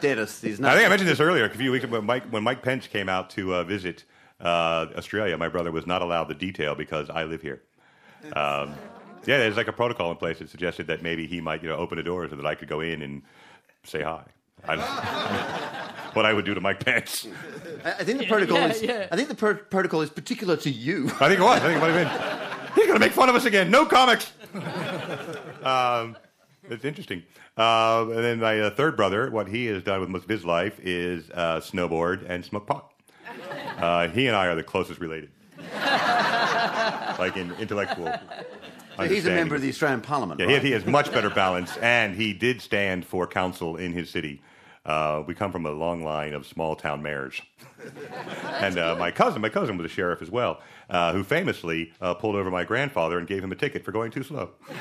Dennis 0.00 0.40
there's 0.40 0.60
no. 0.60 0.68
I 0.68 0.74
think 0.74 0.86
I 0.86 0.88
mentioned 0.88 1.10
this 1.10 1.20
earlier 1.20 1.44
a 1.44 1.50
few 1.50 1.72
weeks 1.72 1.84
ago 1.84 1.98
when 1.98 2.04
Mike, 2.06 2.24
when 2.30 2.42
Mike 2.42 2.62
Pence 2.62 2.86
came 2.86 3.08
out 3.08 3.30
to 3.30 3.54
uh, 3.54 3.64
visit 3.64 4.04
uh, 4.40 4.86
Australia. 4.96 5.36
My 5.38 5.48
brother 5.48 5.70
was 5.70 5.86
not 5.86 6.02
allowed 6.02 6.24
the 6.24 6.34
detail 6.34 6.74
because 6.74 7.08
I 7.10 7.24
live 7.24 7.42
here. 7.42 7.62
Um, 8.34 8.74
yeah, 9.26 9.38
there's 9.38 9.56
like 9.56 9.68
a 9.68 9.72
protocol 9.72 10.10
in 10.10 10.16
place 10.16 10.38
that 10.38 10.48
suggested 10.50 10.86
that 10.88 11.02
maybe 11.02 11.26
he 11.26 11.40
might, 11.40 11.62
you 11.62 11.68
know, 11.68 11.76
open 11.76 11.98
a 11.98 12.02
door 12.02 12.28
so 12.28 12.36
that 12.36 12.46
I 12.46 12.54
could 12.54 12.68
go 12.68 12.80
in 12.80 13.02
and 13.02 13.22
say 13.84 14.02
hi. 14.02 14.24
I 14.66 14.76
don't 14.76 14.84
what 16.14 16.26
I 16.26 16.32
would 16.32 16.44
do 16.44 16.54
to 16.54 16.60
Mike 16.60 16.84
Pence. 16.84 17.26
I 17.84 17.92
I 17.92 18.04
think 18.04 18.18
the 18.18 18.26
protocol 18.26 18.58
yeah, 18.58 18.68
is. 18.68 18.82
yeah. 18.82 19.08
I 19.10 19.16
think 19.16 19.28
the 19.28 19.34
pro- 19.34 19.54
protocol 19.56 20.02
is 20.02 20.10
particular 20.10 20.56
to 20.58 20.70
you. 20.70 21.06
I 21.20 21.28
think 21.28 21.40
it 21.40 21.42
was. 21.42 21.60
I 21.60 21.66
think 21.66 21.76
it 21.76 21.80
might 21.80 21.92
have 21.94 22.68
been. 22.68 22.74
He's 22.74 22.86
going 22.86 22.98
to 22.98 23.04
make 23.04 23.12
fun 23.12 23.28
of 23.28 23.34
us 23.34 23.44
again. 23.44 23.70
No 23.70 23.84
comics. 23.84 24.32
um, 25.62 26.16
it's 26.68 26.84
interesting. 26.84 27.22
Uh, 27.56 28.06
and 28.08 28.24
then 28.24 28.40
my 28.40 28.60
uh, 28.60 28.70
third 28.70 28.96
brother, 28.96 29.30
what 29.30 29.48
he 29.48 29.66
has 29.66 29.82
done 29.82 30.00
with 30.00 30.08
most 30.08 30.24
of 30.24 30.30
his 30.30 30.44
life 30.44 30.78
is 30.80 31.28
uh, 31.34 31.60
snowboard 31.60 32.24
and 32.28 32.44
smoke 32.44 32.66
pot. 32.66 32.92
Uh, 33.78 34.08
he 34.08 34.26
and 34.26 34.36
I 34.36 34.46
are 34.46 34.54
the 34.54 34.62
closest 34.62 35.00
related, 35.00 35.30
like 37.18 37.36
in 37.36 37.52
intellectual. 37.58 38.14
He's 39.00 39.26
a 39.26 39.30
member 39.30 39.54
of 39.54 39.62
the 39.62 39.68
Australian 39.68 40.00
Parliament. 40.00 40.40
Yeah, 40.40 40.46
right? 40.46 40.62
he, 40.62 40.68
he 40.68 40.74
has 40.74 40.86
much 40.86 41.12
better 41.12 41.30
balance, 41.30 41.76
and 41.78 42.14
he 42.14 42.32
did 42.32 42.60
stand 42.60 43.04
for 43.04 43.26
council 43.26 43.76
in 43.76 43.92
his 43.92 44.10
city. 44.10 44.42
Uh, 44.84 45.22
we 45.26 45.34
come 45.34 45.52
from 45.52 45.64
a 45.64 45.70
long 45.70 46.02
line 46.02 46.32
of 46.32 46.44
small 46.44 46.74
town 46.74 47.02
mayors, 47.02 47.40
and 48.44 48.78
uh, 48.78 48.96
my 48.98 49.12
cousin, 49.12 49.40
my 49.40 49.48
cousin 49.48 49.78
was 49.78 49.86
a 49.86 49.88
sheriff 49.88 50.20
as 50.20 50.30
well, 50.30 50.60
uh, 50.90 51.12
who 51.12 51.22
famously 51.22 51.92
uh, 52.00 52.14
pulled 52.14 52.34
over 52.34 52.50
my 52.50 52.64
grandfather 52.64 53.18
and 53.18 53.28
gave 53.28 53.44
him 53.44 53.52
a 53.52 53.56
ticket 53.56 53.84
for 53.84 53.92
going 53.92 54.10
too 54.10 54.24
slow. 54.24 54.50
and, 54.68 54.80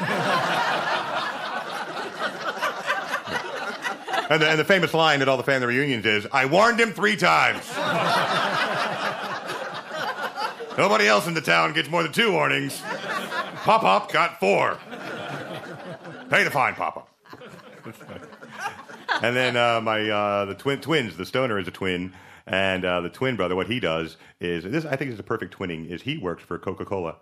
the, 4.41 4.49
and 4.49 4.59
the 4.59 4.65
famous 4.65 4.93
line 4.95 5.21
at 5.21 5.29
all 5.29 5.37
the 5.37 5.43
family 5.43 5.67
reunions 5.67 6.05
is, 6.05 6.25
"I 6.31 6.47
warned 6.47 6.79
him 6.79 6.93
three 6.93 7.15
times." 7.15 7.69
Nobody 10.79 11.05
else 11.05 11.27
in 11.27 11.35
the 11.35 11.41
town 11.41 11.73
gets 11.73 11.89
more 11.89 12.01
than 12.01 12.11
two 12.11 12.31
warnings. 12.31 12.81
Pop 13.63 13.81
Pop 13.81 14.11
got 14.11 14.39
four. 14.39 14.77
Pay 16.29 16.43
the 16.43 16.49
fine, 16.51 16.73
Papa. 16.73 17.03
and 19.21 19.35
then 19.35 19.55
uh, 19.55 19.79
my 19.81 20.09
uh, 20.09 20.45
the 20.45 20.55
twin 20.55 20.81
twins. 20.81 21.15
The 21.17 21.25
stoner 21.25 21.59
is 21.59 21.67
a 21.67 21.71
twin, 21.71 22.13
and 22.47 22.83
uh, 22.83 23.01
the 23.01 23.09
twin 23.09 23.35
brother. 23.35 23.55
What 23.55 23.67
he 23.67 23.79
does 23.79 24.17
is 24.39 24.63
this. 24.63 24.85
I 24.85 24.95
think 24.95 25.11
is 25.11 25.19
a 25.19 25.23
perfect 25.23 25.55
twinning. 25.57 25.89
Is 25.89 26.01
he 26.01 26.17
works 26.17 26.43
for 26.43 26.57
Coca 26.57 26.85
Cola, 26.85 27.17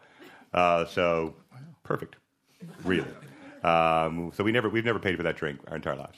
uh, 0.53 0.85
so 0.85 1.35
perfect, 1.83 2.15
really. 2.83 3.07
Um, 3.63 4.31
so 4.33 4.43
we 4.43 4.53
never 4.53 4.69
we've 4.69 4.85
never 4.85 4.99
paid 4.99 5.17
for 5.17 5.23
that 5.23 5.35
drink 5.35 5.59
our 5.67 5.75
entire 5.75 5.97
lives. 5.97 6.17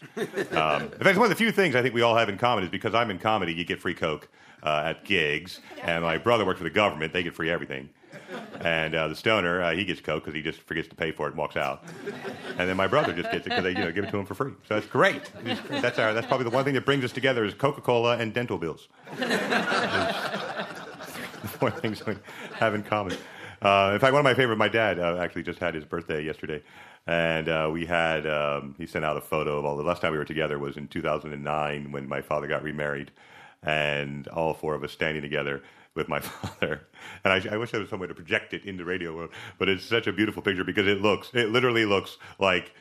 Um, 0.51 0.83
in 0.83 0.89
fact, 0.99 1.17
one 1.17 1.25
of 1.25 1.29
the 1.29 1.35
few 1.35 1.51
things 1.51 1.75
I 1.75 1.81
think 1.81 1.95
we 1.95 2.01
all 2.03 2.15
have 2.15 2.29
in 2.29 2.37
common 2.37 2.63
is 2.63 2.69
because 2.69 2.93
I'm 2.93 3.09
in 3.09 3.17
comedy, 3.17 3.53
you 3.53 3.63
get 3.65 3.79
free 3.81 3.95
Coke 3.95 4.29
uh, 4.61 4.83
at 4.85 5.03
gigs, 5.05 5.59
and 5.81 6.03
my 6.03 6.19
brother 6.19 6.45
works 6.45 6.59
for 6.59 6.63
the 6.63 6.69
government; 6.69 7.13
they 7.13 7.23
get 7.23 7.33
free 7.33 7.49
everything. 7.49 7.89
And 8.61 8.93
uh, 8.93 9.07
the 9.07 9.15
stoner, 9.15 9.63
uh, 9.63 9.73
he 9.73 9.83
gets 9.83 10.01
Coke 10.01 10.23
because 10.23 10.35
he 10.35 10.43
just 10.43 10.61
forgets 10.61 10.87
to 10.89 10.95
pay 10.95 11.11
for 11.11 11.25
it 11.25 11.31
and 11.31 11.37
walks 11.37 11.57
out. 11.57 11.83
And 12.59 12.69
then 12.69 12.77
my 12.77 12.85
brother 12.85 13.11
just 13.11 13.31
gets 13.31 13.47
it 13.47 13.49
because 13.49 13.63
they, 13.63 13.71
you 13.71 13.79
know, 13.79 13.91
give 13.91 14.03
it 14.03 14.11
to 14.11 14.17
him 14.17 14.25
for 14.27 14.35
free. 14.35 14.51
So 14.67 14.75
that's 14.75 14.85
great. 14.85 15.31
That's 15.67 15.97
our. 15.97 16.13
That's 16.13 16.27
probably 16.27 16.43
the 16.43 16.51
one 16.51 16.63
thing 16.63 16.75
that 16.75 16.85
brings 16.85 17.03
us 17.03 17.11
together 17.11 17.43
is 17.43 17.55
Coca 17.55 17.81
Cola 17.81 18.17
and 18.17 18.35
dental 18.35 18.59
bills. 18.59 18.87
four 21.61 21.71
things 21.71 22.05
we 22.05 22.15
have 22.53 22.75
in 22.75 22.83
common. 22.83 23.17
Uh, 23.61 23.91
in 23.93 23.99
fact, 23.99 24.13
one 24.13 24.19
of 24.19 24.23
my 24.23 24.33
favorite, 24.33 24.57
my 24.57 24.67
dad 24.67 24.99
uh, 24.99 25.17
actually 25.17 25.43
just 25.43 25.59
had 25.59 25.75
his 25.75 25.85
birthday 25.85 26.23
yesterday, 26.23 26.61
and 27.05 27.47
uh, 27.47 27.69
we 27.71 27.85
had 27.85 28.25
um, 28.25 28.73
he 28.77 28.87
sent 28.87 29.05
out 29.05 29.17
a 29.17 29.21
photo 29.21 29.59
of 29.59 29.65
all 29.65 29.77
the 29.77 29.83
last 29.83 30.01
time 30.01 30.11
we 30.11 30.17
were 30.17 30.25
together 30.25 30.57
was 30.57 30.77
in 30.77 30.87
2009 30.87 31.91
when 31.91 32.07
my 32.07 32.21
father 32.21 32.47
got 32.47 32.63
remarried, 32.63 33.11
and 33.61 34.27
all 34.29 34.53
four 34.53 34.73
of 34.73 34.83
us 34.83 34.91
standing 34.91 35.21
together 35.21 35.61
with 35.95 36.07
my 36.07 36.19
father. 36.21 36.87
And 37.23 37.33
I, 37.33 37.53
I 37.53 37.57
wish 37.57 37.71
there 37.71 37.79
was 37.79 37.89
some 37.89 37.99
way 37.99 38.07
to 38.07 38.13
project 38.13 38.53
it 38.53 38.65
into 38.65 38.85
radio 38.85 39.15
world, 39.15 39.31
but 39.57 39.69
it's 39.69 39.83
such 39.83 40.07
a 40.07 40.13
beautiful 40.13 40.41
picture 40.41 40.63
because 40.63 40.87
it 40.87 41.01
looks, 41.01 41.31
it 41.33 41.49
literally 41.49 41.85
looks 41.85 42.17
like 42.39 42.73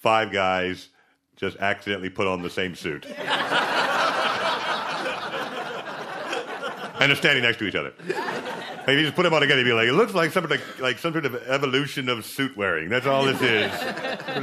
five 0.00 0.32
guys 0.32 0.88
just 1.36 1.56
accidentally 1.58 2.10
put 2.10 2.26
on 2.26 2.42
the 2.42 2.50
same 2.50 2.74
suit. 2.74 3.06
and 7.00 7.10
they're 7.10 7.16
standing 7.16 7.42
next 7.44 7.58
to 7.58 7.66
each 7.66 7.76
other. 7.76 7.92
If 8.88 8.94
you 8.94 9.02
just 9.02 9.14
put 9.16 9.24
them 9.24 9.34
all 9.34 9.40
together, 9.40 9.60
you'd 9.60 9.66
be 9.66 9.72
like, 9.72 9.86
it 9.86 9.92
looks 9.92 10.14
like 10.14 10.32
something 10.32 10.50
like, 10.50 10.80
like 10.80 10.98
some 10.98 11.12
sort 11.12 11.26
of 11.26 11.34
evolution 11.46 12.08
of 12.08 12.24
suit 12.24 12.56
wearing. 12.56 12.88
That's 12.88 13.06
all 13.06 13.24
this 13.24 13.40
is. 13.42 13.70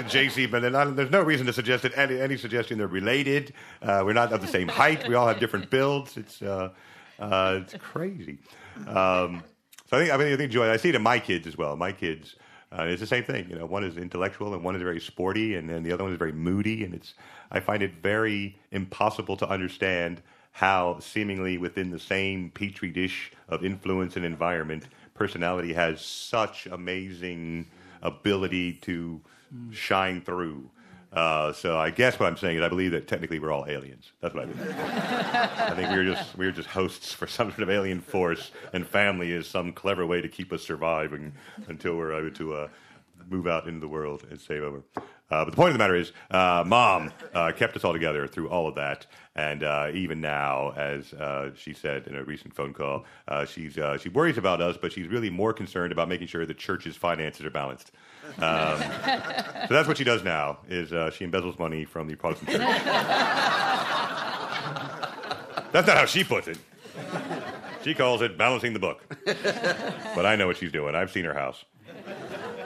JC, 0.08 0.50
but 0.50 0.64
not- 0.72 0.96
there's 0.96 1.10
no 1.10 1.22
reason 1.24 1.48
to 1.48 1.54
suggest 1.54 1.84
that 1.84 1.98
any, 1.98 2.22
any 2.22 2.38
suggestion 2.38 2.78
they're 2.78 2.88
related. 2.88 3.54
Uh, 3.82 4.04
we're 4.06 4.14
not 4.14 4.32
of 4.32 4.42
the 4.42 4.48
same 4.48 4.68
height. 4.68 5.08
We 5.08 5.16
all 5.16 5.28
have 5.28 5.40
different 5.40 5.70
builds. 5.72 6.16
It's 6.16 6.42
uh, 6.44 6.70
uh, 7.20 7.60
it's 7.62 7.76
crazy. 7.76 8.38
Um, 8.88 9.44
so 9.90 9.98
I 9.98 10.00
think 10.00 10.14
I 10.14 10.18
mean 10.18 10.34
I 10.34 10.38
think 10.38 10.52
Joy. 10.52 10.70
I 10.70 10.78
see 10.78 10.90
it 10.90 10.96
in 10.96 11.02
my 11.02 11.20
kids 11.20 11.48
as 11.48 11.58
well. 11.58 11.76
My 11.76 11.92
kids. 11.92 12.36
Uh, 12.72 12.84
it's 12.84 13.00
the 13.00 13.08
same 13.08 13.24
thing, 13.24 13.50
you 13.50 13.56
know. 13.56 13.66
One 13.66 13.86
is 13.86 13.96
intellectual, 13.96 14.54
and 14.54 14.62
one 14.62 14.76
is 14.76 14.82
very 14.82 15.00
sporty, 15.00 15.56
and 15.56 15.70
then 15.70 15.84
the 15.84 15.94
other 15.94 16.04
one 16.04 16.12
is 16.12 16.20
very 16.20 16.34
moody. 16.34 16.84
And 16.84 16.94
it's, 16.94 17.14
I 17.50 17.62
find 17.62 17.82
it 17.82 17.94
very 18.02 18.58
impossible 18.72 19.38
to 19.38 19.48
understand 19.48 20.22
how, 20.52 21.00
seemingly 21.00 21.58
within 21.58 21.92
the 21.92 22.00
same 22.00 22.50
petri 22.50 22.90
dish 22.90 23.32
of 23.48 23.64
influence 23.64 24.18
and 24.18 24.26
environment, 24.26 24.88
personality 25.14 25.74
has 25.74 26.02
such 26.02 26.66
amazing 26.66 27.68
ability 28.02 28.74
to 28.74 29.22
shine 29.72 30.20
through. 30.22 30.70
Uh, 31.16 31.54
so 31.54 31.78
I 31.78 31.92
guess 31.92 32.20
what 32.20 32.28
I'm 32.28 32.36
saying 32.36 32.58
is 32.58 32.62
I 32.62 32.68
believe 32.68 32.92
that 32.92 33.08
technically 33.08 33.40
we're 33.40 33.52
all 33.52 33.66
aliens. 33.68 34.12
That's 34.20 34.36
what 34.36 34.44
I 34.44 34.46
believe. 34.48 34.76
I 34.78 35.74
think 35.76 35.90
we're 35.90 36.04
just 36.04 36.38
we 36.38 36.46
were 36.46 36.52
just 36.52 36.68
hosts 36.68 37.14
for 37.14 37.26
some 37.26 37.50
sort 37.52 37.64
of 37.64 37.70
alien 37.70 38.02
force, 38.02 38.52
and 38.74 38.86
family 38.86 39.32
is 39.32 39.48
some 39.48 39.72
clever 39.72 40.06
way 40.06 40.22
to 40.22 40.28
keep 40.28 40.52
us 40.52 40.62
surviving 40.62 41.32
until 41.70 41.96
we're 41.96 42.14
able 42.14 42.36
to 42.36 42.54
uh, 42.54 42.68
move 43.30 43.48
out 43.48 43.68
into 43.68 43.80
the 43.80 43.88
world 43.88 44.26
and 44.30 44.40
save 44.40 44.62
over. 44.62 44.84
Uh, 45.32 45.44
but 45.44 45.50
the 45.52 45.56
point 45.56 45.70
of 45.70 45.74
the 45.74 45.80
matter 45.80 45.96
is, 45.96 46.12
uh, 46.30 46.64
mom 46.68 47.12
uh, 47.34 47.52
kept 47.52 47.76
us 47.76 47.84
all 47.84 47.94
together 47.94 48.28
through 48.28 48.48
all 48.50 48.68
of 48.68 48.76
that, 48.76 49.08
and 49.36 49.64
uh, 49.64 49.90
even 49.94 50.20
now, 50.22 50.72
as 50.72 51.14
she 51.58 51.74
said 51.74 52.06
in 52.08 52.16
a 52.16 52.24
recent 52.26 52.54
phone 52.54 52.74
call, 52.74 53.06
she's 53.48 53.80
she 54.02 54.10
worries 54.10 54.38
about 54.38 54.62
us, 54.62 54.78
but 54.80 54.92
she's 54.92 55.08
really 55.08 55.30
more 55.30 55.54
concerned 55.54 55.94
about 55.94 56.10
making 56.10 56.28
sure 56.28 56.46
the 56.46 56.54
church's 56.54 56.98
finances 56.98 57.46
are 57.46 57.50
balanced. 57.50 57.92
Um, 58.38 58.80
so 58.80 59.68
that's 59.74 59.88
what 59.88 59.98
she 59.98 60.04
does 60.04 60.24
now: 60.24 60.60
is 60.68 60.92
uh, 60.94 61.10
she 61.12 61.26
embezzles 61.26 61.58
money 61.60 61.86
from 61.86 62.08
the 62.08 62.16
Protestant 62.16 62.52
church. 62.52 62.60
That's 65.72 65.88
not 65.88 65.98
how 65.98 66.06
she 66.06 66.24
puts 66.24 66.48
it. 66.48 66.58
She 67.84 67.94
calls 67.94 68.22
it 68.22 68.38
balancing 68.38 68.74
the 68.74 68.80
book. 68.80 69.04
But 70.16 70.26
I 70.26 70.36
know 70.36 70.48
what 70.48 70.58
she's 70.58 70.72
doing. 70.72 70.96
I've 70.96 71.12
seen 71.12 71.26
her 71.26 71.34
house. 71.34 71.66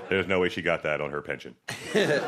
There's 0.09 0.27
no 0.27 0.39
way 0.39 0.49
she 0.49 0.61
got 0.61 0.83
that 0.83 1.01
on 1.01 1.11
her 1.11 1.21
pension. 1.21 1.55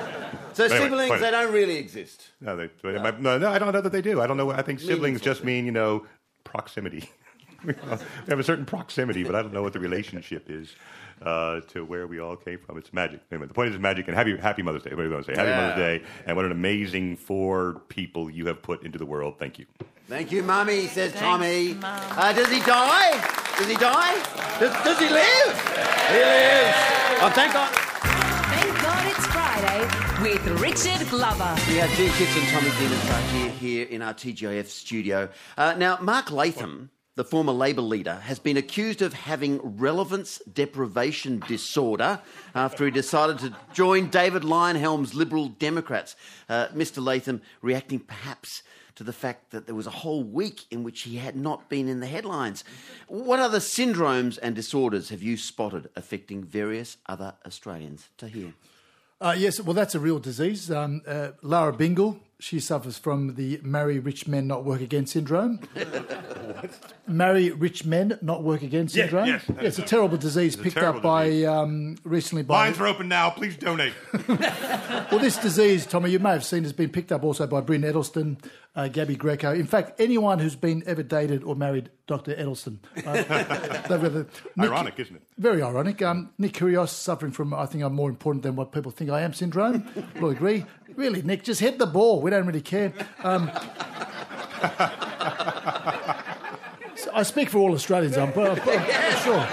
So 0.54 0.66
Anyway, 0.66 0.82
siblings, 0.90 1.22
they 1.22 1.32
don't 1.32 1.54
really 1.54 1.78
exist. 1.78 2.32
No, 2.42 2.58
they, 2.58 2.70
they- 2.84 2.92
no, 3.20 3.38
no, 3.38 3.50
I 3.50 3.58
don't 3.58 3.72
know 3.72 3.80
that 3.80 3.94
they 3.94 4.02
do. 4.02 4.20
I 4.20 4.28
don't 4.28 4.36
know. 4.36 4.52
I 4.52 4.62
think 4.62 4.82
siblings 4.82 5.22
just 5.22 5.46
mean 5.46 5.66
you 5.66 5.72
know 5.72 6.06
proximity. 6.44 7.10
we 7.66 7.74
have 8.28 8.38
a 8.40 8.44
certain 8.44 8.66
proximity, 8.66 9.24
but 9.24 9.34
I 9.34 9.42
don't 9.44 9.54
know 9.54 9.62
what 9.62 9.72
the 9.72 9.80
relationship 9.80 10.50
is 10.50 10.76
uh, 11.22 11.62
to 11.70 11.86
where 11.86 12.08
we 12.08 12.20
all 12.20 12.36
came 12.36 12.60
from. 12.60 12.78
It's 12.78 12.92
magic. 12.94 13.22
Anyway, 13.32 13.48
the 13.48 13.54
point 13.54 13.74
is 13.74 13.80
magic. 13.80 14.08
And 14.08 14.16
happy 14.18 14.36
Happy 14.38 14.62
Mother's 14.64 14.84
Day. 14.84 14.92
What 14.92 14.98
do 15.04 15.08
you 15.08 15.14
want 15.14 15.26
to 15.26 15.32
say? 15.34 15.38
Happy 15.38 15.50
Yeah. 15.50 15.62
Mother's 15.70 15.76
Day, 16.02 16.06
and 16.26 16.36
what 16.36 16.46
an 16.46 16.52
amazing 16.52 17.18
four 17.18 17.82
people 17.90 18.30
you 18.30 18.46
have 18.48 18.62
put 18.62 18.84
into 18.84 18.98
the 18.98 19.06
world. 19.06 19.36
Thank 19.40 19.60
you. 19.60 19.66
Thank 20.08 20.32
you, 20.32 20.44
Mummy, 20.44 20.88
says 20.88 21.12
Thanks, 21.12 21.20
Tommy. 21.20 21.74
Mum. 21.76 21.84
Uh, 21.86 22.34
does 22.34 22.50
he 22.52 22.60
die? 22.60 23.12
Does 23.58 23.68
he 23.68 23.76
die? 23.76 24.16
Does, 24.60 24.74
does 24.84 25.00
he 25.00 25.08
live? 25.10 25.56
He 26.10 26.18
lives. 26.18 26.78
Oh, 27.24 27.32
thank 27.34 27.54
God. 27.54 27.70
Thank 27.72 28.82
God 28.82 29.08
it's 29.08 29.26
Friday 29.28 30.22
with 30.22 30.60
Richard 30.60 31.08
Glover. 31.10 31.56
We 31.70 31.78
have 31.78 31.90
Jean 31.92 32.10
Kitts 32.12 32.36
and 32.36 32.48
Tommy 32.50 32.70
Dienenstraat 32.72 33.30
here, 33.32 33.50
here 33.52 33.88
in 33.88 34.02
our 34.02 34.14
TGIF 34.14 34.66
studio. 34.66 35.30
Uh, 35.58 35.76
now, 35.78 35.98
Mark 36.02 36.30
Latham, 36.32 36.90
the 37.16 37.24
former 37.26 37.52
Labor 37.52 37.82
leader, 37.82 38.16
has 38.16 38.40
been 38.40 38.58
accused 38.58 39.02
of 39.02 39.14
having 39.14 39.60
relevance 39.62 40.42
deprivation 40.52 41.42
disorder 41.48 42.22
after 42.56 42.86
he 42.86 42.92
decided 42.92 43.40
to 43.40 43.56
join 43.74 44.10
David 44.10 44.44
Leyonhjelm's 44.44 45.14
Liberal 45.14 45.50
Democrats. 45.50 46.16
Uh, 46.48 46.68
Mr. 46.70 47.04
Latham 47.04 47.42
reacting 47.62 48.00
perhaps 48.00 48.64
to 48.96 49.04
the 49.04 49.14
fact 49.14 49.52
that 49.52 49.66
there 49.66 49.76
was 49.76 49.88
a 49.88 49.92
whole 49.92 50.24
week 50.24 50.66
in 50.70 50.84
which 50.84 51.02
he 51.02 51.18
had 51.18 51.36
not 51.36 51.70
been 51.70 51.88
in 51.88 52.00
the 52.00 52.08
headlines. 52.08 52.64
What 53.08 53.40
other 53.40 53.60
syndromes 53.60 54.38
and 54.42 54.56
disorders 54.56 55.10
have 55.10 55.22
you 55.22 55.38
spotted 55.38 55.90
affecting 55.96 56.44
various 56.44 56.98
other 57.08 57.36
Australians? 57.46 58.10
To 58.18 58.28
hear. 58.28 58.54
Uh, 59.20 59.36
yes, 59.38 59.60
well, 59.62 59.74
that's 59.74 59.94
a 59.96 60.00
real 60.00 60.18
disease. 60.18 60.72
Um, 60.72 61.02
uh, 61.06 61.32
Lara 61.42 61.74
Bingle, 61.74 62.20
she 62.42 62.60
suffers 62.60 62.98
from 62.98 63.36
the 63.36 63.60
marry 63.64 64.00
rich 64.00 64.28
men 64.28 64.48
not 64.48 64.66
work 64.66 64.82
again 64.82 65.06
syndrome. 65.06 65.60
marry 67.08 67.52
rich 67.52 67.86
men 67.86 68.18
not 68.24 68.44
work 68.44 68.64
again 68.64 68.88
syndrome. 68.88 69.28
yes. 69.28 69.44
Yeah, 69.48 69.62
it's 69.62 69.78
a 69.78 69.84
terrible 69.84 70.18
disease 70.18 70.56
picked 70.56 70.76
terrible 70.76 70.98
up 70.98 71.04
by 71.04 71.44
um, 71.44 71.98
recently 72.04 72.42
by. 72.42 72.66
Lines 72.66 72.80
are 72.80 72.88
open 72.88 73.08
now. 73.08 73.30
Please 73.30 73.56
donate. 73.56 73.94
Well, 75.12 75.20
this 75.20 75.38
disease, 75.38 75.86
Tommy, 75.86 76.10
you 76.10 76.20
may 76.20 76.30
have 76.32 76.46
seen, 76.46 76.64
has 76.64 76.72
been 76.72 76.90
picked 76.90 77.12
up 77.12 77.24
also 77.24 77.46
by 77.46 77.60
Brynne 77.60 77.84
Edelsten, 77.84 78.38
uh, 78.76 78.84
Gabi 78.84 79.18
Grecko. 79.18 79.54
In 79.54 79.66
fact, 79.68 80.00
anyone 80.00 80.40
who's 80.40 80.56
been 80.56 80.82
ever 80.86 81.04
dated 81.04 81.44
or 81.44 81.56
married 81.56 81.90
Dr. 82.08 82.34
Edelsten. 82.36 82.78
Uh, 83.06 83.14
they've 83.88 84.02
got 84.02 84.14
the- 84.14 84.26
Nick- 84.56 84.70
Ironic, 84.70 85.00
isn't 85.00 85.16
it? 85.18 85.22
Very 85.38 85.62
ironic. 85.62 86.02
Um, 86.02 86.30
Nick 86.38 86.54
Kyrgios 86.54 86.90
suffering 86.90 87.32
from, 87.32 87.54
I 87.54 87.66
think 87.66 87.84
I'm 87.84 87.94
more 87.94 88.10
important 88.10 88.44
than 88.44 88.56
what 88.56 88.72
people 88.72 88.92
think 88.92 89.10
I 89.10 89.22
am 89.22 89.34
syndrome. 89.34 89.88
We'll 90.20 90.32
agree. 90.38 90.66
Really, 90.96 91.22
Nick, 91.22 91.44
just 91.44 91.60
hit 91.62 91.80
the 91.80 91.86
ball. 91.88 92.22
We 92.22 92.30
don't 92.32 92.46
really 92.46 92.62
care. 92.62 92.94
Um, 93.24 93.50
so 96.96 97.12
I 97.14 97.24
speak 97.24 97.50
for 97.50 97.58
all 97.60 97.74
Australians, 97.74 98.18
I'm, 98.18 98.30
I'm- 98.38 98.60
I'm 98.64 99.18
sure. 99.24 99.48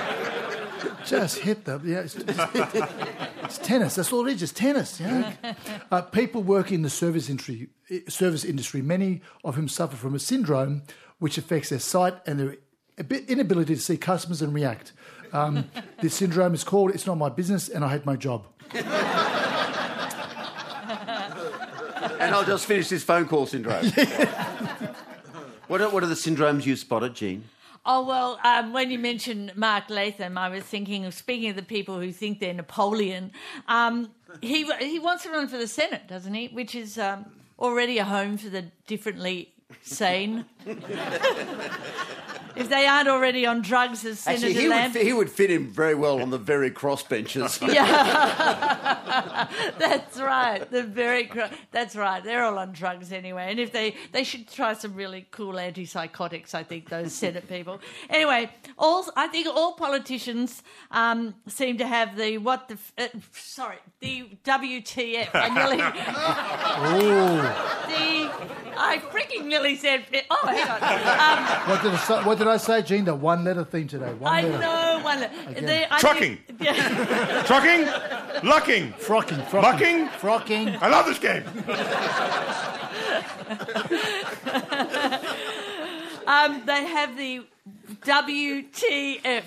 Just 1.07 1.39
hit 1.39 1.64
the. 1.64 1.81
Yeah, 1.85 2.01
it's, 2.01 2.16
it's- 2.16 3.18
it's 3.45 3.59
tennis. 3.59 3.95
That's 3.95 4.12
all 4.12 4.26
it 4.26 4.33
is. 4.35 4.41
Just 4.41 4.57
tennis. 4.57 5.01
You 5.01 5.07
know? 5.07 5.33
uh, 5.91 6.03
people 6.03 6.43
working 6.43 6.76
in 6.76 6.83
the 6.83 6.91
service 6.91 7.29
industry, 7.31 7.68
service 8.09 8.45
industry, 8.45 8.83
many 8.83 9.22
of 9.45 9.55
whom 9.55 9.68
suffer 9.68 9.97
from 9.97 10.14
a 10.14 10.18
syndrome 10.18 10.83
which 11.18 11.39
affects 11.39 11.70
their 11.70 11.79
sight 11.79 12.14
and 12.26 12.39
their 12.39 12.57
inability 13.29 13.74
to 13.74 13.81
see 13.81 13.97
customers 13.97 14.43
and 14.43 14.53
react. 14.55 14.93
Um, 15.33 15.70
this 16.03 16.14
syndrome 16.14 16.55
is 16.55 16.64
called 16.64 16.91
"It's 16.91 17.07
not 17.07 17.16
my 17.16 17.29
business" 17.29 17.68
and 17.68 17.85
I 17.85 17.91
hate 17.91 18.05
my 18.07 18.16
job. 18.16 18.47
And 22.20 22.35
I'll 22.35 22.45
just 22.45 22.66
finish 22.66 22.89
this 22.89 23.05
phone 23.05 23.26
call 23.29 23.47
syndrome. 23.47 23.85
what, 25.68 25.81
are, 25.81 25.89
what 25.89 26.03
are 26.03 26.07
the 26.07 26.14
syndromes 26.14 26.66
you 26.66 26.74
spotted, 26.76 27.14
Jean? 27.14 27.45
Oh 27.85 28.05
well, 28.05 28.39
um, 28.45 28.72
when 28.72 28.91
you 28.91 28.99
mentioned 28.99 29.53
Mark 29.57 29.89
Latham, 29.89 30.37
I 30.37 30.49
was 30.49 30.62
thinking 30.62 31.05
of 31.05 31.14
speaking 31.14 31.51
of 31.51 31.57
the 31.57 31.62
people 31.62 31.99
who 32.01 32.12
think 32.12 32.41
they're 32.41 32.53
Napoleon. 32.53 33.33
Um, 33.66 34.11
he 34.41 34.70
he 34.79 34.99
wants 34.99 35.22
to 35.24 35.31
run 35.31 35.49
for 35.49 35.57
the 35.57 35.68
Senate, 35.68 36.07
doesn't 36.09 36.35
he? 36.35 36.49
Which 36.49 36.74
is 36.74 36.99
um, 36.99 37.26
already 37.59 37.99
a 37.99 38.05
home 38.05 38.37
for 38.37 38.49
the 38.49 38.66
differently 38.87 39.55
sane. 39.83 40.45
if 42.59 42.68
they 42.68 42.86
aren't 42.86 43.09
already 43.09 43.46
on 43.46 43.62
drugs, 43.62 44.04
as 44.04 44.20
Senator 44.20 44.46
Actually, 44.46 44.61
he 44.61 44.68
would, 44.68 44.76
Lamb. 44.76 44.90
fi- 44.92 45.04
he 45.04 45.12
would 45.12 45.30
fit 45.30 45.50
in 45.50 45.68
very 45.68 45.94
well 45.94 46.20
on 46.20 46.30
the 46.30 46.38
very 46.38 46.70
cross 46.70 47.02
benches. 47.02 47.59
That's 49.78 50.18
right. 50.20 50.68
The 50.70 50.82
very 50.82 51.24
cr- 51.26 51.52
that's 51.70 51.96
right. 51.96 52.22
They're 52.22 52.44
all 52.44 52.59
on 52.59 52.72
drugs 52.72 53.12
anyway, 53.12 53.46
and 53.50 53.59
if 53.61 53.72
they 53.72 53.94
they 54.12 54.24
should 54.24 54.48
try 54.48 54.74
some 54.74 54.94
really 54.94 55.26
cool 55.30 55.54
antipsychotics. 55.54 56.54
I 56.54 56.62
think 56.62 56.88
those 56.88 57.12
Senate 57.22 57.48
people. 57.48 57.80
Anyway, 58.11 58.50
all 58.78 59.04
I 59.16 59.28
think 59.28 59.46
all 59.46 59.72
politicians 59.72 60.62
um, 60.90 61.34
seem 61.46 61.78
to 61.78 61.86
have 61.86 62.16
the 62.16 62.38
what 62.38 62.68
the 62.68 62.78
uh, 62.98 63.09
sorry 63.32 63.76
the 64.00 64.26
WTF. 64.44 65.28
I 65.34 65.48
nearly 65.48 65.76
the 67.88 68.30
I 68.80 68.98
freaking 69.11 69.46
nearly 69.46 69.76
said 69.76 70.04
oh 70.30 70.46
hang 70.46 70.68
on. 70.68 70.82
Um, 70.82 71.70
What 71.70 71.82
did 71.82 71.92
I? 71.94 72.26
What 72.26 72.38
did 72.38 72.47
I 72.49 72.57
say, 72.57 72.82
Jean? 72.82 73.05
The 73.05 73.14
one-letter 73.14 73.64
theme 73.64 73.86
today. 73.88 74.12
One 74.14 74.32
I 74.32 74.42
letter. 74.42 74.59
know 74.59 75.01
one. 75.05 75.20
The, 75.20 75.92
I 75.94 75.99
Trucking. 75.99 76.36
Think, 76.46 76.61
yeah. 76.61 77.42
Trucking, 77.46 78.49
lucking. 78.49 78.92
Frocking, 78.94 79.44
frocking, 79.46 79.62
Mucking? 79.62 80.09
frocking. 80.09 80.78
I 80.82 80.88
love 80.88 81.07
this 81.07 81.18
game. 81.18 81.44
Um, 86.26 86.62
they 86.66 86.84
have 86.84 87.16
the 87.16 87.40
WTF 88.03 89.44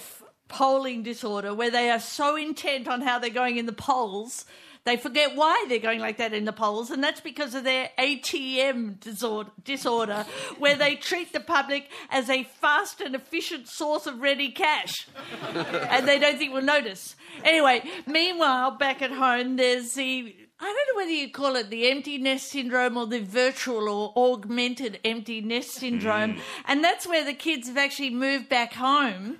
polling 0.47 1.04
disorder 1.04 1.54
where 1.54 1.70
they 1.70 1.89
are 1.91 1.99
so 1.99 2.36
intent 2.36 2.88
on 2.88 3.02
how 3.02 3.20
they're 3.20 3.30
going 3.30 3.58
in 3.58 3.68
the 3.68 3.72
polls, 3.74 4.45
they 4.84 4.98
forget 4.98 5.36
why 5.36 5.66
they're 5.70 5.80
going 5.80 6.00
like 6.00 6.18
that 6.18 6.34
in 6.34 6.46
the 6.46 6.54
polls, 6.54 6.90
and 6.90 7.04
that's 7.04 7.22
because 7.22 7.54
of 7.54 7.64
their 7.64 7.90
ATM 8.00 9.00
disorder, 9.00 9.52
disorder 9.64 10.26
where 10.58 10.76
they 10.76 10.96
treat 10.96 11.34
the 11.34 11.40
public 11.40 11.88
as 12.10 12.30
a 12.30 12.44
fast 12.44 13.00
and 13.00 13.14
efficient 13.14 13.68
source 13.68 14.08
of 14.08 14.20
ready 14.20 14.52
cash. 14.52 15.08
and 15.90 16.08
they 16.08 16.18
don't 16.18 16.38
think 16.38 16.52
we'll 16.52 16.64
notice. 16.64 17.16
Anyway, 17.44 17.84
meanwhile, 18.08 18.72
back 18.72 19.02
at 19.02 19.12
home, 19.12 19.56
there's 19.58 19.94
the 19.94 20.36
I 20.64 20.66
don't 20.66 20.96
know 20.96 21.02
whether 21.02 21.12
you 21.12 21.32
call 21.32 21.56
it 21.56 21.72
the 21.72 21.90
empty 21.90 22.20
nest 22.20 22.50
syndrome 22.50 22.96
or 22.96 23.08
the 23.08 23.20
virtual 23.20 23.90
or 23.90 24.14
augmented 24.16 25.00
empty 25.04 25.42
nest 25.42 25.72
syndrome. 25.72 26.38
And 26.66 26.84
that's 26.84 27.08
where 27.08 27.26
the 27.26 27.34
kids 27.34 27.68
have 27.68 27.78
actually 27.78 28.12
moved 28.12 28.48
back 28.48 28.74
home. 28.74 29.40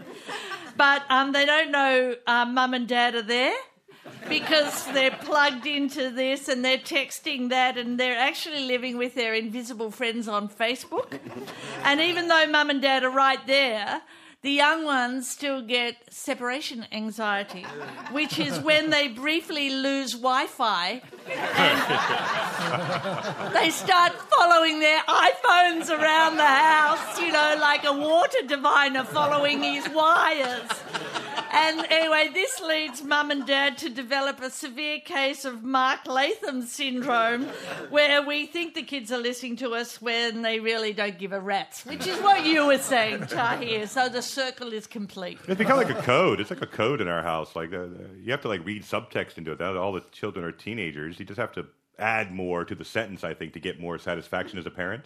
but 0.78 1.04
um, 1.12 1.32
they 1.32 1.46
don't 1.46 1.72
know 1.72 2.16
uh, 2.26 2.46
mum 2.46 2.74
and 2.74 2.88
dad 2.88 3.14
are 3.14 3.22
there 3.22 3.54
because 4.32 4.86
they're 4.94 5.12
plugged 5.12 5.68
into 5.68 6.10
this 6.10 6.48
and 6.48 6.64
they're 6.64 6.78
texting 6.78 7.50
that 7.50 7.78
and 7.78 8.00
they're 8.00 8.18
actually 8.18 8.66
living 8.66 8.98
with 8.98 9.14
their 9.14 9.34
invisible 9.34 9.92
friends 9.92 10.26
on 10.30 10.48
Facebook. 10.48 11.20
And 11.84 12.00
even 12.00 12.30
though 12.30 12.48
mum 12.48 12.70
and 12.70 12.82
dad 12.82 13.04
are 13.04 13.10
right 13.10 13.46
there, 13.46 14.02
the 14.42 14.52
young 14.52 14.86
ones 14.86 15.30
still 15.30 15.62
get 15.62 15.98
separation 16.10 16.86
anxiety, 16.92 17.64
which 18.12 18.40
is 18.40 18.58
when 18.60 18.90
they 18.90 19.10
briefly 19.10 19.70
lose 19.70 20.14
Wi 20.14 20.48
Fi 20.48 21.02
and 21.28 21.78
they 23.54 23.70
start 23.70 24.14
following 24.14 24.80
their 24.80 25.02
iPhones 25.02 25.92
around 25.92 26.38
the 26.38 26.44
house, 26.44 27.20
you 27.20 27.32
know, 27.32 27.58
like 27.60 27.84
a 27.84 27.94
water 27.94 28.42
diviner 28.48 29.04
following 29.04 29.62
his 29.62 29.88
wires. 29.90 30.70
And 31.54 31.86
anyway, 31.90 32.30
this 32.34 32.62
leads 32.62 33.04
mum 33.04 33.30
and 33.30 33.46
dad 33.46 33.78
to 33.80 33.90
develop 33.90 34.42
a 34.42 34.50
severe 34.50 35.00
case 35.00 35.44
of 35.44 35.64
Mark 35.64 36.08
Latham 36.08 36.62
syndrome, 36.62 37.46
where 37.90 38.22
we 38.22 38.46
think 38.46 38.74
the 38.74 38.84
kids 38.84 39.12
are 39.12 39.18
listening 39.18 39.58
to 39.58 39.72
us 39.72 40.02
when 40.02 40.42
they 40.44 40.60
really 40.60 40.94
don't 40.94 41.20
give 41.20 41.34
a 41.34 41.40
rat's, 41.40 41.86
which 41.86 42.08
is 42.08 42.20
what 42.22 42.46
you 42.46 42.68
were 42.68 42.78
saying, 42.78 43.28
Tahir. 43.28 43.86
So 43.88 44.08
the 44.08 44.22
circle 44.22 44.72
is 44.72 44.88
complete. 44.88 45.40
It's 45.48 45.58
become 45.58 45.78
like 45.78 45.90
a 45.90 46.02
code. 46.02 46.40
It's 46.40 46.50
like 46.50 46.62
a 46.62 46.68
code 46.68 47.02
in 47.02 47.08
our 47.08 47.22
house. 47.22 47.56
Like 47.56 47.74
uh, 47.74 47.88
you 48.22 48.32
have 48.32 48.42
to 48.42 48.48
like 48.48 48.66
read 48.66 48.84
subtext 48.84 49.38
into 49.38 49.52
it. 49.52 49.62
All 49.62 49.92
the 49.92 50.04
children 50.12 50.46
are 50.46 50.52
teenagers. 50.52 51.20
You 51.20 51.26
just 51.26 51.40
have 51.40 51.52
to 51.54 51.66
add 52.00 52.32
more 52.32 52.64
to 52.64 52.76
the 52.76 52.86
sentence. 52.86 53.24
I 53.24 53.34
think 53.34 53.54
to 53.54 53.60
get 53.60 53.80
more 53.80 53.98
satisfaction 53.98 54.58
as 54.58 54.66
a 54.66 54.72
parent. 54.72 55.06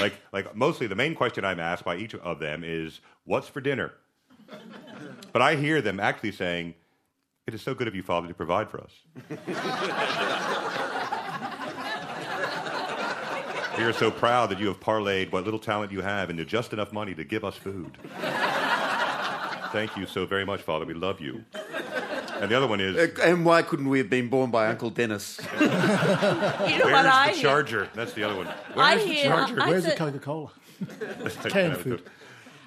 Like 0.00 0.14
like 0.32 0.54
mostly 0.54 0.86
the 0.86 0.94
main 0.94 1.14
question 1.14 1.44
I'm 1.44 1.60
asked 1.60 1.84
by 1.84 1.96
each 1.96 2.14
of 2.14 2.38
them 2.38 2.62
is, 2.64 3.00
"What's 3.24 3.48
for 3.48 3.60
dinner?" 3.60 3.92
But 5.32 5.42
I 5.42 5.54
hear 5.56 5.80
them 5.82 6.00
actually 6.00 6.32
saying, 6.32 6.74
"It 7.46 7.54
is 7.54 7.62
so 7.62 7.74
good 7.74 7.88
of 7.88 7.94
you, 7.94 8.02
Father, 8.02 8.28
to 8.28 8.34
provide 8.34 8.70
for 8.70 8.80
us." 8.80 8.92
We 13.78 13.84
are 13.84 13.92
so 13.92 14.10
proud 14.10 14.48
that 14.50 14.58
you 14.58 14.68
have 14.68 14.80
parlayed 14.80 15.30
what 15.32 15.44
little 15.44 15.58
talent 15.60 15.92
you 15.92 16.00
have 16.00 16.30
into 16.30 16.46
just 16.46 16.72
enough 16.72 16.92
money 16.94 17.14
to 17.14 17.24
give 17.24 17.44
us 17.44 17.56
food. 17.56 17.98
Thank 19.72 19.96
you 19.98 20.06
so 20.06 20.24
very 20.24 20.46
much, 20.46 20.62
Father. 20.62 20.86
We 20.86 20.94
love 20.94 21.20
you. 21.20 21.44
And 22.40 22.50
the 22.50 22.56
other 22.56 22.66
one 22.66 22.80
is, 22.80 22.96
Uh, 22.96 23.08
And 23.22 23.44
why 23.44 23.60
couldn't 23.62 23.88
we 23.90 23.98
have 23.98 24.08
been 24.08 24.28
born 24.28 24.50
by 24.50 24.68
Uncle 24.68 24.88
Dennis? 24.90 25.38
You 25.60 25.66
know 25.68 25.76
where's 25.76 26.92
what 26.92 27.06
I 27.06 27.28
the 27.28 27.32
hear? 27.34 27.42
charger? 27.42 27.88
That's 27.94 28.12
the 28.14 28.22
other 28.24 28.36
one. 28.36 28.46
I 28.46 28.52
Where's 28.74 29.02
the 29.04 29.08
hear- 29.12 29.24
charger? 29.30 29.60
I 29.62 29.68
Where's 29.68 29.84
the 29.84 29.90
Coca 29.92 30.18
Cola? 30.20 30.50
That's 31.20 31.36
Canned 31.52 31.76
food. 31.78 32.02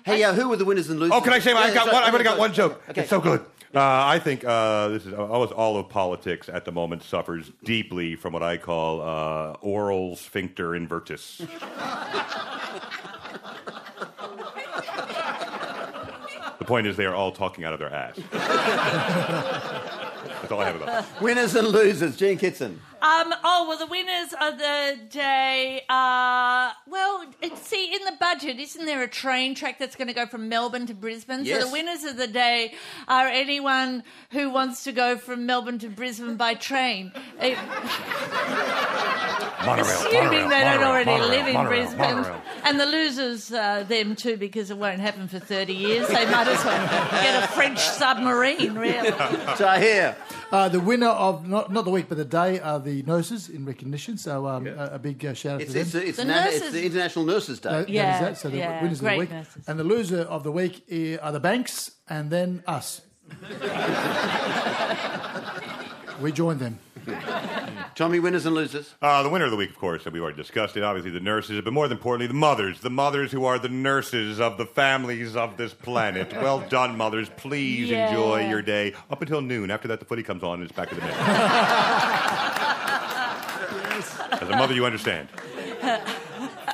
Hey, 0.06 0.24
uh, 0.24 0.34
who 0.34 0.50
were 0.50 0.56
the 0.56 0.66
winners 0.66 0.90
and 0.90 1.00
losers? 1.00 1.16
Oh, 1.16 1.22
can 1.22 1.34
I 1.34 1.40
say? 1.40 1.52
Yeah, 1.52 1.60
I 1.60 1.74
got 1.74 1.86
sorry, 1.86 1.94
one. 1.94 2.04
I've 2.04 2.14
only 2.14 2.26
okay, 2.26 2.36
got 2.36 2.40
one 2.40 2.54
joke. 2.54 2.82
Okay. 2.90 3.02
It's 3.02 3.10
so 3.10 3.20
good. 3.20 3.42
Uh, 3.74 3.80
I 3.82 4.18
think 4.18 4.44
uh, 4.44 4.88
this 4.88 5.06
is 5.06 5.14
almost 5.14 5.54
all 5.54 5.78
of 5.78 5.90
politics 5.90 6.50
at 6.50 6.66
the 6.66 6.72
moment 6.72 7.04
suffers 7.04 7.52
deeply 7.64 8.16
from 8.16 8.34
what 8.34 8.42
I 8.42 8.58
call 8.58 9.02
uh, 9.02 9.54
oral 9.62 10.16
sphincter 10.16 10.70
invertus. 10.70 11.38
the 16.58 16.66
point 16.66 16.88
is, 16.88 16.98
they 16.98 17.06
are 17.06 17.14
all 17.14 17.32
talking 17.32 17.64
out 17.64 17.74
of 17.74 17.80
their 17.80 17.94
ass. 17.94 18.18
That's 20.42 20.52
all 20.52 20.60
I 20.62 20.66
have 20.66 20.82
about 20.82 21.04
it. 21.04 21.10
Winners 21.22 21.56
and 21.56 21.68
losers, 21.68 22.16
Jean 22.18 22.38
Kitson. 22.38 22.80
Um, 23.02 23.34
oh, 23.46 23.66
well, 23.70 23.78
the 23.78 23.86
winners 23.86 24.34
of 24.42 24.58
the 24.58 25.00
day 25.10 25.84
are, 25.90 26.74
well, 26.86 27.24
see, 27.56 27.96
in 27.96 28.04
the 28.04 28.12
budget, 28.20 28.60
isn't 28.60 28.86
there 28.86 29.02
a 29.02 29.08
train 29.08 29.56
track 29.56 29.80
that's 29.80 29.96
going 29.96 30.10
to 30.10 30.14
go 30.14 30.26
from 30.26 30.50
Melbourne 30.50 30.86
to 30.88 30.94
Brisbane? 30.94 31.46
So 31.46 31.60
the 31.66 31.72
winners 31.72 32.04
of 32.04 32.18
the 32.18 32.28
day 32.28 32.74
are 33.08 33.28
anyone 33.28 34.04
who 34.32 34.50
wants 34.50 34.84
to 34.84 34.92
go 34.92 35.16
from 35.18 35.46
Melbourne 35.46 35.80
to 35.80 35.88
Brisbane 35.88 36.36
by 36.36 36.56
train. 36.56 37.14
Monorail, 39.66 39.86
Assuming 39.88 40.24
monorail, 40.24 40.50
they 40.50 40.60
don't 40.64 40.80
monorail, 40.82 40.88
already 40.88 41.12
monorail, 41.12 41.30
live 41.30 41.48
in 41.48 41.54
monorail, 41.54 41.82
Brisbane. 41.84 42.16
monorail. 42.16 42.42
And 42.64 42.80
the 42.80 42.86
losers, 42.86 43.52
uh, 43.52 43.84
them 43.88 44.16
too, 44.16 44.38
because 44.38 44.72
it 44.72 44.78
won't 44.78 45.00
happen 45.02 45.28
for 45.28 45.40
30 45.40 45.74
years. 45.74 46.08
They 46.08 46.26
might 46.26 46.48
as 46.48 46.64
well 46.64 46.88
get 47.12 47.44
a 47.44 47.48
French 47.48 47.80
submarine, 47.80 48.76
really. 48.76 49.12
Tahir. 49.58 50.16
Uh, 50.52 50.70
the 50.70 50.80
winner 50.80 51.08
of 51.08 51.48
not, 51.48 51.72
not 51.72 51.86
the 51.86 51.92
week 51.92 52.08
but 52.10 52.18
the 52.18 52.26
day 52.26 52.60
are 52.60 52.80
the 52.80 53.04
nurses 53.04 53.50
in 53.50 53.66
recognition. 53.66 54.18
So 54.18 54.48
um, 54.48 54.68
a, 54.68 54.86
a 54.94 55.00
big 55.00 55.24
uh, 55.26 55.34
shout 55.34 55.56
out 55.56 55.62
It's, 55.62 55.74
to 55.74 55.80
it's, 55.80 55.92
them. 55.92 56.04
it's, 56.08 56.18
The 56.18 56.26
na- 56.26 56.46
it's 56.48 56.72
the 56.72 56.86
International 56.86 57.26
Nurses 57.26 57.60
Day. 57.60 57.70
That- 57.70 57.80
that 57.88 57.90
is 57.90 57.94
Yeah, 57.96 58.22
that. 58.22 58.38
So 58.38 58.50
the 58.50 58.58
yeah, 58.58 58.82
winners 58.82 59.00
of 59.00 59.06
the 59.06 59.18
week 59.18 59.30
nurses. 59.32 59.64
and 59.68 59.80
the 59.80 59.84
loser 59.84 60.22
of 60.22 60.44
the 60.44 60.52
week 60.52 60.84
eh, 60.90 61.18
are 61.22 61.32
the 61.32 61.40
banks 61.40 61.92
and 62.08 62.30
then 62.32 62.64
us. 62.68 63.02
we 66.22 66.32
joined 66.32 66.60
them. 66.60 66.80
Tommy, 67.96 68.20
winners 68.20 68.46
and 68.46 68.54
losers. 68.56 68.94
Uh, 69.02 69.24
the 69.24 69.30
winner 69.30 69.46
of 69.46 69.52
the 69.52 69.58
week, 69.58 69.70
of 69.72 69.78
course, 69.78 70.04
that 70.04 70.14
we've 70.14 70.22
already 70.22 70.38
discussed 70.38 70.78
it. 70.78 70.84
Obviously, 70.84 71.12
the 71.12 71.20
nurses, 71.20 71.62
but 71.64 71.74
more 71.74 71.88
than 71.88 71.98
importantly, 71.98 72.28
the 72.28 72.34
mothers. 72.34 72.80
The 72.82 72.90
mothers 72.90 73.32
who 73.32 73.46
are 73.46 73.58
the 73.58 73.70
nurses 73.70 74.40
of 74.40 74.58
the 74.58 74.66
families 74.66 75.36
of 75.36 75.58
this 75.58 75.74
planet. 75.74 76.34
Well 76.40 76.60
done, 76.70 76.96
mothers. 76.98 77.30
Please 77.36 77.90
Yeah. 77.90 78.10
enjoy 78.10 78.48
your 78.50 78.62
day 78.62 78.94
up 79.10 79.22
until 79.22 79.42
noon. 79.42 79.72
After 79.72 79.88
that, 79.90 80.00
the 80.00 80.06
footy 80.06 80.24
comes 80.24 80.44
on 80.44 80.62
and 80.62 80.64
it's 80.64 80.72
back 80.76 80.90
to 80.90 80.96
the 80.96 81.02
net. 81.06 81.16
As 84.42 84.42
a 84.50 84.56
mother, 84.56 84.74
you 84.74 84.86
understand. 84.86 85.28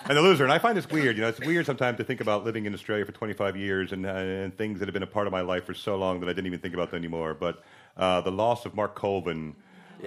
And 0.07 0.15
the 0.15 0.21
loser, 0.21 0.43
and 0.43 0.53
I 0.53 0.59
find 0.59 0.77
this 0.77 0.87
weird. 0.87 1.15
You 1.17 1.23
know, 1.23 1.29
it's 1.29 1.39
weird 1.39 1.65
sometimes 1.65 1.97
to 1.97 2.03
think 2.03 2.21
about 2.21 2.43
living 2.43 2.67
in 2.67 2.75
Australia 2.75 3.03
for 3.05 3.11
25 3.11 3.57
years 3.57 3.91
and, 3.91 4.05
uh, 4.05 4.09
and 4.09 4.55
things 4.55 4.77
that 4.77 4.85
have 4.87 4.93
been 4.93 5.01
a 5.01 5.07
part 5.07 5.25
of 5.25 5.33
my 5.33 5.41
life 5.41 5.65
for 5.65 5.73
so 5.73 5.95
long 5.95 6.19
that 6.19 6.27
I 6.29 6.33
didn't 6.33 6.45
even 6.45 6.59
think 6.59 6.75
about 6.75 6.91
them 6.91 6.99
anymore. 6.99 7.33
But 7.33 7.63
uh, 7.97 8.21
the 8.21 8.31
loss 8.31 8.65
of 8.65 8.75
Mark 8.75 8.95
Colvin, 8.95 9.55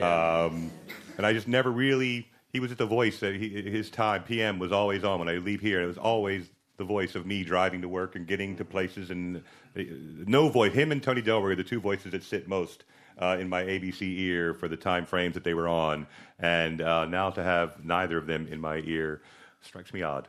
um, 0.01 0.71
and 1.17 1.27
I 1.27 1.33
just 1.33 1.49
never 1.49 1.71
really. 1.71 2.29
He 2.53 2.61
was 2.61 2.73
at 2.73 2.79
the 2.79 2.87
voice 2.87 3.21
that 3.21 3.35
he, 3.35 3.49
his 3.63 3.91
time 3.91 4.23
PM 4.23 4.59
was 4.59 4.73
always 4.73 5.05
on 5.05 5.19
when 5.19 5.29
I 5.29 5.35
leave 5.35 5.61
here. 5.61 5.83
It 5.83 5.87
was 5.87 5.99
always 5.99 6.49
the 6.79 6.85
voice 6.85 7.15
of 7.15 7.27
me 7.27 7.45
driving 7.45 7.83
to 7.83 7.89
work 7.89 8.17
and 8.17 8.27
getting 8.27 8.57
to 8.57 8.65
places, 8.65 9.11
and 9.11 9.43
uh, 9.77 9.83
no 10.27 10.49
voice. 10.49 10.73
Him 10.73 10.93
and 10.93 11.03
Tony 11.03 11.23
Delroy 11.23 11.53
are 11.53 11.57
the 11.57 11.65
two 11.65 11.81
voices 11.81 12.13
that 12.13 12.23
sit 12.23 12.49
most 12.49 12.85
uh, 13.19 13.37
in 13.39 13.49
my 13.49 13.63
ABC 13.65 14.03
ear 14.19 14.55
for 14.55 14.69
the 14.69 14.77
time 14.77 15.05
frames 15.05 15.35
that 15.35 15.45
they 15.45 15.55
were 15.55 15.69
on, 15.69 16.07
and 16.39 16.81
uh, 16.81 17.05
now 17.05 17.31
to 17.31 17.43
have 17.43 17.85
neither 17.85 18.17
of 18.17 18.27
them 18.27 18.47
in 18.49 18.61
my 18.61 18.79
ear 18.79 19.21
strikes 19.61 19.93
me 19.93 20.03
odd. 20.03 20.29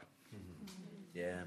Yeah. 1.14 1.41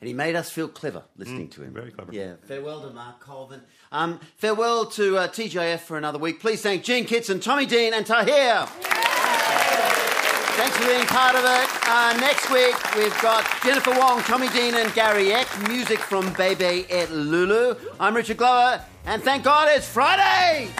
And 0.00 0.08
he 0.08 0.14
made 0.14 0.34
us 0.34 0.50
feel 0.50 0.66
clever 0.68 1.02
listening 1.18 1.48
to 1.50 1.62
him. 1.62 1.72
Mm, 1.72 1.74
very 1.74 1.90
clever. 1.90 2.12
Yeah. 2.12 2.34
Farewell 2.44 2.80
to 2.82 2.90
Mark 2.90 3.20
Colvin. 3.20 3.60
Um, 3.92 4.18
farewell 4.38 4.86
to 4.86 5.18
uh, 5.18 5.28
TGIF 5.28 5.80
for 5.80 5.98
another 5.98 6.18
week. 6.18 6.40
Please 6.40 6.62
thank 6.62 6.82
Jean 6.84 7.04
Kitson, 7.04 7.38
Tommy 7.40 7.66
Dean, 7.66 7.92
and 7.92 8.06
Tahir. 8.06 8.66
Thanks 10.56 10.76
for 10.76 10.86
being 10.86 11.06
part 11.06 11.34
of 11.36 11.44
it. 11.44 11.68
Uh, 11.88 12.16
next 12.18 12.50
week, 12.50 12.74
we've 12.96 13.22
got 13.22 13.46
Jennifer 13.62 13.92
Wong, 13.92 14.20
Tommy 14.22 14.48
Dean, 14.50 14.74
and 14.74 14.92
Gary 14.94 15.32
Eck. 15.32 15.46
Music 15.68 15.98
from 15.98 16.32
Bebe 16.34 16.86
et 16.90 17.10
Lulu. 17.10 17.76
I'm 17.98 18.14
Richard 18.16 18.38
Glover, 18.38 18.82
and 19.06 19.22
thank 19.22 19.44
God 19.44 19.68
it's 19.70 19.86
Friday! 19.88 20.70